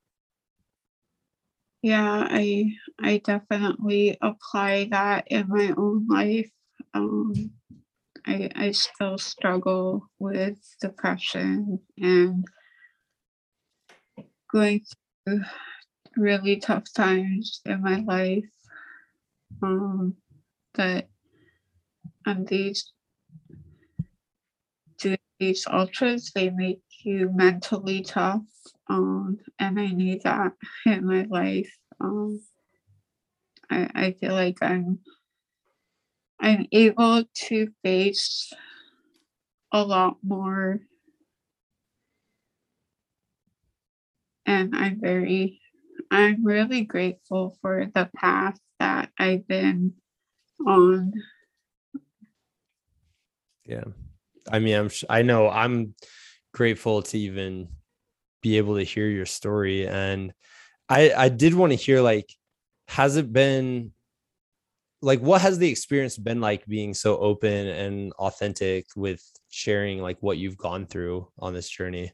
Yeah 1.81 2.27
i 2.29 2.73
i 2.99 3.17
definitely 3.17 4.17
apply 4.21 4.89
that 4.91 5.27
in 5.27 5.47
my 5.47 5.73
own 5.77 6.07
life. 6.07 6.49
Um, 6.93 7.51
I, 8.25 8.49
I 8.55 8.71
still 8.71 9.17
struggle 9.17 10.09
with 10.19 10.57
depression 10.81 11.79
and 11.97 12.45
going 14.51 14.83
really 16.15 16.57
tough 16.57 16.85
times 16.93 17.61
in 17.65 17.81
my 17.81 17.97
life. 17.99 18.45
Um, 19.61 20.15
but 20.73 21.07
on 22.25 22.45
these 22.45 22.93
these 25.39 25.65
ultras, 25.67 26.31
they 26.35 26.49
make 26.49 26.81
you 27.03 27.31
mentally 27.33 28.01
tough. 28.01 28.43
Um, 28.89 29.39
and 29.57 29.79
I 29.79 29.87
need 29.87 30.23
that 30.23 30.53
in 30.85 31.05
my 31.05 31.23
life. 31.29 31.73
Um, 32.01 32.41
I, 33.69 33.89
I 33.95 34.11
feel 34.11 34.33
like 34.33 34.57
I'm 34.61 34.99
I'm 36.41 36.67
able 36.71 37.23
to 37.47 37.67
face 37.83 38.51
a 39.71 39.83
lot 39.83 40.17
more. 40.23 40.79
And 44.59 44.75
I'm 44.75 44.99
very, 44.99 45.61
I'm 46.11 46.43
really 46.43 46.81
grateful 46.81 47.57
for 47.61 47.89
the 47.95 48.09
path 48.13 48.59
that 48.81 49.09
I've 49.17 49.47
been 49.47 49.93
on. 50.67 51.13
Yeah. 53.65 53.85
I 54.51 54.59
mean, 54.59 54.75
I'm, 54.75 54.89
I 55.09 55.21
know 55.21 55.49
I'm 55.49 55.95
grateful 56.53 57.03
to 57.03 57.17
even 57.17 57.69
be 58.41 58.57
able 58.57 58.75
to 58.75 58.83
hear 58.83 59.07
your 59.07 59.25
story. 59.25 59.87
And 59.87 60.33
I, 60.89 61.13
I 61.13 61.29
did 61.29 61.53
want 61.53 61.71
to 61.71 61.77
hear, 61.77 62.01
like, 62.01 62.29
has 62.89 63.15
it 63.15 63.31
been 63.31 63.93
like 65.01 65.21
what 65.21 65.39
has 65.39 65.57
the 65.57 65.69
experience 65.69 66.17
been 66.17 66.41
like 66.41 66.65
being 66.65 66.93
so 66.93 67.17
open 67.19 67.67
and 67.67 68.11
authentic 68.13 68.87
with 68.97 69.23
sharing 69.49 70.01
like 70.01 70.17
what 70.19 70.37
you've 70.37 70.57
gone 70.57 70.85
through 70.85 71.25
on 71.39 71.53
this 71.53 71.69
journey 71.69 72.11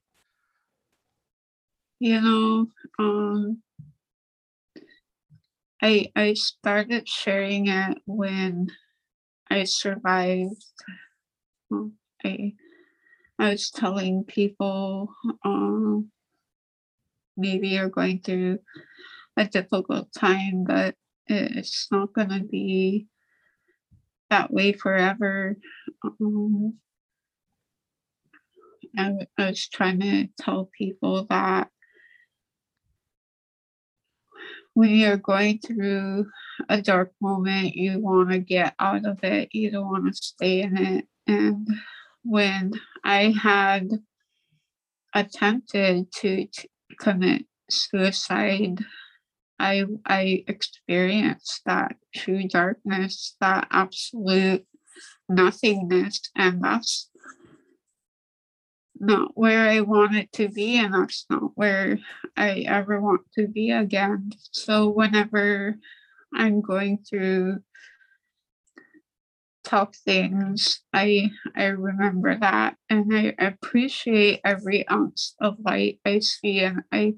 you 1.99 2.19
know 2.21 2.67
um 2.99 3.61
i 5.81 6.11
i 6.15 6.33
started 6.33 7.07
sharing 7.07 7.67
it 7.67 7.97
when 8.05 8.67
i 9.49 9.63
survived 9.63 10.63
i 12.23 12.53
i 13.39 13.49
was 13.49 13.69
telling 13.69 14.23
people 14.23 15.09
um 15.43 16.09
maybe 17.37 17.69
you're 17.69 17.89
going 17.89 18.19
through 18.19 18.57
a 19.37 19.45
difficult 19.45 20.11
time 20.13 20.63
but 20.65 20.95
it's 21.27 21.87
not 21.91 22.13
going 22.13 22.29
to 22.29 22.43
be 22.43 23.07
that 24.29 24.51
way 24.51 24.73
forever. 24.73 25.55
Um, 26.03 26.75
I, 28.97 29.27
I 29.37 29.49
was 29.49 29.67
trying 29.67 29.99
to 30.01 30.27
tell 30.39 30.69
people 30.77 31.25
that 31.29 31.69
when 34.75 34.91
you're 34.91 35.17
going 35.17 35.59
through 35.59 36.27
a 36.69 36.81
dark 36.81 37.11
moment, 37.21 37.75
you 37.75 37.99
want 37.99 38.29
to 38.29 38.39
get 38.39 38.75
out 38.79 39.05
of 39.05 39.23
it, 39.23 39.49
you 39.53 39.71
don't 39.71 39.89
want 39.89 40.05
to 40.05 40.13
stay 40.13 40.61
in 40.61 40.77
it. 40.77 41.05
And 41.27 41.67
when 42.23 42.73
I 43.03 43.33
had 43.41 43.89
attempted 45.13 46.11
to, 46.11 46.47
commit 46.99 47.45
suicide 47.69 48.79
I 49.59 49.85
I 50.05 50.43
experienced 50.47 51.61
that 51.65 51.95
true 52.15 52.47
darkness, 52.47 53.35
that 53.41 53.67
absolute 53.71 54.65
nothingness, 55.29 56.21
and 56.35 56.63
that's 56.63 57.09
not 59.05 59.31
where 59.35 59.67
I 59.69 59.81
wanted 59.81 60.31
to 60.33 60.49
be, 60.49 60.77
and 60.77 60.93
that's 60.93 61.25
not 61.29 61.51
where 61.55 61.99
I 62.35 62.65
ever 62.67 63.01
want 63.01 63.21
to 63.37 63.47
be 63.47 63.71
again. 63.71 64.31
So 64.51 64.89
whenever 64.89 65.77
I'm 66.33 66.61
going 66.61 66.99
through 67.07 67.59
tough 69.63 69.95
things, 69.95 70.81
I 70.93 71.31
I 71.55 71.65
remember 71.65 72.37
that, 72.37 72.77
and 72.89 73.15
I 73.15 73.35
appreciate 73.39 74.41
every 74.45 74.87
ounce 74.89 75.35
of 75.39 75.57
light 75.63 75.99
I 76.05 76.19
see, 76.19 76.59
and 76.61 76.83
I 76.91 77.15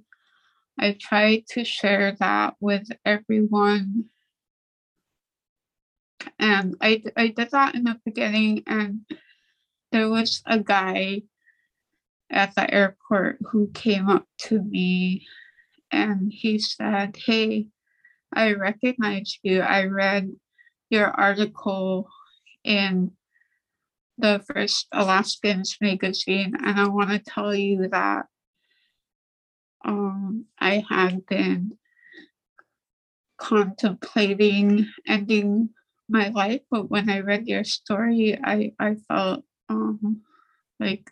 I 0.80 0.98
try 1.00 1.44
to 1.50 1.64
share 1.64 2.16
that 2.20 2.56
with 2.60 2.88
everyone. 3.06 4.06
And 6.40 6.76
I, 6.82 7.04
I 7.16 7.28
did 7.30 7.52
that 7.52 7.76
in 7.76 7.84
the 7.86 8.00
beginning, 8.06 8.64
and 8.68 9.02
there 9.92 10.10
was 10.10 10.42
a 10.46 10.60
guy 10.60 11.22
at 12.30 12.54
the 12.56 12.72
airport 12.74 13.38
who 13.52 13.70
came 13.74 14.10
up 14.10 14.26
to 14.38 14.62
me 14.62 15.26
and 15.92 16.32
he 16.34 16.60
said, 16.60 17.18
Hey, 17.26 17.68
I 18.34 18.54
recognize 18.54 19.40
you. 19.42 19.62
I 19.62 19.86
read 19.86 20.32
your 20.90 21.08
article 21.08 22.08
in 22.64 23.12
the 24.18 24.44
first 24.52 24.88
Alaskans 24.92 25.78
magazine, 25.80 26.54
and 26.64 26.80
I 26.80 26.88
want 26.88 27.12
to 27.12 27.20
tell 27.20 27.54
you 27.54 27.88
that 27.90 28.26
um, 29.86 30.46
I 30.60 30.84
had 30.90 31.26
been 31.28 31.78
contemplating 33.38 34.92
ending 35.08 35.70
my 36.10 36.30
life, 36.30 36.62
but 36.72 36.90
when 36.90 37.10
I 37.10 37.20
read 37.20 37.48
your 37.48 37.64
story, 37.64 38.38
I, 38.44 38.74
I 38.80 38.96
felt 39.08 39.44
um, 39.70 40.22
like 40.80 41.12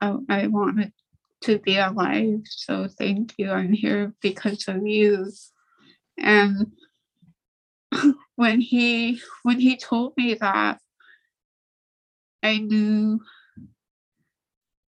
I, 0.00 0.16
I 0.28 0.46
wanted 0.46 0.92
to 1.42 1.58
be 1.58 1.76
alive. 1.76 2.40
So 2.44 2.88
thank 2.88 3.34
you. 3.38 3.50
I'm 3.50 3.72
here 3.72 4.14
because 4.20 4.66
of 4.68 4.86
you. 4.86 5.30
And 6.16 6.72
when 8.36 8.60
he 8.60 9.20
when 9.42 9.60
he 9.60 9.76
told 9.76 10.14
me 10.16 10.34
that, 10.34 10.80
I 12.42 12.58
knew 12.58 13.20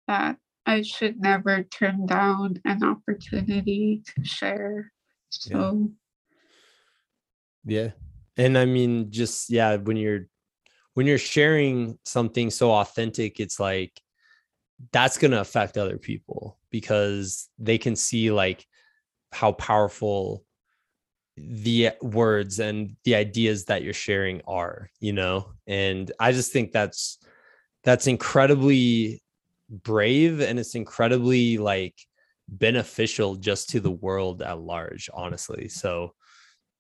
that 0.08 0.38
I 0.66 0.82
should 0.82 1.20
never 1.20 1.64
turn 1.64 2.06
down 2.06 2.62
an 2.66 2.84
opportunity 2.84 4.04
to 4.06 4.26
share. 4.26 4.92
So, 5.30 5.92
yeah. 7.66 7.84
yeah. 7.84 7.92
And 8.36 8.58
I 8.58 8.66
mean, 8.66 9.10
just, 9.10 9.50
yeah, 9.50 9.78
when 9.78 9.98
you're, 9.98 10.28
when 10.94 11.08
you're 11.08 11.18
sharing 11.18 11.98
something 12.06 12.50
so 12.50 12.72
authentic, 12.72 13.40
it's 13.40 13.60
like, 13.60 14.02
that's 14.92 15.18
going 15.18 15.32
to 15.32 15.42
affect 15.42 15.78
other 15.78 15.98
people 15.98 16.58
because 16.70 17.50
they 17.58 17.78
can 17.78 17.96
see 17.96 18.32
like 18.32 18.66
how 19.32 19.52
powerful 19.52 20.44
the 21.36 21.92
words 22.02 22.60
and 22.60 22.96
the 23.04 23.16
ideas 23.16 23.66
that 23.66 23.84
you're 23.84 23.94
sharing 23.94 24.42
are 24.48 24.90
you 25.00 25.14
know? 25.14 25.54
And 25.68 26.12
i 26.20 26.32
just 26.32 26.52
think 26.52 26.72
that's 26.72 27.20
that's 27.84 28.08
incredibly 28.08 29.22
brave 29.70 30.42
and 30.42 30.60
it's 30.60 30.76
incredibly 30.76 31.58
like 31.58 31.96
beneficial 32.48 33.36
just 33.36 33.70
to 33.70 33.80
the 33.80 33.92
world 33.92 34.42
at 34.42 34.60
large 34.60 35.10
honestly. 35.14 35.68
So 35.68 36.14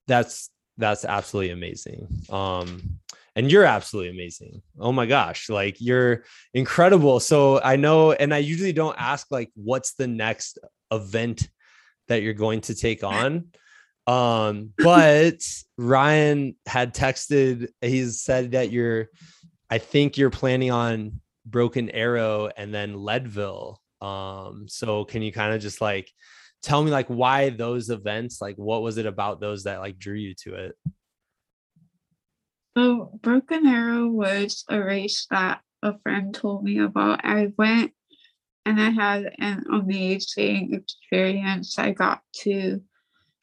that's 0.07 0.49
that's 0.77 1.05
absolutely 1.05 1.51
amazing. 1.51 2.07
Um 2.29 2.99
and 3.37 3.51
you're 3.51 3.63
absolutely 3.63 4.11
amazing 4.11 4.61
oh 4.79 4.91
my 4.91 5.05
gosh 5.05 5.49
like 5.49 5.77
you're 5.79 6.23
incredible 6.53 7.19
so 7.19 7.61
i 7.61 7.75
know 7.75 8.11
and 8.11 8.33
i 8.33 8.37
usually 8.37 8.73
don't 8.73 8.95
ask 8.99 9.27
like 9.31 9.49
what's 9.55 9.93
the 9.93 10.07
next 10.07 10.59
event 10.91 11.49
that 12.07 12.21
you're 12.21 12.33
going 12.33 12.61
to 12.61 12.75
take 12.75 13.03
on 13.03 13.45
um 14.07 14.71
but 14.77 15.39
ryan 15.77 16.55
had 16.65 16.93
texted 16.93 17.67
he's 17.81 18.21
said 18.21 18.51
that 18.51 18.71
you're 18.71 19.07
i 19.69 19.77
think 19.77 20.17
you're 20.17 20.29
planning 20.29 20.71
on 20.71 21.19
Broken 21.49 21.89
Arrow 21.89 22.49
and 22.55 22.73
then 22.73 22.93
Leadville. 22.93 23.81
Um, 24.01 24.65
so 24.67 25.05
can 25.05 25.21
you 25.21 25.31
kind 25.31 25.53
of 25.53 25.61
just 25.61 25.81
like 25.81 26.11
tell 26.61 26.83
me 26.83 26.91
like 26.91 27.07
why 27.07 27.49
those 27.49 27.89
events? 27.89 28.41
Like 28.41 28.57
what 28.57 28.81
was 28.81 28.97
it 28.97 29.05
about 29.05 29.39
those 29.39 29.63
that 29.63 29.79
like 29.79 29.97
drew 29.97 30.15
you 30.15 30.35
to 30.43 30.55
it? 30.55 30.75
So 32.77 33.09
Broken 33.23 33.65
Arrow 33.65 34.05
was 34.05 34.63
a 34.69 34.79
race 34.79 35.25
that 35.31 35.61
a 35.81 35.97
friend 35.97 36.31
told 36.31 36.63
me 36.63 36.77
about. 36.77 37.25
I 37.25 37.51
went 37.57 37.93
and 38.67 38.79
I 38.79 38.91
had 38.91 39.33
an 39.39 39.63
amazing 39.73 40.75
experience. 40.75 41.79
I 41.79 41.93
got 41.93 42.21
to 42.43 42.83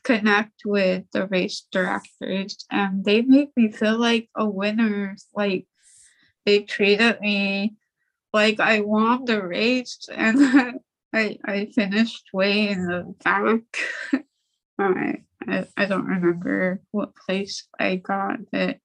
connect 0.04 0.62
with 0.64 1.06
the 1.12 1.26
race 1.26 1.66
directors 1.72 2.64
and 2.70 3.04
they 3.04 3.22
made 3.22 3.48
me 3.56 3.72
feel 3.72 3.98
like 3.98 4.28
a 4.36 4.48
winner. 4.48 5.16
Like 5.34 5.66
they 6.46 6.60
treated 6.60 7.20
me 7.20 7.74
like 8.32 8.60
I 8.60 8.82
won 8.82 9.24
the 9.24 9.42
race 9.42 9.98
and 10.14 10.38
I 11.12 11.38
I 11.44 11.72
finished 11.74 12.28
way 12.32 12.68
in 12.68 12.86
the 12.86 13.12
back. 13.24 13.62
I, 14.78 15.24
I 15.48 15.66
I 15.76 15.86
don't 15.86 16.06
remember 16.06 16.82
what 16.92 17.16
place 17.16 17.66
I 17.80 17.96
got, 17.96 18.38
but 18.52 18.78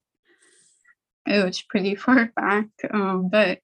it 1.30 1.44
was 1.44 1.62
pretty 1.62 1.94
far 2.04 2.32
back, 2.36 2.68
um, 2.92 3.28
but 3.30 3.60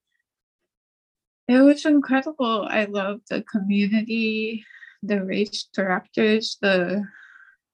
it 1.48 1.58
was 1.58 1.84
incredible. 1.84 2.66
I 2.68 2.84
love 2.86 3.20
the 3.30 3.42
community, 3.42 4.64
the 5.02 5.24
race 5.24 5.68
directors, 5.72 6.58
the 6.60 7.04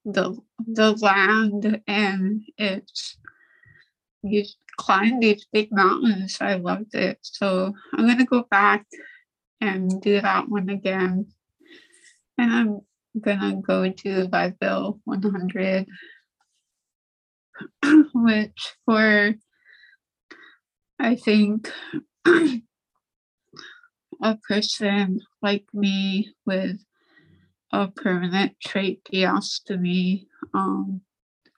the 0.04 0.36
the 0.66 0.92
land, 0.92 1.80
and 1.86 2.42
it's 2.58 3.18
you 4.22 4.44
climb 4.76 5.20
these 5.20 5.46
big 5.52 5.72
mountains. 5.72 6.38
I 6.40 6.56
loved 6.56 6.94
it. 6.94 7.18
So 7.22 7.74
I'm 7.94 8.06
gonna 8.06 8.24
go 8.26 8.44
back 8.50 8.86
and 9.60 10.00
do 10.00 10.20
that 10.20 10.48
one 10.48 10.68
again. 10.68 11.26
And 12.38 12.52
I'm 12.52 12.80
gonna 13.20 13.56
go 13.56 13.90
to 13.90 14.28
Leadville 14.32 15.00
100, 15.04 15.86
which 18.14 18.74
for 18.84 19.34
I 21.02 21.16
think 21.16 21.68
a 24.22 24.36
person 24.48 25.18
like 25.42 25.64
me 25.74 26.32
with 26.46 26.78
a 27.72 27.88
permanent 27.88 28.54
tracheostomy, 28.64 30.26
um, 30.54 31.00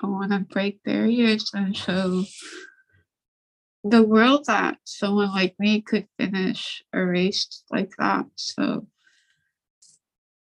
I 0.03 0.07
want 0.07 0.33
to 0.33 0.39
break 0.39 0.83
barriers 0.83 1.51
and 1.53 1.77
show 1.77 2.25
the 3.85 4.03
world 4.03 4.47
that 4.47 4.79
someone 4.85 5.29
like 5.29 5.57
me 5.59 5.83
could 5.83 6.09
finish 6.19 6.83
a 6.95 7.05
race 7.05 7.65
like 7.71 7.93
that. 7.99 8.25
So, 8.37 8.87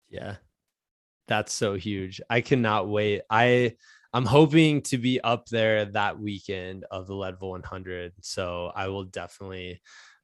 yeah, 0.07 0.35
that's 1.27 1.51
so 1.51 1.73
huge. 1.73 2.21
I 2.29 2.41
cannot 2.41 2.87
wait. 2.87 3.23
I 3.27 3.75
I'm 4.13 4.25
hoping 4.25 4.81
to 4.83 4.97
be 4.97 5.19
up 5.21 5.49
there 5.49 5.85
that 5.85 6.19
weekend 6.19 6.85
of 6.91 7.07
the 7.07 7.15
Leadville 7.15 7.49
100. 7.49 8.13
So 8.21 8.71
I 8.75 8.87
will 8.87 9.05
definitely 9.05 9.81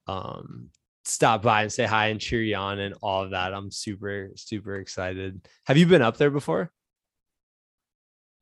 um, 0.07 0.69
stop 1.05 1.41
by 1.41 1.63
and 1.63 1.73
say 1.73 1.85
hi 1.85 2.07
and 2.07 2.21
cheer 2.21 2.41
you 2.41 2.55
on 2.55 2.79
and 2.79 2.95
all 3.01 3.23
of 3.23 3.31
that. 3.31 3.53
I'm 3.53 3.71
super, 3.71 4.29
super 4.35 4.75
excited. 4.75 5.47
Have 5.65 5.77
you 5.77 5.87
been 5.87 6.03
up 6.03 6.17
there 6.17 6.29
before? 6.29 6.71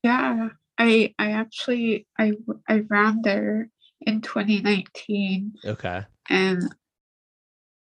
Yeah, 0.03 0.49
I 0.77 1.13
I 1.17 1.31
actually 1.31 2.07
I 2.19 2.33
I 2.67 2.83
ran 2.89 3.21
there 3.21 3.69
in 4.01 4.21
2019. 4.21 5.53
Okay. 5.65 6.03
And 6.29 6.75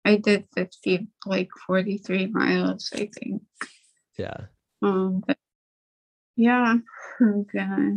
I 0.04 0.16
did 0.16 0.46
50 0.54 1.08
like 1.24 1.48
43 1.66 2.26
miles, 2.28 2.90
I 2.94 3.10
think. 3.18 3.42
Yeah. 4.16 4.36
Um 4.82 5.22
but 5.26 5.36
yeah, 6.36 6.76
I'm 7.20 7.46
gonna 7.52 7.96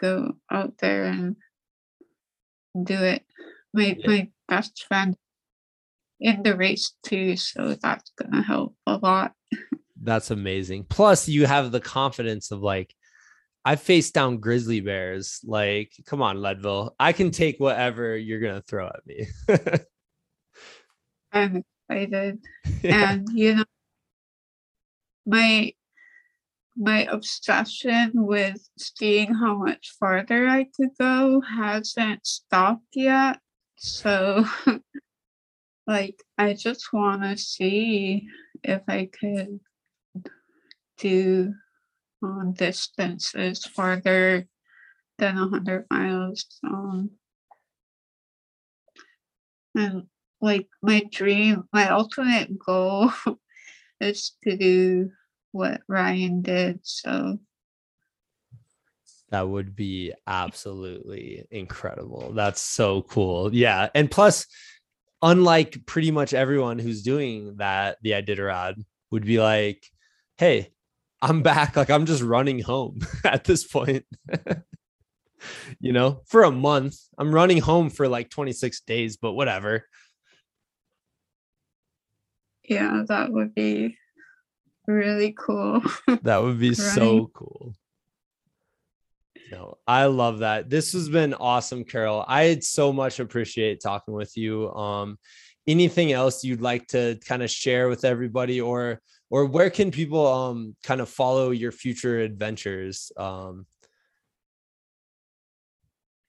go 0.00 0.32
out 0.50 0.74
there 0.78 1.04
and 1.04 1.36
do 2.84 2.94
it. 2.94 3.24
My 3.72 3.96
yeah. 3.98 4.06
my 4.06 4.28
best 4.48 4.84
friend 4.88 5.16
in 6.20 6.42
the 6.42 6.56
race 6.56 6.94
too, 7.02 7.36
so 7.36 7.76
that's 7.80 8.10
gonna 8.20 8.42
help 8.42 8.74
a 8.86 8.96
lot. 8.96 9.32
That's 10.02 10.30
amazing. 10.30 10.84
Plus, 10.88 11.28
you 11.28 11.46
have 11.46 11.72
the 11.72 11.80
confidence 11.80 12.50
of 12.50 12.60
like, 12.60 12.94
I 13.64 13.76
faced 13.76 14.14
down 14.14 14.38
grizzly 14.38 14.80
bears. 14.80 15.40
Like, 15.44 15.92
come 16.06 16.22
on, 16.22 16.40
Leadville. 16.40 16.94
I 16.98 17.12
can 17.12 17.30
take 17.30 17.58
whatever 17.58 18.16
you're 18.16 18.40
gonna 18.40 18.62
throw 18.62 18.86
at 18.86 19.06
me. 19.06 19.26
I'm 21.32 21.64
excited. 21.90 22.38
Yeah. 22.82 23.12
And 23.12 23.28
you 23.32 23.56
know, 23.56 23.64
my 25.26 25.72
my 26.78 27.04
obsession 27.10 28.12
with 28.14 28.68
seeing 28.78 29.34
how 29.34 29.56
much 29.58 29.94
farther 29.98 30.46
I 30.46 30.66
could 30.76 30.90
go 30.98 31.40
hasn't 31.40 32.24
stopped 32.24 32.86
yet. 32.94 33.40
So, 33.76 34.44
like, 35.86 36.16
I 36.36 36.54
just 36.54 36.92
want 36.92 37.22
to 37.22 37.36
see 37.36 38.28
if 38.62 38.82
I 38.86 39.08
could 39.12 39.58
do 40.98 41.54
um, 42.22 42.52
distances 42.56 43.64
farther 43.64 44.46
than 45.18 45.36
100 45.36 45.86
miles. 45.90 46.46
Um, 46.64 47.10
and, 49.74 50.04
like, 50.40 50.68
my 50.80 51.02
dream, 51.10 51.64
my 51.72 51.88
ultimate 51.88 52.56
goal 52.56 53.10
is 54.00 54.36
to 54.44 54.56
do 54.56 55.10
what 55.52 55.80
Ryan 55.88 56.42
did. 56.42 56.80
So 56.82 57.38
that 59.30 59.48
would 59.48 59.76
be 59.76 60.12
absolutely 60.26 61.44
incredible. 61.50 62.32
That's 62.32 62.60
so 62.60 63.02
cool. 63.02 63.54
Yeah. 63.54 63.88
And 63.94 64.10
plus, 64.10 64.46
unlike 65.20 65.84
pretty 65.86 66.10
much 66.10 66.32
everyone 66.32 66.78
who's 66.78 67.02
doing 67.02 67.56
that, 67.56 67.98
the 68.02 68.12
Iditarod 68.12 68.82
would 69.10 69.24
be 69.24 69.40
like, 69.40 69.86
hey, 70.38 70.72
I'm 71.20 71.42
back. 71.42 71.76
Like 71.76 71.90
I'm 71.90 72.06
just 72.06 72.22
running 72.22 72.60
home 72.60 73.00
at 73.24 73.44
this 73.44 73.66
point. 73.66 74.06
you 75.80 75.92
know, 75.92 76.22
for 76.26 76.44
a 76.44 76.50
month. 76.50 76.96
I'm 77.18 77.34
running 77.34 77.58
home 77.58 77.90
for 77.90 78.08
like 78.08 78.30
26 78.30 78.80
days, 78.82 79.16
but 79.16 79.32
whatever. 79.32 79.84
Yeah, 82.64 83.02
that 83.08 83.32
would 83.32 83.54
be 83.54 83.96
really 84.88 85.36
cool. 85.38 85.82
that 86.22 86.42
would 86.42 86.58
be 86.58 86.74
so 86.74 87.30
cool. 87.34 87.74
No, 89.52 89.78
I 89.86 90.06
love 90.06 90.40
that. 90.40 90.68
This 90.68 90.92
has 90.92 91.08
been 91.08 91.34
awesome, 91.34 91.84
Carol. 91.84 92.24
I 92.26 92.58
so 92.60 92.92
much 92.92 93.20
appreciate 93.20 93.80
talking 93.80 94.14
with 94.14 94.36
you. 94.36 94.70
Um, 94.72 95.18
anything 95.66 96.12
else 96.12 96.42
you'd 96.42 96.60
like 96.60 96.86
to 96.88 97.18
kind 97.26 97.42
of 97.42 97.50
share 97.50 97.88
with 97.88 98.04
everybody, 98.04 98.60
or 98.60 99.00
or 99.30 99.44
where 99.44 99.70
can 99.70 99.90
people 99.90 100.26
um 100.26 100.74
kind 100.82 101.00
of 101.00 101.08
follow 101.08 101.50
your 101.50 101.72
future 101.72 102.20
adventures? 102.20 103.12
Um, 103.16 103.66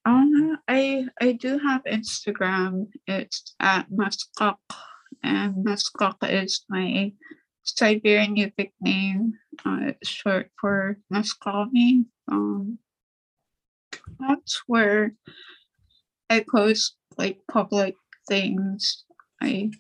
um 0.06 0.58
I 0.68 1.06
I 1.20 1.34
do 1.34 1.58
have 1.60 1.84
Instagram. 1.84 2.88
It's 3.06 3.56
at 3.60 3.90
Muskok, 3.92 4.58
and 5.24 5.56
Muskok 5.56 6.18
is 6.24 6.64
my 6.70 7.12
Siberian 7.78 8.36
Yupik 8.36 8.72
name, 8.82 9.34
uh, 9.66 9.94
short 10.04 10.52
for 10.60 10.98
Muscovy. 11.10 12.06
Um, 12.32 12.80
that's 14.20 14.62
where 14.68 15.14
I 16.30 16.46
post 16.50 16.96
like 17.18 17.40
public 17.52 17.96
things. 18.28 19.06
I 19.42 19.72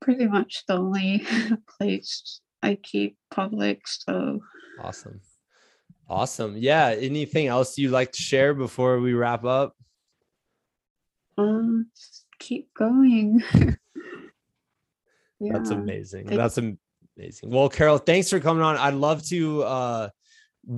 pretty 0.00 0.26
much 0.26 0.64
the 0.66 0.74
only 0.74 1.26
place 1.78 2.40
I 2.62 2.76
keep 2.76 3.16
public. 3.30 3.86
So 3.86 4.40
awesome. 4.80 5.20
Awesome. 6.08 6.56
Yeah. 6.56 6.94
Anything 6.98 7.48
else 7.48 7.76
you'd 7.76 7.90
like 7.90 8.12
to 8.12 8.22
share 8.22 8.54
before 8.54 9.00
we 9.00 9.12
wrap 9.12 9.44
up? 9.44 9.74
Um, 11.36 11.90
keep 12.38 12.72
going. 12.74 13.42
yeah. 15.40 15.52
That's 15.52 15.70
amazing. 15.70 16.26
That's 16.26 16.58
amazing. 16.58 17.50
Well, 17.50 17.68
Carol, 17.68 17.98
thanks 17.98 18.30
for 18.30 18.40
coming 18.40 18.62
on. 18.62 18.76
I'd 18.76 18.94
love 18.94 19.24
to 19.28 19.62
uh 19.62 20.08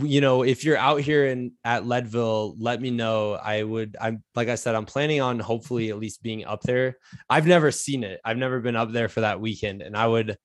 you 0.03 0.21
know, 0.21 0.45
if 0.45 0.63
you're 0.63 0.77
out 0.77 1.01
here 1.01 1.27
in 1.27 1.53
at 1.65 1.85
Leadville, 1.85 2.55
let 2.59 2.81
me 2.81 2.91
know. 2.91 3.35
I 3.35 3.63
would 3.63 3.97
I'm 4.01 4.23
like 4.35 4.49
I 4.49 4.55
said, 4.55 4.75
I'm 4.75 4.87
planning 4.87 5.21
on 5.21 5.39
hopefully 5.39 5.91
at 5.91 5.99
least 5.99 6.23
being 6.23 6.45
up 6.45 6.63
there. 6.63 6.99
I've 7.29 7.47
never 7.47 7.71
seen 7.71 8.05
it. 8.05 8.21
I've 8.25 8.37
never 8.37 8.61
been 8.61 8.77
up 8.77 8.93
there 8.93 9.09
for 9.09 9.23
that 9.23 9.41
weekend 9.41 9.83
and 9.83 9.97
I 9.97 10.07
would 10.07 10.37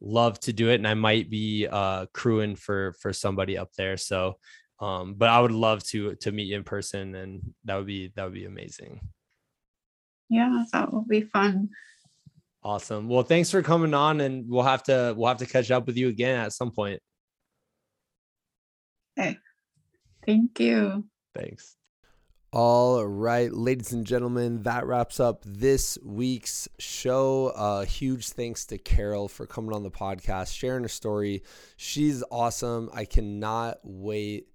love 0.00 0.38
to 0.40 0.52
do 0.52 0.68
it 0.68 0.76
and 0.76 0.86
I 0.86 0.94
might 0.94 1.30
be 1.30 1.66
uh 1.70 2.06
crewing 2.12 2.56
for 2.56 2.94
for 3.00 3.12
somebody 3.12 3.56
up 3.56 3.70
there. 3.76 3.96
So 3.96 4.36
um 4.80 5.14
but 5.14 5.30
I 5.30 5.40
would 5.40 5.52
love 5.52 5.82
to 5.88 6.14
to 6.16 6.30
meet 6.30 6.48
you 6.48 6.56
in 6.56 6.64
person 6.64 7.14
and 7.14 7.54
that 7.64 7.76
would 7.76 7.86
be 7.86 8.12
that 8.14 8.24
would 8.24 8.34
be 8.34 8.44
amazing. 8.44 9.00
Yeah, 10.28 10.64
that 10.72 10.92
will 10.92 11.04
be 11.04 11.22
fun. 11.22 11.70
Awesome. 12.64 13.08
Well, 13.08 13.24
thanks 13.24 13.50
for 13.50 13.62
coming 13.62 13.92
on 13.92 14.20
and 14.20 14.48
we'll 14.48 14.62
have 14.62 14.84
to 14.84 15.14
we'll 15.16 15.28
have 15.28 15.38
to 15.38 15.46
catch 15.46 15.70
up 15.70 15.86
with 15.86 15.96
you 15.96 16.08
again 16.08 16.38
at 16.38 16.52
some 16.52 16.70
point. 16.70 17.00
Okay. 19.18 19.36
Thank 20.24 20.60
you. 20.60 21.04
Thanks. 21.34 21.76
All 22.54 23.02
right, 23.06 23.50
ladies 23.50 23.94
and 23.94 24.06
gentlemen, 24.06 24.64
that 24.64 24.86
wraps 24.86 25.20
up 25.20 25.42
this 25.46 25.96
week's 26.04 26.68
show. 26.78 27.46
Uh, 27.56 27.86
huge 27.86 28.28
thanks 28.28 28.66
to 28.66 28.76
Carol 28.76 29.26
for 29.26 29.46
coming 29.46 29.72
on 29.72 29.82
the 29.82 29.90
podcast, 29.90 30.54
sharing 30.54 30.82
her 30.82 30.88
story. 30.88 31.44
She's 31.78 32.22
awesome. 32.30 32.90
I 32.92 33.06
cannot 33.06 33.78
wait 33.84 34.48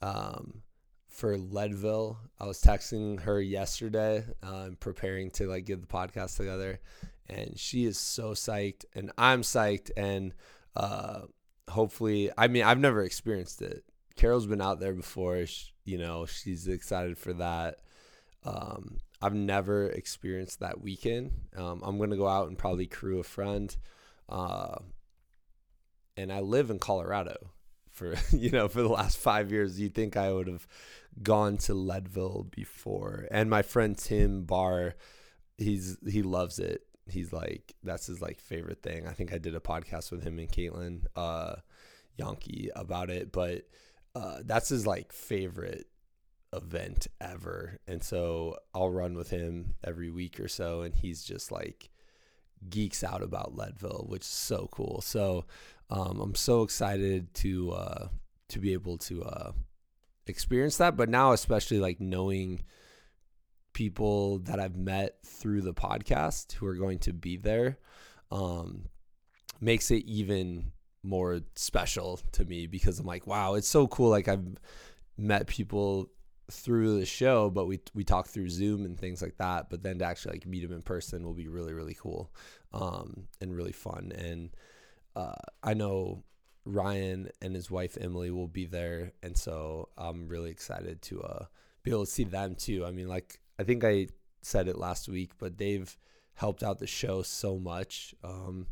um, 0.00 0.62
for 1.08 1.36
Leadville. 1.36 2.18
I 2.40 2.46
was 2.46 2.62
texting 2.62 3.20
her 3.20 3.42
yesterday, 3.42 4.24
uh, 4.42 4.70
preparing 4.80 5.30
to 5.32 5.46
like 5.46 5.66
get 5.66 5.82
the 5.82 5.86
podcast 5.86 6.38
together, 6.38 6.80
and 7.28 7.58
she 7.58 7.84
is 7.84 7.98
so 7.98 8.32
psyched, 8.32 8.84
and 8.94 9.12
I'm 9.18 9.42
psyched, 9.42 9.90
and 9.96 10.34
uh, 10.76 11.22
hopefully, 11.68 12.30
I 12.36 12.48
mean, 12.48 12.64
I've 12.64 12.78
never 12.78 13.02
experienced 13.02 13.62
it 13.62 13.84
Carol's 14.16 14.46
been 14.46 14.60
out 14.60 14.80
there 14.80 14.92
before. 14.92 15.44
She, 15.46 15.70
you 15.84 15.98
know, 15.98 16.26
she's 16.26 16.68
excited 16.68 17.18
for 17.18 17.32
that. 17.34 17.80
Um, 18.44 18.98
I've 19.20 19.34
never 19.34 19.88
experienced 19.88 20.60
that 20.60 20.80
weekend. 20.80 21.32
Um, 21.56 21.82
I'm 21.84 21.98
gonna 21.98 22.16
go 22.16 22.28
out 22.28 22.48
and 22.48 22.58
probably 22.58 22.86
crew 22.86 23.18
a 23.18 23.24
friend. 23.24 23.74
Uh, 24.28 24.76
and 26.16 26.32
I 26.32 26.40
live 26.40 26.70
in 26.70 26.78
Colorado 26.78 27.50
for 27.90 28.14
you 28.32 28.50
know 28.50 28.68
for 28.68 28.82
the 28.82 28.88
last 28.88 29.16
five 29.16 29.50
years. 29.50 29.80
You 29.80 29.88
think 29.88 30.16
I 30.16 30.32
would 30.32 30.46
have 30.46 30.66
gone 31.22 31.56
to 31.58 31.74
Leadville 31.74 32.46
before? 32.50 33.26
And 33.30 33.50
my 33.50 33.62
friend 33.62 33.96
Tim 33.96 34.44
Barr, 34.44 34.94
he's 35.58 35.96
he 36.08 36.22
loves 36.22 36.58
it. 36.58 36.82
He's 37.06 37.32
like 37.32 37.74
that's 37.82 38.06
his 38.06 38.22
like 38.22 38.40
favorite 38.40 38.82
thing. 38.82 39.06
I 39.06 39.12
think 39.12 39.32
I 39.32 39.38
did 39.38 39.54
a 39.54 39.60
podcast 39.60 40.10
with 40.10 40.22
him 40.22 40.38
and 40.38 40.50
Caitlin 40.50 41.04
uh, 41.16 41.56
Yonke 42.18 42.68
about 42.74 43.10
it, 43.10 43.32
but 43.32 43.62
uh, 44.14 44.38
that's 44.44 44.68
his 44.68 44.86
like 44.86 45.12
favorite 45.12 45.86
event 46.52 47.08
ever. 47.20 47.78
And 47.86 48.02
so 48.02 48.56
I'll 48.74 48.90
run 48.90 49.14
with 49.14 49.30
him 49.30 49.74
every 49.82 50.10
week 50.10 50.40
or 50.40 50.48
so, 50.48 50.82
and 50.82 50.94
he's 50.94 51.24
just 51.24 51.50
like 51.50 51.90
geeks 52.68 53.04
out 53.04 53.22
about 53.22 53.56
Leadville, 53.56 54.06
which 54.08 54.22
is 54.22 54.28
so 54.28 54.68
cool. 54.70 55.00
So 55.02 55.44
um, 55.90 56.20
I'm 56.20 56.34
so 56.34 56.62
excited 56.62 57.34
to 57.34 57.72
uh, 57.72 58.08
to 58.48 58.58
be 58.58 58.72
able 58.72 58.98
to 58.98 59.22
uh, 59.24 59.52
experience 60.26 60.76
that. 60.78 60.96
But 60.96 61.08
now, 61.08 61.32
especially 61.32 61.78
like 61.78 62.00
knowing 62.00 62.62
people 63.74 64.38
that 64.38 64.58
I've 64.58 64.76
met 64.76 65.18
through 65.26 65.60
the 65.60 65.74
podcast 65.74 66.52
who 66.52 66.66
are 66.66 66.76
going 66.76 67.00
to 67.00 67.12
be 67.12 67.36
there, 67.36 67.78
um, 68.30 68.86
makes 69.60 69.90
it 69.90 70.04
even 70.06 70.72
more 71.02 71.40
special 71.54 72.18
to 72.32 72.44
me 72.44 72.66
because 72.66 72.98
I'm 72.98 73.06
like, 73.06 73.26
wow, 73.26 73.54
it's 73.54 73.68
so 73.68 73.86
cool. 73.86 74.08
Like 74.08 74.28
I've 74.28 74.46
met 75.18 75.46
people 75.46 76.10
through 76.50 76.98
the 76.98 77.06
show, 77.06 77.50
but 77.50 77.66
we 77.66 77.80
we 77.94 78.04
talk 78.04 78.28
through 78.28 78.48
Zoom 78.48 78.84
and 78.84 78.98
things 78.98 79.20
like 79.20 79.36
that. 79.36 79.70
But 79.70 79.82
then 79.82 79.98
to 79.98 80.04
actually 80.04 80.32
like 80.32 80.46
meet 80.46 80.62
them 80.62 80.72
in 80.72 80.82
person 80.82 81.24
will 81.24 81.34
be 81.34 81.48
really 81.48 81.72
really 81.72 81.94
cool, 81.94 82.32
um, 82.72 83.28
and 83.40 83.54
really 83.54 83.72
fun. 83.72 84.12
And 84.16 84.50
uh, 85.14 85.34
I 85.62 85.74
know 85.74 86.24
Ryan 86.64 87.28
and 87.42 87.54
his 87.54 87.70
wife 87.70 87.98
Emily 88.00 88.30
will 88.30 88.48
be 88.48 88.66
there, 88.66 89.12
and 89.22 89.36
so 89.36 89.90
I'm 89.98 90.28
really 90.28 90.50
excited 90.50 91.02
to 91.02 91.22
uh, 91.22 91.44
be 91.82 91.90
able 91.90 92.06
to 92.06 92.10
see 92.10 92.24
them 92.24 92.54
too. 92.54 92.84
I 92.86 92.90
mean, 92.90 93.08
like 93.08 93.40
I 93.58 93.64
think 93.64 93.84
I 93.84 94.08
said 94.42 94.68
it 94.68 94.78
last 94.78 95.08
week, 95.08 95.32
but 95.38 95.58
they've 95.58 95.96
helped 96.34 96.62
out 96.62 96.78
the 96.78 96.86
show 96.86 97.22
so 97.22 97.58
much. 97.58 98.14
Um, 98.22 98.66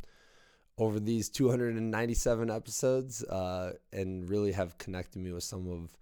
over 0.78 0.98
these 0.98 1.28
297 1.28 2.50
episodes, 2.50 3.22
uh, 3.24 3.72
and 3.92 4.28
really 4.28 4.52
have 4.52 4.78
connected 4.78 5.20
me 5.20 5.32
with 5.32 5.44
some 5.44 5.68
of 5.68 5.96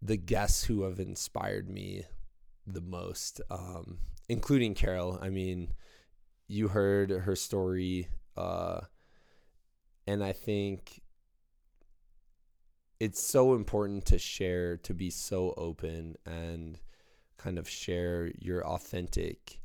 the 0.00 0.16
guests 0.16 0.64
who 0.64 0.82
have 0.82 0.98
inspired 0.98 1.68
me 1.68 2.04
the 2.66 2.80
most, 2.80 3.40
um, 3.50 3.98
including 4.28 4.74
Carol. 4.74 5.18
I 5.20 5.28
mean, 5.28 5.74
you 6.48 6.68
heard 6.68 7.10
her 7.10 7.36
story, 7.36 8.08
uh, 8.36 8.80
and 10.06 10.24
I 10.24 10.32
think 10.32 11.02
it's 12.98 13.22
so 13.22 13.54
important 13.54 14.06
to 14.06 14.18
share, 14.18 14.76
to 14.78 14.94
be 14.94 15.10
so 15.10 15.54
open 15.56 16.16
and 16.24 16.80
kind 17.42 17.58
of 17.58 17.68
share 17.68 18.30
your 18.38 18.64
authentic 18.66 19.60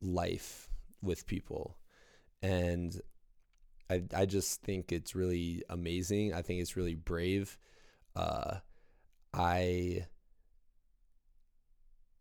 life 0.00 0.68
with 1.02 1.26
people. 1.26 1.76
And 2.42 3.00
I, 3.90 4.02
I 4.14 4.26
just 4.26 4.62
think 4.62 4.92
it's 4.92 5.14
really 5.14 5.62
amazing. 5.68 6.32
I 6.34 6.42
think 6.42 6.60
it's 6.60 6.76
really 6.76 6.94
brave. 6.94 7.58
Uh, 8.14 8.56
I 9.32 10.06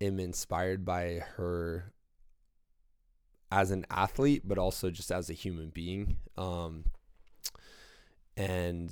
am 0.02 0.20
inspired 0.20 0.86
by 0.86 1.22
her 1.36 1.94
as 3.52 3.72
an 3.72 3.86
athlete, 3.90 4.42
but 4.46 4.58
also 4.58 4.90
just 4.90 5.12
as 5.12 5.30
a 5.30 5.34
human 5.34 5.70
being. 5.70 6.18
Um, 6.38 6.86
and 8.36 8.92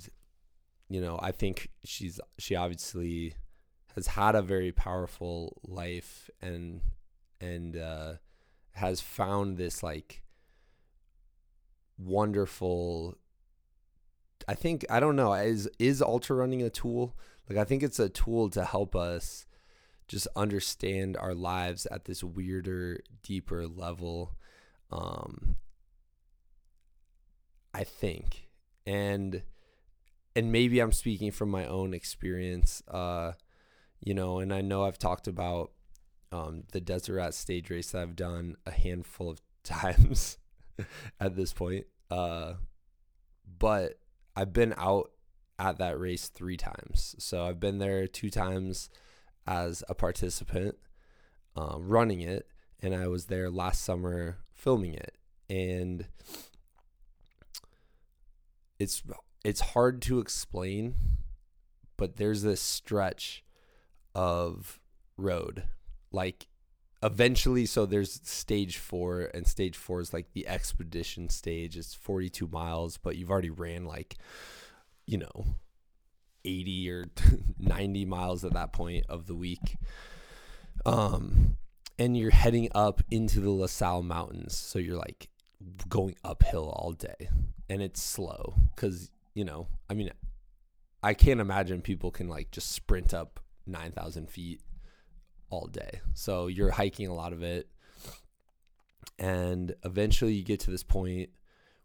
you 0.89 1.01
know, 1.01 1.19
I 1.21 1.31
think 1.31 1.69
she's 1.83 2.19
she 2.37 2.55
obviously 2.55 3.33
has 3.95 4.07
had 4.07 4.35
a 4.35 4.41
very 4.41 4.71
powerful 4.71 5.59
life 5.63 6.29
and 6.41 6.81
and 7.39 7.75
uh, 7.75 8.13
has 8.73 9.01
found 9.01 9.57
this 9.57 9.83
like 9.83 10.23
wonderful. 11.97 13.17
I 14.47 14.55
think 14.55 14.85
I 14.89 14.99
don't 14.99 15.15
know 15.15 15.33
is 15.33 15.69
is 15.79 16.01
ultra 16.01 16.35
running 16.35 16.61
a 16.61 16.69
tool 16.69 17.15
like 17.51 17.57
I 17.57 17.65
think 17.65 17.83
it's 17.83 17.99
a 17.99 18.07
tool 18.07 18.49
to 18.51 18.63
help 18.63 18.95
us 18.95 19.45
just 20.07 20.25
understand 20.37 21.17
our 21.17 21.33
lives 21.33 21.85
at 21.87 22.05
this 22.05 22.23
weirder, 22.23 23.01
deeper 23.23 23.67
level. 23.67 24.35
Um, 24.89 25.57
I 27.73 27.83
think, 27.83 28.47
and 28.85 29.43
and 30.33 30.51
maybe 30.51 30.79
I'm 30.79 30.93
speaking 30.93 31.31
from 31.31 31.49
my 31.49 31.65
own 31.65 31.93
experience. 31.93 32.81
Uh, 32.87 33.33
you 34.01 34.13
know, 34.13 34.39
and 34.39 34.53
I 34.53 34.61
know 34.61 34.83
I've 34.83 34.99
talked 34.99 35.27
about 35.27 35.71
um, 36.31 36.63
the 36.71 36.81
Desert 36.81 37.15
RATS 37.15 37.37
stage 37.37 37.69
race 37.69 37.91
that 37.91 38.01
I've 38.01 38.15
done 38.15 38.55
a 38.65 38.71
handful 38.71 39.29
of 39.29 39.41
times 39.63 40.37
at 41.19 41.35
this 41.35 41.53
point. 41.53 41.85
Uh, 42.09 42.53
but 43.59 43.99
I've 44.35 44.53
been 44.53 44.73
out 44.77 45.11
at 45.59 45.77
that 45.77 45.99
race 45.99 46.27
three 46.27 46.57
times. 46.57 47.15
So 47.19 47.45
I've 47.45 47.59
been 47.59 47.77
there 47.77 48.07
two 48.07 48.29
times 48.29 48.89
as 49.45 49.83
a 49.87 49.93
participant 49.93 50.75
um, 51.55 51.87
running 51.87 52.21
it, 52.21 52.47
and 52.79 52.95
I 52.95 53.07
was 53.07 53.25
there 53.25 53.49
last 53.49 53.83
summer 53.83 54.37
filming 54.53 54.93
it. 54.93 55.15
And 55.49 56.07
it's 58.79 59.03
it's 59.43 59.61
hard 59.61 60.01
to 60.03 60.19
explain, 60.19 60.95
but 61.97 62.15
there's 62.15 62.41
this 62.41 62.61
stretch 62.61 63.43
of 64.15 64.79
road 65.17 65.63
like 66.11 66.47
eventually 67.03 67.65
so 67.65 67.85
there's 67.85 68.21
stage 68.23 68.77
four 68.77 69.29
and 69.33 69.47
stage 69.47 69.75
four 69.75 70.01
is 70.01 70.13
like 70.13 70.33
the 70.33 70.47
expedition 70.47 71.29
stage 71.29 71.75
it's 71.75 71.93
42 71.93 72.47
miles 72.47 72.97
but 72.97 73.15
you've 73.15 73.31
already 73.31 73.49
ran 73.49 73.85
like 73.85 74.17
you 75.11 75.17
know, 75.17 75.45
80 76.45 76.89
or 76.89 77.05
90 77.59 78.05
miles 78.05 78.45
at 78.45 78.53
that 78.53 78.73
point 78.73 79.05
of 79.09 79.27
the 79.27 79.35
week. 79.35 79.77
Um, 80.85 81.57
and 81.99 82.17
you're 82.17 82.31
heading 82.31 82.69
up 82.73 83.03
into 83.11 83.39
the 83.41 83.51
La 83.51 83.67
Sal 83.67 84.01
Mountains. 84.01 84.55
So 84.55 84.79
you're 84.79 84.97
like 84.97 85.29
going 85.87 86.15
uphill 86.23 86.69
all 86.69 86.93
day 86.93 87.29
and 87.69 87.81
it's 87.81 88.01
slow 88.01 88.55
because, 88.73 89.11
you 89.35 89.45
know, 89.45 89.67
I 89.89 89.93
mean, 89.93 90.09
I 91.03 91.13
can't 91.13 91.41
imagine 91.41 91.81
people 91.81 92.09
can 92.09 92.27
like 92.27 92.51
just 92.51 92.71
sprint 92.71 93.13
up 93.13 93.39
9,000 93.71 94.29
feet 94.29 94.61
all 95.51 95.67
day. 95.67 96.01
So 96.13 96.47
you're 96.47 96.71
hiking 96.71 97.07
a 97.07 97.13
lot 97.13 97.33
of 97.33 97.43
it. 97.43 97.69
And 99.19 99.75
eventually 99.83 100.33
you 100.33 100.43
get 100.43 100.59
to 100.61 100.71
this 100.71 100.83
point 100.83 101.29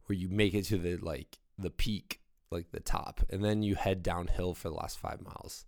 where 0.06 0.16
you 0.16 0.28
make 0.28 0.54
it 0.54 0.64
to 0.66 0.78
the 0.78 0.96
like 0.96 1.38
the 1.58 1.70
peak 1.70 2.20
like 2.50 2.70
the 2.70 2.80
top, 2.80 3.22
and 3.28 3.44
then 3.44 3.62
you 3.62 3.74
head 3.74 4.02
downhill 4.02 4.54
for 4.54 4.68
the 4.68 4.74
last 4.74 4.98
five 4.98 5.20
miles. 5.20 5.66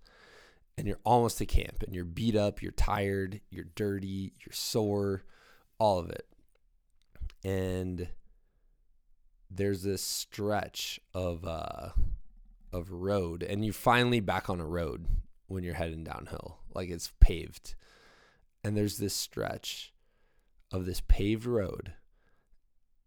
And 0.77 0.87
you're 0.87 1.01
almost 1.05 1.39
to 1.39 1.47
camp, 1.47 1.83
and 1.83 1.95
you're 1.95 2.05
beat 2.05 2.37
up, 2.37 2.63
you're 2.63 2.71
tired, 2.71 3.41
you're 3.51 3.67
dirty, 3.75 4.33
you're 4.41 4.53
sore, 4.53 5.25
all 5.79 5.99
of 5.99 6.09
it. 6.11 6.27
And 7.45 8.09
there's 9.51 9.83
this 9.83 10.03
stretch 10.03 11.01
of 11.13 11.45
uh 11.47 11.91
of 12.73 12.93
road, 12.93 13.43
and 13.43 13.65
you're 13.65 13.75
finally 13.75 14.21
back 14.21 14.49
on 14.49 14.61
a 14.61 14.67
road 14.67 15.07
when 15.49 15.65
you're 15.65 15.75
heading 15.75 16.05
downhill, 16.05 16.59
like 16.75 16.91
it's 16.91 17.13
paved. 17.21 17.75
And 18.63 18.77
there's 18.77 18.99
this 18.99 19.15
stretch 19.15 19.93
of 20.71 20.87
this 20.87 21.03
paved 21.09 21.47
road, 21.47 21.93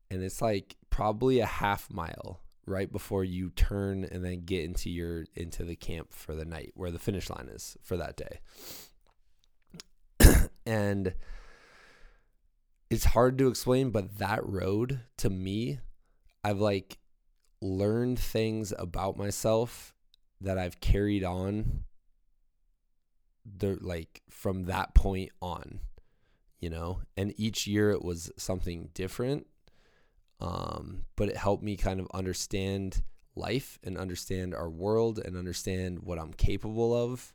and 0.09 0.23
it's 0.23 0.41
like 0.41 0.75
probably 0.89 1.39
a 1.39 1.45
half 1.45 1.91
mile 1.91 2.41
right 2.65 2.91
before 2.91 3.23
you 3.23 3.49
turn 3.49 4.03
and 4.05 4.23
then 4.23 4.45
get 4.45 4.63
into 4.63 4.89
your 4.89 5.25
into 5.35 5.63
the 5.63 5.75
camp 5.75 6.13
for 6.13 6.35
the 6.35 6.45
night 6.45 6.71
where 6.75 6.91
the 6.91 6.99
finish 6.99 7.29
line 7.29 7.49
is 7.51 7.77
for 7.81 7.97
that 7.97 8.15
day. 8.17 8.39
and 10.65 11.13
it's 12.89 13.05
hard 13.05 13.37
to 13.37 13.47
explain, 13.47 13.89
but 13.89 14.17
that 14.17 14.45
road 14.45 15.01
to 15.17 15.29
me, 15.29 15.79
I've 16.43 16.59
like 16.59 16.97
learned 17.61 18.19
things 18.19 18.73
about 18.77 19.17
myself 19.17 19.93
that 20.41 20.57
I've 20.57 20.79
carried 20.79 21.23
on 21.23 21.83
the 23.45 23.77
like 23.81 24.21
from 24.29 24.63
that 24.63 24.93
point 24.93 25.31
on, 25.41 25.79
you 26.59 26.69
know, 26.69 27.01
and 27.17 27.33
each 27.37 27.67
year 27.67 27.91
it 27.91 28.03
was 28.03 28.31
something 28.37 28.89
different 28.93 29.47
um, 30.41 31.03
but 31.15 31.29
it 31.29 31.37
helped 31.37 31.63
me 31.63 31.77
kind 31.77 31.99
of 31.99 32.07
understand 32.13 33.03
life 33.35 33.77
and 33.83 33.97
understand 33.97 34.55
our 34.55 34.69
world 34.69 35.19
and 35.19 35.37
understand 35.37 35.99
what 35.99 36.17
I'm 36.17 36.33
capable 36.33 36.93
of 36.95 37.31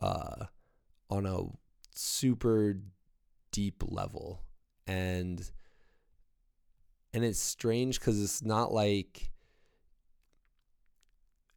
uh, 0.00 0.46
on 1.08 1.24
a 1.24 1.42
super 1.94 2.78
deep 3.52 3.84
level. 3.86 4.42
And 4.88 5.48
and 7.14 7.24
it's 7.24 7.40
strange 7.40 8.00
cuz 8.00 8.20
it's 8.20 8.42
not 8.42 8.72
like 8.72 9.30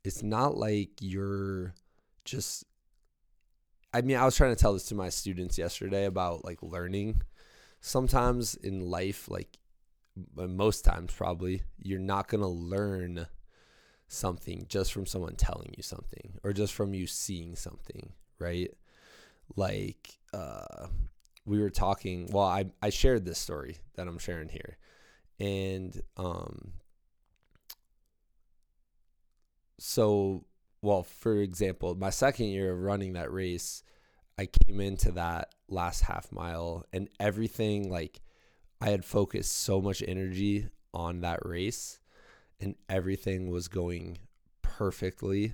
it's 0.03 0.23
not 0.23 0.55
like 0.55 0.91
you're 1.01 1.73
just 2.25 2.63
I 3.93 4.01
mean, 4.01 4.17
I 4.17 4.25
was 4.25 4.35
trying 4.35 4.55
to 4.55 4.59
tell 4.61 4.73
this 4.73 4.85
to 4.85 4.95
my 4.95 5.09
students 5.09 5.57
yesterday 5.57 6.05
about 6.05 6.45
like 6.45 6.61
learning. 6.61 7.21
Sometimes 7.81 8.55
in 8.55 8.81
life, 8.81 9.29
like 9.29 9.57
most 10.35 10.83
times 10.85 11.13
probably, 11.13 11.63
you're 11.77 11.99
not 11.99 12.27
going 12.27 12.41
to 12.41 12.47
learn 12.47 13.27
something 14.09 14.65
just 14.67 14.91
from 14.91 15.05
someone 15.05 15.35
telling 15.35 15.73
you 15.77 15.83
something 15.83 16.39
or 16.43 16.51
just 16.51 16.73
from 16.73 16.93
you 16.93 17.07
seeing 17.07 17.55
something, 17.55 18.11
right? 18.39 18.71
Like 19.55 20.17
uh 20.33 20.87
we 21.45 21.59
were 21.59 21.69
talking, 21.69 22.27
well, 22.31 22.45
I 22.45 22.65
I 22.81 22.89
shared 22.89 23.25
this 23.25 23.39
story 23.39 23.77
that 23.95 24.07
I'm 24.07 24.17
sharing 24.17 24.49
here. 24.49 24.77
And 25.39 25.99
um 26.17 26.73
so 29.77 30.45
well, 30.81 31.03
for 31.03 31.37
example, 31.37 31.95
my 31.95 32.09
second 32.09 32.47
year 32.47 32.71
of 32.71 32.81
running 32.81 33.13
that 33.13 33.31
race, 33.31 33.83
I 34.37 34.45
came 34.45 34.79
into 34.79 35.11
that 35.11 35.53
last 35.67 36.01
half 36.01 36.31
mile 36.31 36.85
and 36.93 37.09
everything 37.19 37.89
like 37.89 38.21
I 38.81 38.89
had 38.89 39.03
focused 39.03 39.51
so 39.51 39.81
much 39.81 40.01
energy 40.07 40.69
on 40.93 41.21
that 41.21 41.45
race 41.45 41.99
and 42.61 42.75
everything 42.87 43.49
was 43.49 43.67
going 43.67 44.17
perfectly 44.61 45.53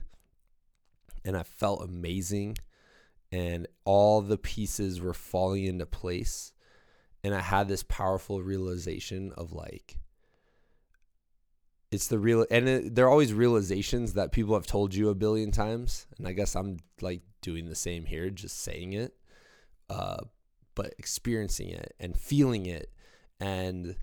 and 1.23 1.35
I 1.35 1.43
felt 1.43 1.83
amazing 1.83 2.57
and 3.31 3.67
all 3.83 4.21
the 4.21 4.37
pieces 4.37 5.01
were 5.01 5.13
falling 5.13 5.65
into 5.65 5.87
place 5.87 6.53
and 7.23 7.33
I 7.33 7.41
had 7.41 7.67
this 7.67 7.83
powerful 7.83 8.43
realization 8.43 9.31
of 9.35 9.51
like 9.51 9.97
it's 11.95 12.07
the 12.07 12.19
real 12.19 12.45
and 12.51 12.67
it, 12.69 12.95
they're 12.95 13.09
always 13.09 13.33
realizations 13.33 14.13
that 14.13 14.31
people 14.31 14.53
have 14.53 14.67
told 14.67 14.93
you 14.93 15.09
a 15.09 15.15
billion 15.15 15.51
times 15.51 16.05
and 16.17 16.27
i 16.27 16.33
guess 16.33 16.55
i'm 16.55 16.77
like 17.01 17.21
doing 17.41 17.67
the 17.67 17.75
same 17.75 18.05
here 18.05 18.29
just 18.29 18.61
saying 18.61 18.93
it 18.93 19.15
uh, 19.89 20.17
but 20.73 20.93
experiencing 20.97 21.69
it 21.69 21.95
and 21.99 22.17
feeling 22.17 22.65
it 22.65 22.91
and 23.39 23.95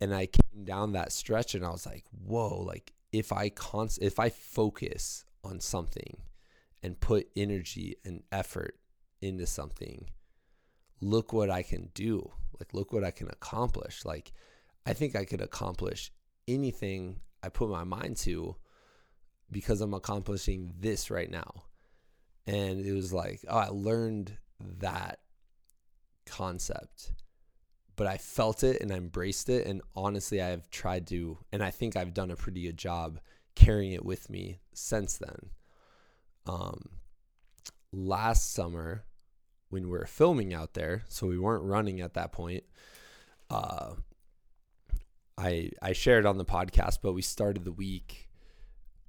and 0.00 0.14
i 0.14 0.26
came 0.26 0.64
down 0.64 0.92
that 0.92 1.12
stretch 1.12 1.54
and 1.54 1.64
i 1.64 1.70
was 1.70 1.86
like 1.86 2.04
whoa 2.10 2.62
like 2.62 2.92
if 3.12 3.32
i 3.32 3.48
const 3.48 3.98
if 4.00 4.18
i 4.18 4.28
focus 4.28 5.24
on 5.44 5.60
something 5.60 6.16
and 6.82 7.00
put 7.00 7.28
energy 7.36 7.96
and 8.04 8.22
effort 8.32 8.78
into 9.20 9.46
something 9.46 10.08
look 11.00 11.32
what 11.32 11.50
i 11.50 11.62
can 11.62 11.90
do 11.94 12.30
like 12.58 12.72
look 12.74 12.92
what 12.92 13.02
i 13.04 13.10
can 13.10 13.28
accomplish. 13.28 14.04
Like 14.04 14.32
i 14.86 14.92
think 14.92 15.16
i 15.16 15.24
could 15.24 15.40
accomplish 15.40 16.12
anything 16.48 17.20
I 17.42 17.48
put 17.48 17.68
my 17.70 17.84
mind 17.84 18.16
to 18.18 18.56
because 19.50 19.80
I'm 19.80 19.94
accomplishing 19.94 20.72
this 20.78 21.10
right 21.10 21.30
now. 21.30 21.64
And 22.46 22.84
it 22.84 22.92
was 22.92 23.12
like, 23.12 23.44
oh, 23.48 23.58
I 23.58 23.68
learned 23.68 24.36
that 24.78 25.20
concept, 26.26 27.12
but 27.96 28.06
I 28.06 28.16
felt 28.16 28.64
it 28.64 28.80
and 28.80 28.92
I 28.92 28.96
embraced 28.96 29.48
it. 29.48 29.66
And 29.66 29.82
honestly, 29.94 30.40
I 30.40 30.48
have 30.48 30.70
tried 30.70 31.06
to, 31.08 31.38
and 31.52 31.62
I 31.62 31.70
think 31.70 31.96
I've 31.96 32.14
done 32.14 32.30
a 32.30 32.36
pretty 32.36 32.62
good 32.62 32.78
job 32.78 33.20
carrying 33.54 33.92
it 33.92 34.04
with 34.04 34.30
me 34.30 34.58
since 34.72 35.18
then. 35.18 35.50
Um, 36.46 36.88
last 37.92 38.52
summer, 38.52 39.04
when 39.68 39.84
we 39.84 39.90
were 39.90 40.06
filming 40.06 40.52
out 40.52 40.74
there, 40.74 41.04
so 41.08 41.26
we 41.26 41.38
weren't 41.38 41.64
running 41.64 42.00
at 42.00 42.14
that 42.14 42.32
point, 42.32 42.64
uh, 43.50 43.92
I 45.42 45.70
I 45.82 45.92
shared 45.92 46.24
on 46.24 46.38
the 46.38 46.44
podcast, 46.44 46.98
but 47.02 47.14
we 47.14 47.22
started 47.22 47.64
the 47.64 47.72
week 47.72 48.28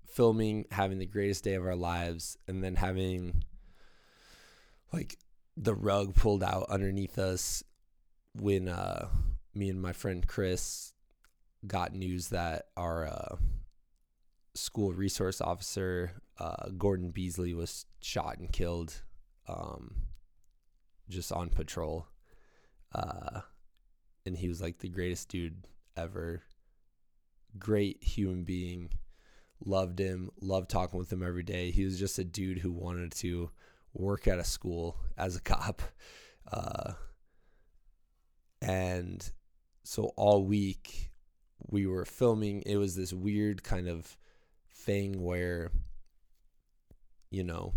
filming, 0.08 0.66
having 0.72 0.98
the 0.98 1.06
greatest 1.06 1.44
day 1.44 1.54
of 1.54 1.66
our 1.66 1.76
lives, 1.76 2.38
and 2.48 2.64
then 2.64 2.76
having 2.76 3.44
like 4.92 5.18
the 5.56 5.76
rug 5.76 6.16
pulled 6.16 6.44
out 6.44 6.66
underneath 6.70 7.20
us 7.20 7.64
when 8.34 8.68
uh, 8.68 9.08
me 9.54 9.70
and 9.70 9.80
my 9.80 9.94
friend 9.94 10.28
Chris 10.28 10.94
got 11.68 11.94
news 11.94 12.30
that 12.30 12.66
our 12.76 13.06
uh, 13.06 13.36
school 14.56 14.92
resource 14.92 15.40
officer 15.40 16.14
uh, 16.40 16.70
Gordon 16.78 17.12
Beesley 17.12 17.56
was 17.56 17.86
shot 18.02 18.40
and 18.40 18.52
killed 18.52 19.04
um, 19.48 19.94
just 21.10 21.32
on 21.32 21.50
patrol. 21.50 22.08
Uh, 22.94 23.42
and 24.26 24.38
he 24.38 24.48
was 24.48 24.62
like 24.62 24.80
the 24.80 24.90
greatest 24.90 25.30
dude 25.30 25.68
ever. 25.96 26.44
Great 27.58 28.04
human 28.04 28.44
being. 28.44 28.90
Loved 29.64 30.00
him. 30.00 30.30
Loved 30.42 30.70
talking 30.70 31.00
with 31.00 31.12
him 31.12 31.24
every 31.24 31.44
day. 31.44 31.72
He 31.72 31.86
was 31.86 32.00
just 32.00 32.20
a 32.20 32.24
dude 32.24 32.60
who 32.60 32.72
wanted 32.72 33.12
to 33.14 33.50
work 33.94 34.28
at 34.28 34.40
a 34.40 34.44
school 34.44 34.98
as 35.18 35.36
a 35.36 35.42
cop. 35.42 35.82
Uh, 36.52 36.94
and 38.62 39.32
so 39.84 40.12
all 40.16 40.46
week 40.46 41.12
we 41.70 41.86
were 41.86 42.06
filming. 42.06 42.64
It 42.66 42.78
was 42.78 42.96
this 42.96 43.14
weird 43.14 43.64
kind 43.64 43.88
of 43.88 44.18
thing 44.72 45.24
where, 45.24 45.72
you 47.30 47.44
know, 47.44 47.74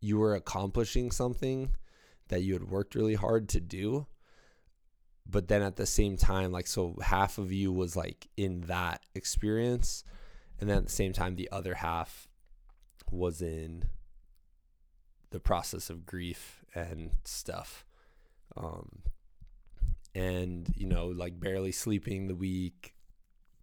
you 0.00 0.18
were 0.18 0.34
accomplishing 0.34 1.10
something 1.10 1.76
that 2.28 2.42
you 2.42 2.54
had 2.54 2.70
worked 2.70 2.94
really 2.94 3.14
hard 3.14 3.48
to 3.50 3.60
do 3.60 4.06
but 5.28 5.48
then 5.48 5.62
at 5.62 5.76
the 5.76 5.86
same 5.86 6.16
time 6.16 6.52
like 6.52 6.66
so 6.66 6.96
half 7.02 7.38
of 7.38 7.52
you 7.52 7.72
was 7.72 7.96
like 7.96 8.28
in 8.36 8.62
that 8.62 9.02
experience 9.14 10.04
and 10.60 10.68
then 10.68 10.78
at 10.78 10.86
the 10.86 10.92
same 10.92 11.12
time 11.12 11.36
the 11.36 11.48
other 11.50 11.74
half 11.74 12.28
was 13.10 13.42
in 13.42 13.84
the 15.30 15.40
process 15.40 15.90
of 15.90 16.06
grief 16.06 16.64
and 16.74 17.10
stuff. 17.24 17.84
Um 18.56 19.02
and 20.14 20.68
you 20.76 20.86
know 20.86 21.06
like 21.06 21.40
barely 21.40 21.72
sleeping 21.72 22.28
the 22.28 22.34
week 22.34 22.94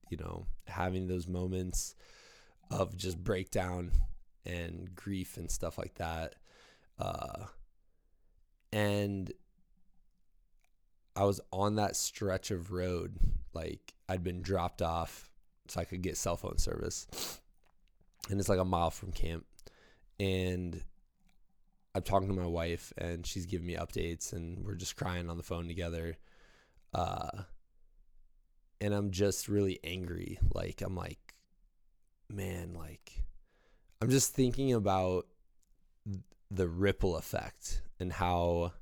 you 0.10 0.18
know 0.18 0.48
having 0.65 1.07
those 1.07 1.27
moments 1.27 1.94
of 2.72 2.98
just 2.98 3.23
breakdown 3.23 3.91
and 4.45 4.95
grief 4.95 5.38
and 5.38 5.52
stuff 5.52 5.77
like 5.77 5.94
that 5.95 6.34
uh 6.98 7.45
and 8.72 9.31
I 11.15 11.23
was 11.23 11.41
on 11.52 11.76
that 11.76 11.95
stretch 11.95 12.52
of 12.52 12.72
road, 12.72 13.15
like 13.53 13.94
I'd 14.07 14.23
been 14.23 14.41
dropped 14.41 14.81
off 14.81 15.30
so 15.68 15.81
I 15.81 15.86
could 15.86 16.02
get 16.02 16.18
cell 16.18 16.38
phone 16.38 16.57
service. 16.57 17.07
And 18.30 18.40
it's 18.40 18.49
like 18.49 18.60
a 18.60 18.65
mile 18.65 18.91
from 18.91 19.11
camp. 19.11 19.45
And 20.19 20.81
I'm 21.95 22.03
talking 22.03 22.27
to 22.27 22.34
my 22.34 22.45
wife 22.45 22.94
and 22.98 23.26
she's 23.26 23.45
giving 23.45 23.68
me 23.68 23.76
updates 23.76 24.34
and 24.34 24.65
we're 24.65 24.76
just 24.76 24.95
crying 24.95 25.30
on 25.30 25.38
the 25.38 25.44
phone 25.44 25.68
together. 25.68 26.18
Uh 26.94 27.44
and 28.81 28.94
I'm 28.94 29.11
just 29.11 29.48
really 29.48 29.80
angry. 29.84 30.40
Like 30.53 30.81
I'm 30.81 30.95
like, 30.95 31.34
man, 32.30 32.73
like 32.73 33.23
I'm 34.02 34.10
just 34.10 34.34
thinking 34.34 34.73
about 34.73 35.27
the 36.52 36.68
ripple 36.68 37.18
effect 37.18 37.81
and 37.99 38.11
how 38.11 38.73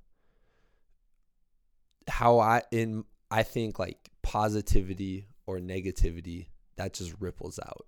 how 2.18 2.40
I 2.40 2.64
in 2.72 3.04
I 3.30 3.44
think 3.44 3.78
like 3.78 4.10
positivity 4.24 5.28
or 5.46 5.60
negativity 5.60 6.48
that 6.76 6.96
just 6.96 7.14
ripples 7.20 7.60
out. 7.60 7.86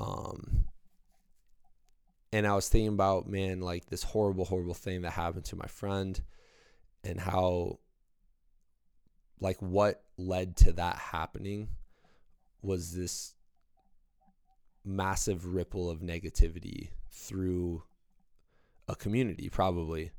Um 0.00 0.64
and 2.32 2.46
I 2.46 2.54
was 2.54 2.70
thinking 2.70 2.94
about 2.94 3.28
man 3.28 3.60
like 3.60 3.84
this 3.84 4.02
horrible 4.02 4.46
horrible 4.46 4.72
thing 4.72 5.02
that 5.02 5.10
happened 5.10 5.44
to 5.46 5.56
my 5.56 5.66
friend 5.66 6.18
and 7.04 7.20
how 7.20 7.80
like 9.40 9.60
what 9.60 10.02
led 10.16 10.56
to 10.56 10.72
that 10.72 10.96
happening 10.96 11.68
was 12.62 12.94
this 12.94 13.34
massive 14.86 15.44
ripple 15.44 15.90
of 15.90 16.00
negativity 16.00 16.88
through 17.10 17.82
a 18.88 18.96
community 18.96 19.50
probably 19.50 20.12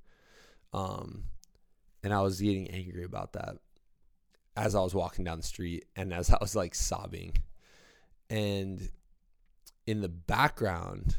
um 0.73 1.23
and 2.03 2.13
I 2.13 2.21
was 2.21 2.39
getting 2.39 2.69
angry 2.69 3.03
about 3.03 3.33
that 3.33 3.57
as 4.55 4.75
I 4.75 4.81
was 4.81 4.93
walking 4.93 5.25
down 5.25 5.37
the 5.37 5.43
street 5.43 5.85
and 5.95 6.13
as 6.13 6.29
I 6.33 6.37
was 6.39 6.55
like 6.55 6.75
sobbing. 6.75 7.37
And 8.29 8.89
in 9.87 10.01
the 10.01 10.09
background, 10.09 11.17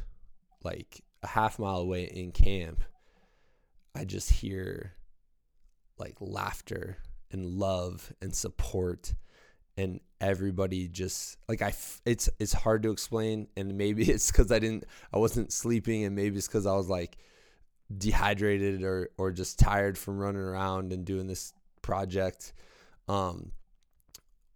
like 0.62 1.02
a 1.22 1.26
half 1.26 1.58
mile 1.58 1.78
away 1.78 2.04
in 2.04 2.32
camp, 2.32 2.84
I 3.94 4.04
just 4.04 4.30
hear 4.30 4.94
like 5.98 6.16
laughter 6.20 6.98
and 7.30 7.44
love 7.44 8.12
and 8.22 8.34
support 8.34 9.14
and 9.76 10.00
everybody 10.20 10.88
just 10.88 11.36
like 11.48 11.62
I 11.62 11.68
f- 11.68 12.00
it's 12.04 12.28
it's 12.38 12.52
hard 12.52 12.82
to 12.82 12.90
explain 12.90 13.48
and 13.56 13.76
maybe 13.76 14.04
it's 14.10 14.30
cuz 14.30 14.50
I 14.50 14.58
didn't 14.58 14.84
I 15.12 15.18
wasn't 15.18 15.52
sleeping 15.52 16.04
and 16.04 16.14
maybe 16.14 16.36
it's 16.36 16.48
cuz 16.48 16.66
I 16.66 16.74
was 16.74 16.88
like 16.88 17.18
dehydrated 17.96 18.82
or 18.82 19.10
or 19.18 19.32
just 19.32 19.58
tired 19.58 19.98
from 19.98 20.18
running 20.18 20.40
around 20.40 20.92
and 20.92 21.04
doing 21.04 21.26
this 21.26 21.52
project. 21.82 22.52
Um 23.08 23.52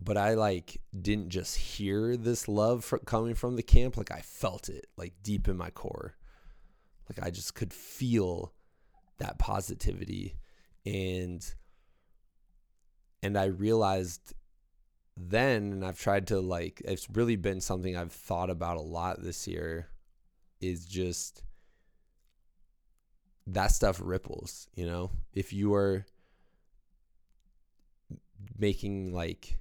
but 0.01 0.17
I 0.17 0.35
like 0.35 0.81
didn't 0.99 1.31
just 1.31 1.57
hear 1.57 2.17
this 2.17 2.47
love 2.47 2.85
for, 2.85 2.99
coming 2.99 3.35
from 3.35 3.57
the 3.57 3.63
camp. 3.63 3.97
Like 3.97 4.11
I 4.11 4.21
felt 4.21 4.69
it 4.69 4.87
like 4.97 5.15
deep 5.23 5.49
in 5.49 5.57
my 5.57 5.71
core. 5.71 6.15
Like 7.09 7.27
I 7.27 7.31
just 7.31 7.55
could 7.55 7.73
feel 7.73 8.53
that 9.19 9.39
positivity. 9.39 10.37
And 10.85 11.45
and 13.23 13.39
I 13.39 13.47
realized 13.47 14.35
then 15.17 15.73
and 15.73 15.85
I've 15.85 15.99
tried 15.99 16.27
to 16.29 16.41
like 16.41 16.83
it's 16.85 17.09
really 17.11 17.37
been 17.37 17.61
something 17.61 17.97
I've 17.97 18.13
thought 18.13 18.51
about 18.51 18.77
a 18.77 18.83
lot 18.83 19.23
this 19.23 19.47
year 19.47 19.89
is 20.61 20.85
just 20.85 21.43
that 23.47 23.69
stuff 23.69 24.01
ripples, 24.03 24.69
you 24.75 24.87
know? 24.87 25.11
If 25.33 25.53
you 25.53 25.75
are 25.75 26.07
making 28.59 29.13
like 29.13 29.59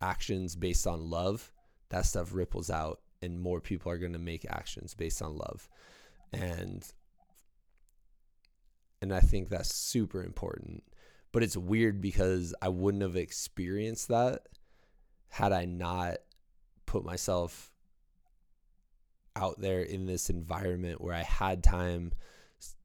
actions 0.00 0.56
based 0.56 0.86
on 0.86 1.10
love, 1.10 1.52
that 1.90 2.06
stuff 2.06 2.32
ripples 2.32 2.70
out 2.70 3.00
and 3.22 3.40
more 3.40 3.60
people 3.60 3.90
are 3.90 3.98
going 3.98 4.12
to 4.12 4.18
make 4.18 4.44
actions 4.48 4.94
based 4.94 5.22
on 5.22 5.36
love. 5.36 5.68
And 6.32 6.86
and 9.02 9.12
I 9.12 9.20
think 9.20 9.48
that's 9.48 9.74
super 9.74 10.22
important. 10.22 10.82
But 11.32 11.42
it's 11.42 11.56
weird 11.56 12.00
because 12.00 12.54
I 12.62 12.70
wouldn't 12.70 13.02
have 13.02 13.16
experienced 13.16 14.08
that 14.08 14.42
had 15.28 15.52
I 15.52 15.66
not 15.66 16.16
put 16.86 17.04
myself 17.04 17.70
out 19.34 19.60
there 19.60 19.82
in 19.82 20.06
this 20.06 20.30
environment 20.30 21.00
where 21.00 21.14
I 21.14 21.22
had 21.22 21.62
time 21.62 22.12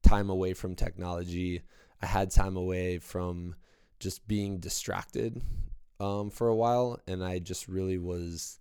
time 0.02 0.30
away 0.30 0.54
from 0.54 0.74
technology. 0.74 1.62
I 2.00 2.06
had 2.06 2.30
time 2.30 2.56
away 2.56 2.98
from 2.98 3.54
just 4.00 4.26
being 4.26 4.58
distracted 4.58 5.40
um, 6.00 6.30
for 6.30 6.48
a 6.48 6.56
while, 6.56 7.00
and 7.06 7.22
I 7.24 7.38
just 7.38 7.68
really 7.68 7.98
was 7.98 8.58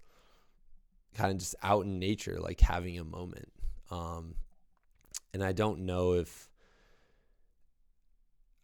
kind 1.16 1.32
of 1.32 1.40
just 1.40 1.56
out 1.64 1.86
in 1.86 2.00
nature, 2.00 2.38
like 2.40 2.62
having 2.62 3.00
a 3.00 3.04
moment. 3.04 3.52
Um, 3.90 4.36
and 5.34 5.44
I 5.44 5.52
don't 5.52 5.80
know 5.80 6.14
if 6.14 6.50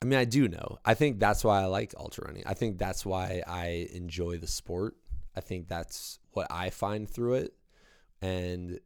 I 0.01 0.05
mean, 0.05 0.19
I 0.19 0.25
do 0.25 0.47
know. 0.47 0.77
I 0.85 0.93
think 0.93 1.19
that's 1.19 1.43
why 1.43 1.61
I 1.61 1.65
like 1.65 1.93
ultra 1.97 2.25
running. 2.27 2.43
I 2.45 2.53
think 2.53 2.77
that's 2.77 3.05
why 3.05 3.41
I 3.47 3.89
enjoy 3.93 4.37
the 4.37 4.47
sport. 4.47 4.95
I 5.35 5.41
think 5.41 5.67
that's 5.67 6.19
what 6.31 6.47
I 6.51 6.69
find 6.69 7.09
through 7.09 7.35
it. 7.35 7.53
And 8.21 8.79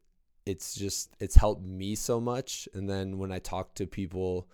it's 0.46 0.76
just, 0.76 1.16
it's 1.20 1.36
helped 1.36 1.64
me 1.64 1.96
so 1.96 2.20
much. 2.20 2.68
And 2.74 2.90
then 2.90 3.18
when 3.18 3.32
I 3.32 3.40
talk 3.40 3.76
to 3.76 3.88
people 3.88 4.48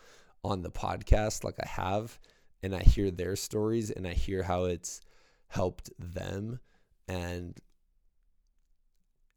on 0.43 0.61
the 0.61 0.71
podcast, 0.71 1.43
like 1.43 1.57
I 1.61 1.67
have, 1.67 2.19
and 2.63 2.75
I 2.75 2.81
hear 2.81 3.11
their 3.11 3.35
stories 3.35 3.91
and 3.91 4.07
I 4.07 4.13
hear 4.13 4.43
how 4.43 4.65
it's 4.65 5.01
helped 5.47 5.91
them 5.99 6.59
and, 7.07 7.57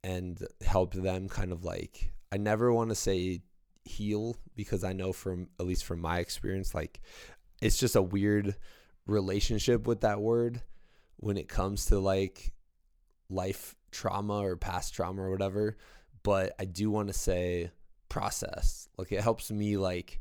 and 0.03 0.39
helped 0.67 1.01
them 1.01 1.29
kind 1.29 1.53
of 1.53 1.65
like, 1.65 2.13
I 2.33 2.37
never 2.37 2.73
want 2.73 2.91
to 2.91 2.95
say 2.95 3.43
heal 3.85 4.37
because 4.57 4.85
I 4.85 4.93
know 4.93 5.13
from 5.13 5.49
at 5.59 5.67
least 5.67 5.85
from 5.85 6.01
my 6.01 6.19
experience, 6.19 6.75
like 6.75 7.01
it's 7.61 7.79
just 7.79 7.97
a 7.97 8.03
weird 8.03 8.57
relationship 9.07 9.87
with 9.87 10.01
that 10.01 10.21
word 10.21 10.63
when 11.17 11.37
it 11.37 11.49
comes 11.49 11.87
to 11.87 11.99
like 11.99 12.53
life 13.29 13.77
trauma 13.91 14.41
or 14.41 14.57
past 14.57 14.95
trauma 14.95 15.23
or 15.23 15.31
whatever. 15.31 15.77
But 16.23 16.55
I 16.59 16.65
do 16.65 16.91
want 16.91 17.09
to 17.09 17.15
say 17.15 17.71
process. 18.09 18.89
Like 18.99 19.13
it 19.13 19.23
helps 19.23 19.51
me 19.51 19.79
like 19.79 20.21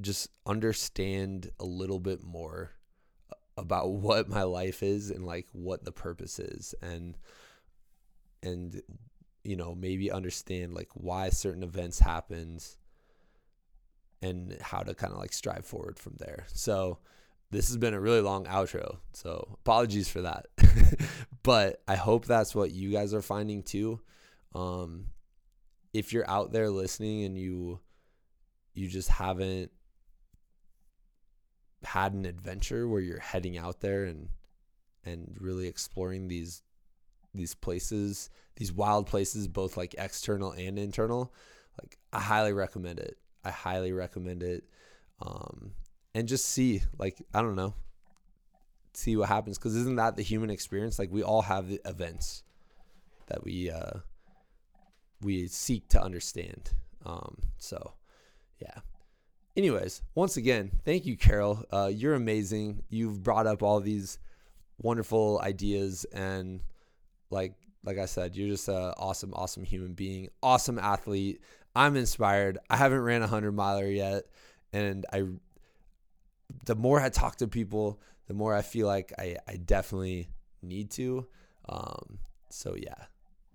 just 0.00 0.28
understand 0.44 1.50
a 1.60 1.64
little 1.64 2.00
bit 2.00 2.24
more 2.24 2.72
about 3.56 3.90
what 3.92 4.28
my 4.28 4.42
life 4.42 4.82
is 4.82 5.10
and 5.10 5.24
like 5.24 5.46
what 5.52 5.84
the 5.84 5.92
purpose 5.92 6.38
is 6.38 6.74
and 6.82 7.16
and 8.42 8.82
you 9.44 9.56
know 9.56 9.74
maybe 9.74 10.10
understand 10.10 10.74
like 10.74 10.88
why 10.94 11.28
certain 11.28 11.62
events 11.62 12.00
happened 12.00 12.66
and 14.20 14.56
how 14.60 14.80
to 14.80 14.94
kind 14.94 15.12
of 15.12 15.18
like 15.18 15.32
strive 15.32 15.64
forward 15.64 15.98
from 15.98 16.14
there. 16.18 16.46
So 16.48 16.98
this 17.50 17.68
has 17.68 17.76
been 17.76 17.94
a 17.94 18.00
really 18.00 18.22
long 18.22 18.46
outro 18.46 18.96
so 19.12 19.56
apologies 19.60 20.08
for 20.08 20.22
that. 20.22 20.46
But 21.42 21.80
i 21.86 21.94
hope 21.94 22.24
that's 22.24 22.56
what 22.56 22.72
you 22.72 22.90
guys 22.90 23.14
are 23.14 23.22
finding 23.22 23.62
too 23.62 24.00
um 24.54 25.06
if 25.92 26.12
you're 26.12 26.28
out 26.28 26.52
there 26.52 26.70
listening 26.70 27.24
and 27.24 27.38
you 27.38 27.80
you 28.74 28.88
just 28.88 29.08
haven't 29.08 29.70
had 31.84 32.12
an 32.12 32.24
adventure 32.24 32.88
where 32.88 33.00
you're 33.00 33.20
heading 33.20 33.56
out 33.56 33.80
there 33.80 34.04
and 34.04 34.28
and 35.04 35.36
really 35.40 35.68
exploring 35.68 36.28
these 36.28 36.62
these 37.36 37.54
places, 37.54 38.30
these 38.56 38.72
wild 38.72 39.06
places, 39.06 39.46
both 39.46 39.76
like 39.76 39.94
external 39.98 40.52
and 40.52 40.78
internal, 40.78 41.32
like 41.80 41.98
I 42.12 42.20
highly 42.20 42.52
recommend 42.52 42.98
it. 42.98 43.16
I 43.44 43.50
highly 43.50 43.92
recommend 43.92 44.42
it. 44.42 44.64
Um, 45.20 45.72
and 46.14 46.26
just 46.26 46.46
see, 46.46 46.82
like, 46.98 47.22
I 47.32 47.42
don't 47.42 47.56
know, 47.56 47.74
see 48.94 49.16
what 49.16 49.28
happens. 49.28 49.58
Cause 49.58 49.76
isn't 49.76 49.96
that 49.96 50.16
the 50.16 50.22
human 50.22 50.50
experience? 50.50 50.98
Like 50.98 51.12
we 51.12 51.22
all 51.22 51.42
have 51.42 51.68
the 51.68 51.80
events 51.84 52.42
that 53.26 53.44
we, 53.44 53.70
uh, 53.70 54.00
we 55.22 55.46
seek 55.48 55.88
to 55.90 56.02
understand. 56.02 56.70
Um, 57.04 57.38
so 57.58 57.94
yeah. 58.60 58.80
Anyways, 59.56 60.02
once 60.14 60.36
again, 60.36 60.70
thank 60.84 61.06
you, 61.06 61.16
Carol. 61.16 61.64
Uh, 61.72 61.90
you're 61.92 62.14
amazing. 62.14 62.82
You've 62.90 63.22
brought 63.22 63.46
up 63.46 63.62
all 63.62 63.80
these 63.80 64.18
wonderful 64.78 65.40
ideas 65.42 66.04
and 66.12 66.60
like 67.30 67.54
like 67.86 67.98
I 67.98 68.06
said, 68.06 68.36
you're 68.36 68.48
just 68.48 68.68
an 68.68 68.92
awesome, 68.98 69.32
awesome 69.32 69.64
human 69.64 69.94
being, 69.94 70.28
awesome 70.42 70.78
athlete. 70.78 71.40
I'm 71.74 71.94
inspired. 71.96 72.58
I 72.68 72.76
haven't 72.76 73.00
ran 73.00 73.22
a 73.22 73.28
hundred 73.28 73.52
miler 73.52 73.86
yet, 73.86 74.24
and 74.72 75.06
I. 75.12 75.24
The 76.64 76.74
more 76.76 77.00
I 77.00 77.08
talk 77.08 77.36
to 77.36 77.48
people, 77.48 78.00
the 78.26 78.34
more 78.34 78.54
I 78.54 78.62
feel 78.62 78.86
like 78.86 79.12
I 79.18 79.36
I 79.48 79.56
definitely 79.56 80.28
need 80.62 80.90
to. 80.92 81.26
Um, 81.68 82.18
so 82.50 82.74
yeah, 82.76 83.06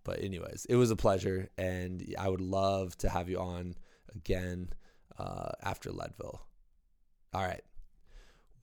but 0.03 0.23
anyways, 0.23 0.65
it 0.69 0.75
was 0.75 0.91
a 0.91 0.95
pleasure, 0.95 1.49
and 1.57 2.03
I 2.17 2.29
would 2.29 2.41
love 2.41 2.97
to 2.99 3.09
have 3.09 3.29
you 3.29 3.39
on 3.39 3.75
again 4.15 4.69
uh, 5.17 5.51
after 5.63 5.91
Leadville. 5.91 6.41
All 7.33 7.43
right. 7.43 7.63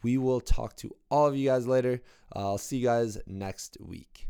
We 0.03 0.19
will 0.19 0.41
talk 0.41 0.77
to 0.77 0.95
all 1.11 1.27
of 1.27 1.37
you 1.37 1.49
guys 1.49 1.67
later. 1.67 2.03
I'll 2.33 2.59
see 2.59 2.79
you 2.79 2.87
guys 2.87 3.19
next 3.27 3.79
week. 3.81 4.29